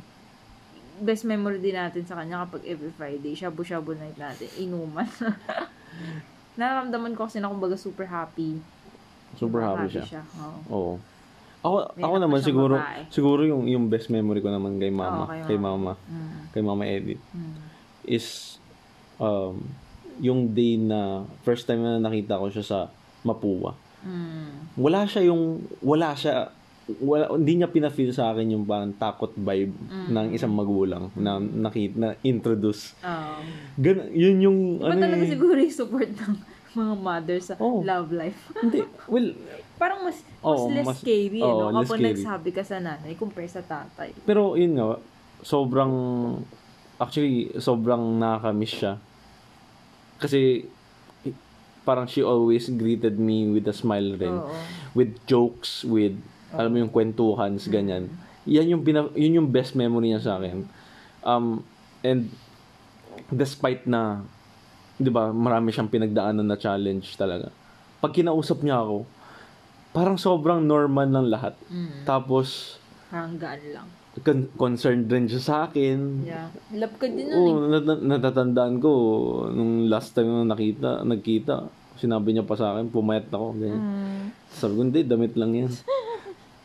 best 1.00 1.24
memory 1.24 1.58
din 1.58 1.74
natin 1.74 2.04
sa 2.04 2.20
kanya 2.20 2.44
kapag 2.44 2.68
every 2.68 2.92
Friday, 2.92 3.32
shabu-shabu 3.32 3.96
night 3.96 4.20
natin, 4.20 4.52
inuman. 4.60 5.08
Nararamdaman 6.60 7.16
ko 7.16 7.26
kasi 7.26 7.40
na 7.40 7.48
kumbaga 7.48 7.74
super 7.74 8.04
happy. 8.06 8.60
super 9.34 9.64
Diba, 9.64 9.80
happy 9.80 10.04
siya. 10.04 10.22
Oo. 10.38 10.60
Oo. 10.70 10.94
Ako, 11.60 11.92
May 11.94 12.04
ako 12.04 12.16
naman 12.18 12.40
siguro, 12.40 12.76
babae. 12.76 13.04
siguro 13.10 13.42
yung, 13.44 13.64
yung 13.66 13.86
best 13.86 14.08
memory 14.08 14.40
ko 14.40 14.48
naman 14.48 14.76
kay 14.76 14.88
mama, 14.90 15.24
Oo, 15.24 15.30
kay 15.30 15.42
kay 15.46 15.58
mama. 15.58 15.94
mama, 15.94 16.08
Mm. 16.08 16.40
kay 16.50 16.62
mama 16.62 16.84
Edith, 16.84 17.24
Mm. 17.30 17.54
is, 18.06 18.56
um, 19.18 19.60
yung 20.18 20.50
day 20.50 20.76
na, 20.76 21.00
first 21.42 21.64
time 21.64 21.80
na 21.80 21.98
nakita 21.98 22.36
ko 22.36 22.48
siya 22.48 22.64
sa 22.64 22.80
Mapua. 23.22 23.76
Mm. 24.00 24.80
wala 24.80 25.04
siya 25.04 25.28
yung 25.28 25.60
wala 25.82 26.16
siya 26.16 26.48
wala 26.98 27.36
hindi 27.36 27.60
niya 27.60 27.68
pina-feel 27.68 28.10
sa 28.10 28.32
akin 28.32 28.48
yung 28.50 28.64
parang 28.64 28.96
takot 28.96 29.36
vibe 29.36 29.76
Mm. 29.76 30.08
ng 30.10 30.28
isang 30.32 30.50
magulang 30.50 31.12
na 31.14 31.36
nakita 31.36 31.96
na 31.98 32.10
introduce 32.22 32.96
Um, 33.02 33.44
Gan, 33.76 34.08
yun 34.10 34.40
yung 34.40 34.60
iba 34.78 34.88
ano 34.90 35.04
talaga 35.04 35.20
eh. 35.20 35.30
siguro 35.30 35.58
yung 35.58 35.76
support 35.76 36.08
ng 36.10 36.34
mga 36.72 36.94
mothers 36.96 37.46
sa 37.46 37.60
Oo. 37.60 37.84
love 37.84 38.08
life. 38.10 38.40
hindi 38.58 38.80
well 39.12 39.36
Parang 39.80 40.04
mas, 40.04 40.20
mas 40.22 40.60
Oo, 40.60 40.68
less 40.70 40.86
mas- 40.86 41.00
scary, 41.00 41.40
oo, 41.40 41.72
ano? 41.72 41.80
less 41.80 41.88
Kapag 41.88 41.98
scary. 41.98 42.10
nagsabi 42.14 42.50
ka 42.52 42.62
sa 42.62 42.78
nanay 42.78 43.16
compare 43.16 43.48
sa 43.48 43.64
tatay. 43.64 44.12
pero 44.28 44.54
yun 44.54 44.76
nga 44.76 45.00
sobrang 45.40 45.94
actually 47.00 47.48
sobrang 47.56 48.20
nakakamiss 48.20 48.76
siya 48.76 48.94
kasi 50.20 50.68
parang 51.88 52.06
she 52.06 52.20
always 52.20 52.68
greeted 52.70 53.16
me 53.16 53.48
with 53.48 53.64
a 53.64 53.74
smile 53.74 54.20
rin 54.20 54.36
Oo. 54.36 54.52
with 54.92 55.16
jokes 55.24 55.88
with 55.88 56.14
alam 56.52 56.76
mo 56.76 56.84
yung 56.84 56.92
kwentuhan 56.92 57.56
ganyan 57.66 58.12
yan 58.44 58.68
yung 58.68 58.84
pina, 58.84 59.08
yun 59.16 59.40
yung 59.40 59.48
best 59.48 59.80
memory 59.80 60.12
niya 60.12 60.20
sa 60.20 60.36
akin 60.36 60.68
um 61.24 61.64
and 62.04 62.28
despite 63.32 63.88
na 63.88 64.28
'di 65.00 65.08
ba 65.08 65.32
marami 65.32 65.72
siyang 65.72 65.88
pinagdaanan 65.88 66.44
na 66.44 66.60
challenge 66.60 67.16
talaga 67.16 67.48
pag 68.00 68.12
kinausap 68.12 68.60
niya 68.60 68.80
ako, 68.80 69.04
parang 69.90 70.18
sobrang 70.18 70.62
normal 70.62 71.10
ng 71.10 71.28
lahat. 71.30 71.54
Mm. 71.68 72.06
Tapos, 72.06 72.78
Parang 73.10 73.36
gaan 73.42 73.62
lang. 73.74 73.88
con- 74.22 74.50
concerned 74.54 75.10
rin 75.10 75.26
siya 75.26 75.42
sa 75.42 75.56
akin. 75.66 76.24
Yeah. 76.24 76.54
Love 76.78 76.96
ka 77.02 77.10
din 77.10 77.26
nun 77.26 77.34
eh. 77.34 77.38
Oo, 77.40 77.68
nat- 77.68 78.06
natatandaan 78.06 78.78
ko, 78.78 78.92
nung 79.50 79.90
last 79.90 80.14
time 80.14 80.30
na 80.30 80.54
nakita, 80.54 81.02
nagkita, 81.02 81.70
sinabi 81.98 82.32
niya 82.32 82.46
pa 82.46 82.54
sa 82.54 82.78
akin, 82.78 82.94
pumayat 82.94 83.34
ako. 83.34 83.58
Ganyan. 83.58 83.82
Mm. 83.82 84.26
Sabi 84.50 84.74
ko, 84.78 84.82
hindi, 84.86 85.02
damit 85.04 85.34
lang 85.34 85.52
yan. 85.58 85.72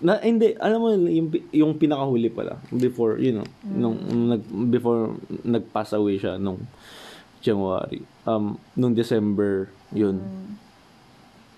na, 0.05 0.21
hindi, 0.21 0.53
alam 0.61 0.79
mo, 0.79 0.89
yung, 0.93 1.29
yung 1.49 1.73
pinakahuli 1.81 2.29
pala, 2.29 2.61
before, 2.69 3.17
you 3.17 3.33
know, 3.33 3.47
nung, 3.65 3.97
nung 4.05 4.37
nag, 4.37 4.43
before 4.69 5.17
nag-pass 5.43 5.97
away 5.97 6.21
siya, 6.21 6.37
nung 6.37 6.61
January, 7.41 8.05
um, 8.25 8.57
nung 8.73 8.93
December, 8.93 9.73
yun, 9.93 10.21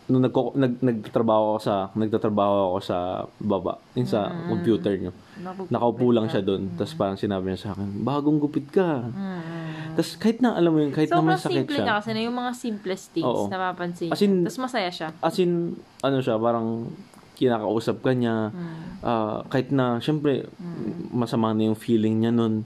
nung 0.07 0.23
nagko, 0.23 0.55
nag, 0.55 0.79
nagtatrabaho 0.79 1.57
ako 1.57 1.61
sa, 1.63 1.75
nagtatrabaho 1.99 2.55
ako 2.71 2.79
sa 2.79 3.27
baba, 3.43 3.83
yun 3.99 4.07
sa 4.07 4.31
computer 4.47 4.95
niyo. 4.95 5.13
Nakaupo 5.67 6.15
lang 6.15 6.31
siya 6.31 6.47
doon, 6.47 6.79
tapos 6.79 6.95
parang 6.95 7.19
sinabi 7.19 7.51
niya 7.51 7.61
sa 7.67 7.71
akin, 7.75 8.07
bagong 8.07 8.39
gupit 8.39 8.71
ka. 8.71 9.03
Mm. 9.11 9.99
Tapos 9.99 10.11
kahit 10.15 10.39
na, 10.39 10.55
alam 10.55 10.71
mo 10.71 10.79
yun, 10.79 10.95
kahit 10.95 11.11
na 11.11 11.19
Sobrang 11.19 11.35
may 11.35 11.43
sakit 11.43 11.59
simple 11.67 11.75
siya, 11.75 11.85
niya 11.85 11.95
kasi 11.99 12.11
na 12.15 12.21
yung 12.23 12.39
mga 12.39 12.53
simplest 12.55 13.07
things 13.11 13.27
Oo. 13.27 13.51
napapansin 13.51 14.11
As 14.15 14.23
in-. 14.23 14.47
Tapos 14.47 14.61
masaya 14.63 14.91
siya. 14.95 15.09
as 15.11 15.37
in, 15.43 15.75
ano 16.07 16.17
siya, 16.23 16.39
parang 16.39 16.95
kinakausap 17.35 17.97
ka 18.01 18.15
niya, 18.15 18.55
ah, 19.03 19.43
kahit 19.51 19.75
na, 19.75 19.99
syempre, 19.99 20.47
masama 21.11 21.51
na 21.51 21.67
yung 21.67 21.79
feeling 21.79 22.23
niya 22.23 22.31
nun. 22.31 22.63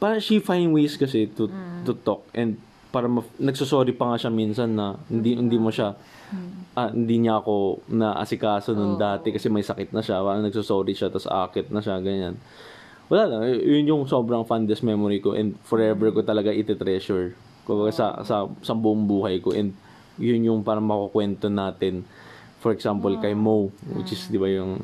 Parang 0.00 0.24
she 0.24 0.40
find 0.40 0.72
ways 0.72 0.96
kasi 0.96 1.28
to, 1.36 1.52
to 1.84 1.92
talk 2.00 2.24
and 2.32 2.56
para 2.96 3.12
ma- 3.12 3.28
nagsosorry 3.36 3.92
pa 3.92 4.08
nga 4.08 4.16
siya 4.16 4.32
minsan 4.32 4.72
na 4.72 4.96
hindi 5.12 5.36
hindi 5.36 5.60
mo 5.60 5.68
siya 5.68 5.92
ah, 6.72 6.88
hindi 6.88 7.20
niya 7.20 7.44
ako 7.44 7.84
na 7.92 8.16
asikaso 8.16 8.72
nung 8.72 8.96
dati 8.96 9.28
kasi 9.30 9.52
may 9.52 9.60
sakit 9.60 9.92
na 9.92 10.00
siya 10.00 10.24
parang 10.24 10.40
nagsosorry 10.40 10.96
siya 10.96 11.12
tapos 11.12 11.28
akit 11.28 11.68
na 11.68 11.84
siya 11.84 12.00
ganyan. 12.00 12.40
Wala 13.06 13.28
lang 13.28 13.40
y- 13.44 13.64
yun 13.78 13.84
yung 13.86 14.02
sobrang 14.08 14.42
fondest 14.42 14.80
memory 14.80 15.20
ko 15.20 15.36
and 15.36 15.54
forever 15.62 16.08
ko 16.10 16.24
talaga 16.24 16.48
iti-treasure. 16.50 17.36
Kumbaga 17.62 17.92
sa, 17.92 18.06
sa, 18.24 18.48
sa 18.64 18.72
buong 18.72 19.04
buhay 19.04 19.38
ko 19.38 19.52
and 19.52 19.76
yun 20.16 20.40
yung 20.42 20.60
parang 20.64 20.88
makukwento 20.88 21.52
natin. 21.52 22.02
For 22.64 22.72
example 22.72 23.12
kay 23.20 23.36
Mo 23.36 23.68
which 23.94 24.16
is 24.16 24.26
di 24.26 24.40
ba 24.40 24.48
yung 24.48 24.80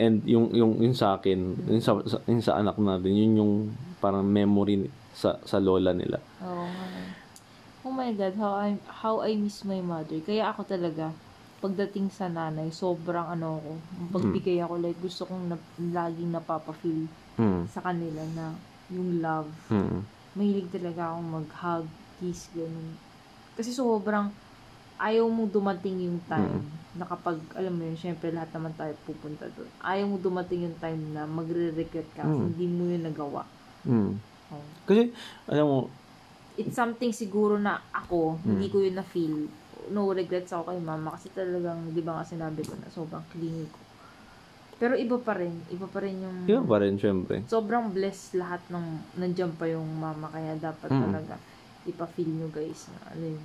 and 0.00 0.24
yung 0.24 0.48
yung 0.56 0.80
yung 0.80 0.94
sa 0.96 1.20
akin 1.20 1.58
yung 1.68 1.82
sa, 1.84 1.98
sa, 2.08 2.16
yung 2.24 2.40
sa 2.40 2.56
anak 2.56 2.80
natin 2.80 3.12
yun 3.12 3.32
yung 3.36 3.52
parang 4.00 4.24
memory 4.24 4.88
sa 5.12 5.36
sa 5.44 5.60
lola 5.60 5.92
nila. 5.92 6.16
Oo 6.40 6.64
nga. 6.64 7.01
Oh 7.82 7.90
my 7.90 8.14
God, 8.14 8.38
how 8.38 8.54
I, 8.54 8.78
how 9.02 9.26
I 9.26 9.34
miss 9.34 9.66
my 9.66 9.82
mother. 9.82 10.22
Kaya 10.22 10.54
ako 10.54 10.62
talaga, 10.70 11.10
pagdating 11.58 12.14
sa 12.14 12.30
nanay, 12.30 12.70
sobrang 12.70 13.26
ano 13.26 13.58
ako, 13.58 13.70
pagbigay 14.14 14.62
ako, 14.62 14.74
like 14.78 14.98
gusto 15.02 15.26
kong 15.26 15.50
na, 15.50 15.56
laging 15.78 16.30
napapa-feel 16.30 17.10
hmm 17.34 17.66
sa 17.66 17.80
kanila 17.82 18.22
na 18.28 18.46
yung 18.86 19.18
love. 19.18 19.50
hmm 19.66 19.98
Mahilig 20.38 20.70
talaga 20.70 21.10
akong 21.12 21.28
mag-hug, 21.28 21.86
kiss, 22.16 22.54
ganun. 22.54 22.96
Kasi 23.52 23.74
sobrang, 23.74 24.30
ayaw 24.96 25.26
mo 25.26 25.44
dumating 25.50 26.06
yung 26.06 26.22
time 26.24 26.62
na 26.94 27.04
kapag, 27.04 27.42
alam 27.58 27.74
mo 27.74 27.82
yun, 27.82 27.98
syempre 27.98 28.30
lahat 28.30 28.54
naman 28.54 28.72
tayo 28.78 28.94
pupunta 29.02 29.50
doon. 29.50 29.68
Ayaw 29.82 30.06
mo 30.06 30.16
dumating 30.22 30.70
yung 30.70 30.78
time 30.78 31.02
na 31.10 31.26
magre-regret 31.26 32.14
ka 32.14 32.30
kasi 32.30 32.38
Mm. 32.38 32.48
hindi 32.48 32.66
mo 32.70 32.82
yun 32.86 33.02
nagawa. 33.02 33.42
hmm 33.82 34.12
Oh. 34.52 34.68
kasi 34.84 35.16
alam 35.48 35.64
mo 35.64 35.78
it's 36.54 36.74
something 36.74 37.10
siguro 37.10 37.56
na 37.56 37.80
ako, 37.90 38.36
Hmm. 38.38 38.56
hindi 38.56 38.68
ko 38.68 38.78
yun 38.78 38.94
na-feel. 38.94 39.48
No 39.90 40.10
regrets 40.10 40.50
ako 40.50 40.70
kay 40.70 40.78
mama 40.78 41.14
kasi 41.14 41.28
talagang, 41.30 41.90
di 41.90 42.00
ba 42.00 42.16
nga 42.16 42.24
sinabi 42.24 42.62
ko 42.62 42.76
na 42.76 42.86
sobrang 42.88 43.24
clingy 43.28 43.66
ko. 43.66 43.80
Pero 44.76 44.94
iba 44.94 45.14
pa 45.16 45.34
rin. 45.34 45.54
Iba 45.68 45.86
pa 45.86 45.98
rin 46.00 46.18
yung... 46.18 46.36
yun 46.42 46.66
pa 46.66 46.82
rin 46.82 46.98
syempre 46.98 47.46
Sobrang 47.46 47.86
blessed 47.88 48.34
lahat 48.36 48.58
ng 48.66 48.84
nandiyan 49.14 49.54
pa 49.54 49.66
yung 49.66 49.86
mama 49.86 50.26
kaya 50.26 50.58
dapat 50.58 50.90
Mm. 50.90 51.02
talaga 51.04 51.34
ipa-feel 51.82 52.30
nyo 52.30 52.48
guys 52.48 52.86
na 52.90 53.10
ano 53.10 53.24
yun. 53.34 53.44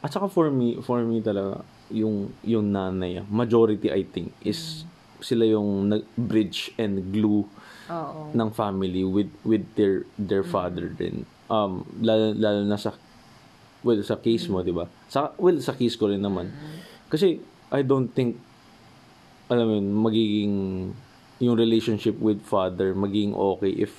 At 0.00 0.12
saka 0.12 0.28
for 0.28 0.48
me, 0.48 0.80
for 0.80 1.00
me 1.04 1.20
talaga, 1.20 1.60
yung, 1.88 2.32
yung 2.42 2.68
nanay, 2.68 3.20
majority 3.28 3.88
I 3.88 4.02
think, 4.02 4.32
is 4.40 4.84
sila 5.20 5.46
yung 5.46 5.86
nag-bridge 5.88 6.74
and 6.76 7.14
glue 7.14 7.46
Oo. 7.86 8.32
ng 8.34 8.48
family 8.50 9.06
with 9.06 9.30
with 9.46 9.62
their 9.76 10.02
their 10.18 10.42
father 10.42 10.90
din. 10.90 11.22
Um, 11.52 11.84
lalo, 12.00 12.32
lalo 12.32 12.64
na 12.64 12.80
sa, 12.80 12.96
well, 13.84 14.00
sa 14.00 14.16
case 14.16 14.48
mo, 14.48 14.64
di 14.64 14.72
ba? 14.72 14.88
Sa, 15.12 15.36
well, 15.36 15.60
sa 15.60 15.76
case 15.76 16.00
ko 16.00 16.08
rin 16.08 16.24
naman. 16.24 16.48
Kasi, 17.12 17.44
I 17.68 17.84
don't 17.84 18.08
think, 18.08 18.40
alam 19.52 19.68
mo 19.68 19.72
yun, 19.76 19.88
magiging, 19.92 20.54
yung 21.38 21.60
relationship 21.60 22.16
with 22.16 22.40
father, 22.40 22.96
magiging 22.96 23.36
okay 23.36 23.68
if 23.76 23.92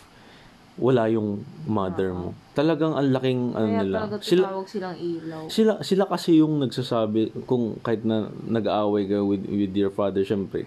wala 0.74 1.06
yung 1.06 1.46
mother 1.70 2.10
mo. 2.10 2.34
Talagang 2.58 2.98
ang 2.98 3.14
laking, 3.14 3.54
ano 3.54 3.68
Kaya 3.70 3.82
nila. 3.86 3.98
Sila, 4.18 4.46
silang 4.66 4.98
ilaw. 4.98 5.42
sila 5.46 5.72
sila 5.86 6.04
kasi 6.10 6.42
yung 6.42 6.58
nagsasabi 6.58 7.46
kung 7.46 7.78
kahit 7.86 8.02
na 8.02 8.34
nag-aaway 8.50 9.06
ka 9.06 9.22
with 9.22 9.46
with 9.46 9.70
your 9.78 9.94
father 9.94 10.26
syempre 10.26 10.66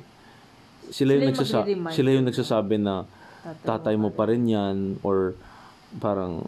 sila 0.95 1.18
yung 1.18 1.26
Sila 1.26 1.26
yung 1.26 1.26
nagsasa 1.34 1.59
magre-remind. 1.59 1.95
sila 1.99 2.09
yung 2.14 2.26
nagsasabi 2.30 2.76
na 2.78 2.95
tatay 3.66 3.99
mo 3.99 4.14
pa 4.14 4.30
rin 4.30 4.47
yan 4.47 4.76
or 5.03 5.34
parang 5.99 6.47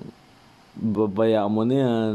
babayaan 0.78 1.50
mo 1.50 1.66
na 1.66 1.74
yan. 1.74 2.14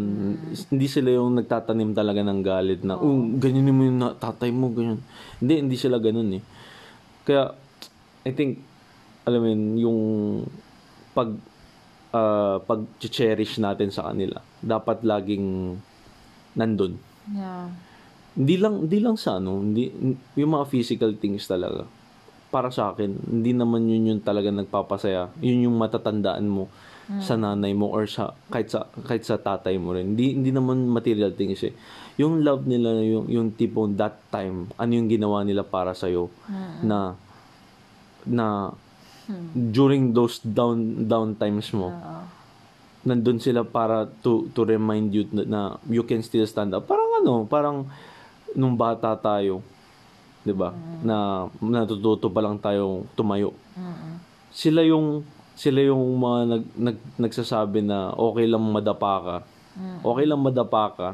Hindi 0.72 0.88
sila 0.88 1.12
yung 1.12 1.36
nagtatanim 1.36 1.92
talaga 1.92 2.24
ng 2.24 2.40
galit 2.40 2.82
na 2.88 2.96
oh. 2.96 3.28
ganyan 3.36 3.68
mo 3.76 3.84
yung 3.84 4.00
tatay 4.16 4.50
mo 4.56 4.72
ganyan. 4.72 5.04
Hindi 5.44 5.54
hindi 5.68 5.76
sila 5.76 6.00
ganun 6.00 6.40
eh. 6.40 6.44
Kaya 7.28 7.52
I 8.24 8.32
think 8.32 8.64
alam 9.28 9.40
mo 9.44 9.48
yun, 9.52 9.64
yung 9.80 10.00
pag 11.12 11.36
uh, 12.16 12.58
pag 12.64 12.80
cherish 13.04 13.60
natin 13.60 13.92
sa 13.92 14.12
kanila 14.12 14.40
dapat 14.64 15.04
laging 15.04 15.78
nandun. 16.56 16.96
Yeah. 17.24 17.72
hindi 18.36 18.60
lang 18.60 18.84
hindi 18.90 19.00
lang 19.00 19.16
sa 19.16 19.40
ano 19.40 19.64
hindi 19.64 19.88
yung 20.40 20.52
mga 20.56 20.66
physical 20.72 21.20
things 21.20 21.44
talaga. 21.52 21.84
Para 22.48 22.72
sa 22.72 22.96
akin 22.96 23.12
hindi 23.28 23.52
naman 23.52 23.92
yun 23.92 24.16
yung 24.16 24.22
talaga 24.24 24.56
nagpapasaya. 24.56 25.36
Yun 25.44 25.68
yung 25.68 25.76
matatandaan 25.76 26.48
mo 26.48 26.72
sa 27.20 27.36
nanay 27.36 27.76
mo 27.76 27.92
or 27.92 28.08
sa 28.08 28.32
kahit 28.48 28.72
sa 28.72 28.88
kahit 29.04 29.28
sa 29.28 29.36
tatay 29.36 29.76
mo 29.76 29.92
rin 29.92 30.16
hindi 30.16 30.40
hindi 30.40 30.56
naman 30.56 30.88
material 30.88 31.36
things 31.36 31.60
eh 31.68 31.76
yung 32.16 32.46
love 32.48 32.64
nila 32.64 32.96
yung 33.04 33.28
yung 33.28 33.48
tipong 33.52 34.00
that 34.00 34.16
time 34.32 34.72
ano 34.80 34.92
yung 34.96 35.12
ginawa 35.12 35.44
nila 35.44 35.68
para 35.68 35.92
sa 35.92 36.08
na 36.80 37.20
na 38.24 38.72
during 39.52 40.16
those 40.16 40.40
down 40.44 41.08
down 41.08 41.36
times 41.36 41.72
mo 41.76 41.92
Oo. 41.92 42.24
nandun 43.04 43.40
sila 43.40 43.68
para 43.68 44.08
to 44.24 44.48
to 44.56 44.64
remind 44.64 45.12
you 45.12 45.28
na, 45.32 45.44
na 45.44 45.62
you 45.92 46.08
can 46.08 46.24
still 46.24 46.48
stand 46.48 46.72
up. 46.72 46.88
Parang 46.88 47.20
ano, 47.20 47.44
parang 47.44 47.78
nung 48.56 48.80
bata 48.80 49.12
tayo, 49.20 49.60
'di 50.48 50.56
ba? 50.56 50.72
Na 51.04 51.48
natututo 51.60 52.32
pa 52.32 52.40
lang 52.40 52.56
tayo 52.64 53.04
tumayo. 53.12 53.52
Mm-mm. 53.76 54.24
Sila 54.56 54.88
yung 54.88 55.28
sila 55.54 55.80
yung 55.84 56.02
mga 56.16 56.40
nag, 56.48 56.64
nag 56.76 56.98
nagsasabi 57.20 57.82
na 57.82 58.12
okay 58.12 58.46
lang 58.46 58.64
madapa 58.64 59.14
ka. 59.20 59.38
Okay 60.04 60.26
lang 60.26 60.38
madapa 60.38 60.86
ka, 60.92 61.10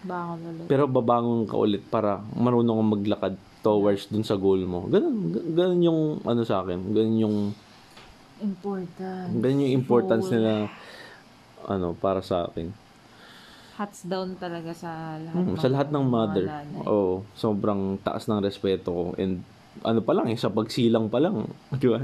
Bangon 0.00 0.38
ulit. 0.44 0.66
pero 0.66 0.86
babangon 0.86 1.42
ka 1.44 1.56
ulit 1.56 1.82
para 1.82 2.10
marunong 2.30 2.76
kang 2.76 2.92
maglakad 2.92 3.34
towards 3.58 4.06
dun 4.06 4.22
sa 4.22 4.36
goal 4.36 4.62
mo. 4.62 4.86
Ganun, 4.86 5.16
ga- 5.30 5.48
ganun 5.52 5.80
yung 5.82 6.00
ano 6.22 6.42
sa 6.42 6.60
akin, 6.60 6.78
ganun 6.90 7.18
yung 7.18 7.36
Important. 8.36 9.30
ganun 9.34 9.62
yung 9.62 9.74
importance 9.74 10.26
Role. 10.26 10.34
nila 10.36 10.52
ano 11.64 11.94
para 11.94 12.20
sa 12.20 12.44
akin. 12.44 12.70
Hats 13.74 14.06
down 14.06 14.36
talaga 14.36 14.70
sa 14.70 15.18
lahat. 15.18 15.34
Mm, 15.40 15.56
sa 15.56 15.66
lahat 15.66 15.88
ng 15.90 16.04
mother. 16.04 16.46
Oo, 16.80 17.26
sobrang 17.34 17.98
taas 17.98 18.28
ng 18.28 18.38
respeto 18.38 18.90
ko 18.90 19.04
and 19.16 19.42
ano 19.82 20.00
pa 20.00 20.12
lang, 20.12 20.28
eh, 20.28 20.36
sa 20.36 20.48
pagsilang 20.48 21.08
pa 21.08 21.18
lang, 21.18 21.48
di 21.80 21.88
ba? 21.88 21.98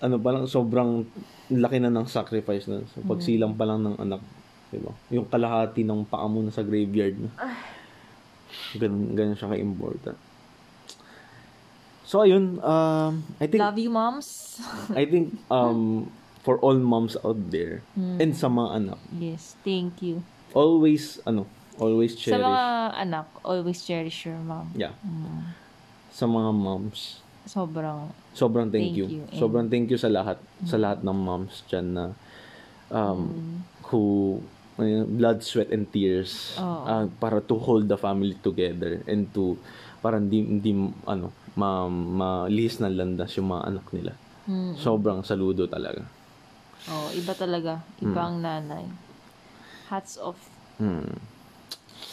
ano 0.00 0.16
pa 0.18 0.30
lang, 0.30 0.44
sobrang 0.44 1.06
laki 1.48 1.78
na 1.78 1.88
ng 1.88 2.04
sacrifice 2.04 2.66
na 2.66 2.84
sa 2.84 3.00
pagsilang 3.00 3.54
pa 3.54 3.64
lang 3.64 3.80
ng 3.80 3.96
anak, 3.96 4.20
di 4.68 4.78
ba? 4.78 4.92
Yung 5.08 5.24
kalahati 5.24 5.80
ng 5.80 6.04
paa 6.04 6.26
mo 6.26 6.40
na 6.40 6.50
sa 6.50 6.60
graveyard 6.60 7.16
na. 7.16 7.30
Ganun, 8.74 9.16
ganun 9.16 9.32
siya 9.34 9.48
ka-important. 9.48 10.18
So, 12.02 12.20
ayun, 12.20 12.60
um, 12.60 13.24
I 13.38 13.46
think, 13.46 13.60
Love 13.60 13.78
you, 13.78 13.88
moms. 13.88 14.60
I 14.92 15.08
think, 15.08 15.32
um, 15.48 16.12
for 16.40 16.58
all 16.58 16.76
moms 16.76 17.16
out 17.18 17.38
there, 17.48 17.80
Hmm. 17.94 18.20
and 18.20 18.32
sa 18.34 18.46
mga 18.46 18.68
anak, 18.76 19.00
yes, 19.10 19.56
thank 19.62 20.02
you. 20.02 20.20
always, 20.52 21.16
ano, 21.24 21.48
always 21.78 22.12
Sa 22.12 22.28
cherish. 22.28 22.44
mga 22.44 22.64
anak, 23.00 23.26
always 23.40 23.80
cherish 23.80 24.28
your 24.28 24.36
mom. 24.38 24.68
Yeah. 24.76 24.92
Sa 26.12 26.28
mga 26.28 26.52
moms. 26.52 27.24
Sobrang, 27.42 28.12
Sobrang 28.36 28.70
thank, 28.70 28.94
Thank 28.94 29.00
you. 29.02 29.06
you. 29.10 29.22
And- 29.26 29.40
Sobrang 29.40 29.66
thank 29.66 29.90
you 29.90 29.98
sa 29.98 30.12
lahat. 30.12 30.38
Sa 30.62 30.78
lahat 30.78 31.02
ng 31.02 31.16
moms 31.16 31.66
dyan 31.66 31.96
na 31.96 32.04
um, 32.92 33.64
who 33.90 34.38
ayun, 34.78 35.08
blood, 35.18 35.42
sweat, 35.42 35.72
and 35.74 35.90
tears 35.90 36.54
Oo. 36.60 36.84
ah, 36.86 37.04
para 37.18 37.42
to 37.42 37.58
hold 37.58 37.88
the 37.90 37.98
family 37.98 38.36
together 38.38 39.02
and 39.10 39.28
to 39.34 39.58
para 39.98 40.18
hindi, 40.18 40.42
hindi 40.42 40.72
ano, 41.06 41.30
ma, 41.54 41.86
ma-lihis 41.88 42.82
ng 42.82 42.94
landas 42.94 43.34
yung 43.38 43.50
mga 43.54 43.62
anak 43.70 43.86
nila. 43.94 44.12
Mm. 44.50 44.74
Sobrang 44.74 45.22
saludo 45.22 45.70
talaga. 45.70 46.02
Oh, 46.90 47.06
iba 47.14 47.30
talaga. 47.30 47.78
Iba 48.02 48.26
ang 48.26 48.42
nanay. 48.42 48.82
Hats 49.86 50.18
off. 50.18 50.38
Hmm. 50.82 51.14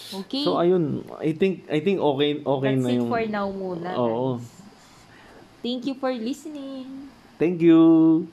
Okay. 0.09 0.41
So 0.41 0.57
ayun, 0.57 1.05
I 1.21 1.37
think 1.37 1.69
I 1.69 1.79
think 1.85 2.01
okay 2.01 2.41
okay 2.41 2.73
That's 2.73 2.85
na 2.85 2.89
it 2.89 2.97
yung 2.97 3.09
for 3.13 3.23
now 3.29 3.47
muna, 3.53 3.93
Oo. 3.93 4.41
guys. 4.41 4.49
Thank 5.61 5.85
you 5.85 5.95
for 5.99 6.09
listening. 6.15 7.11
Thank 7.37 7.61
you. 7.61 8.27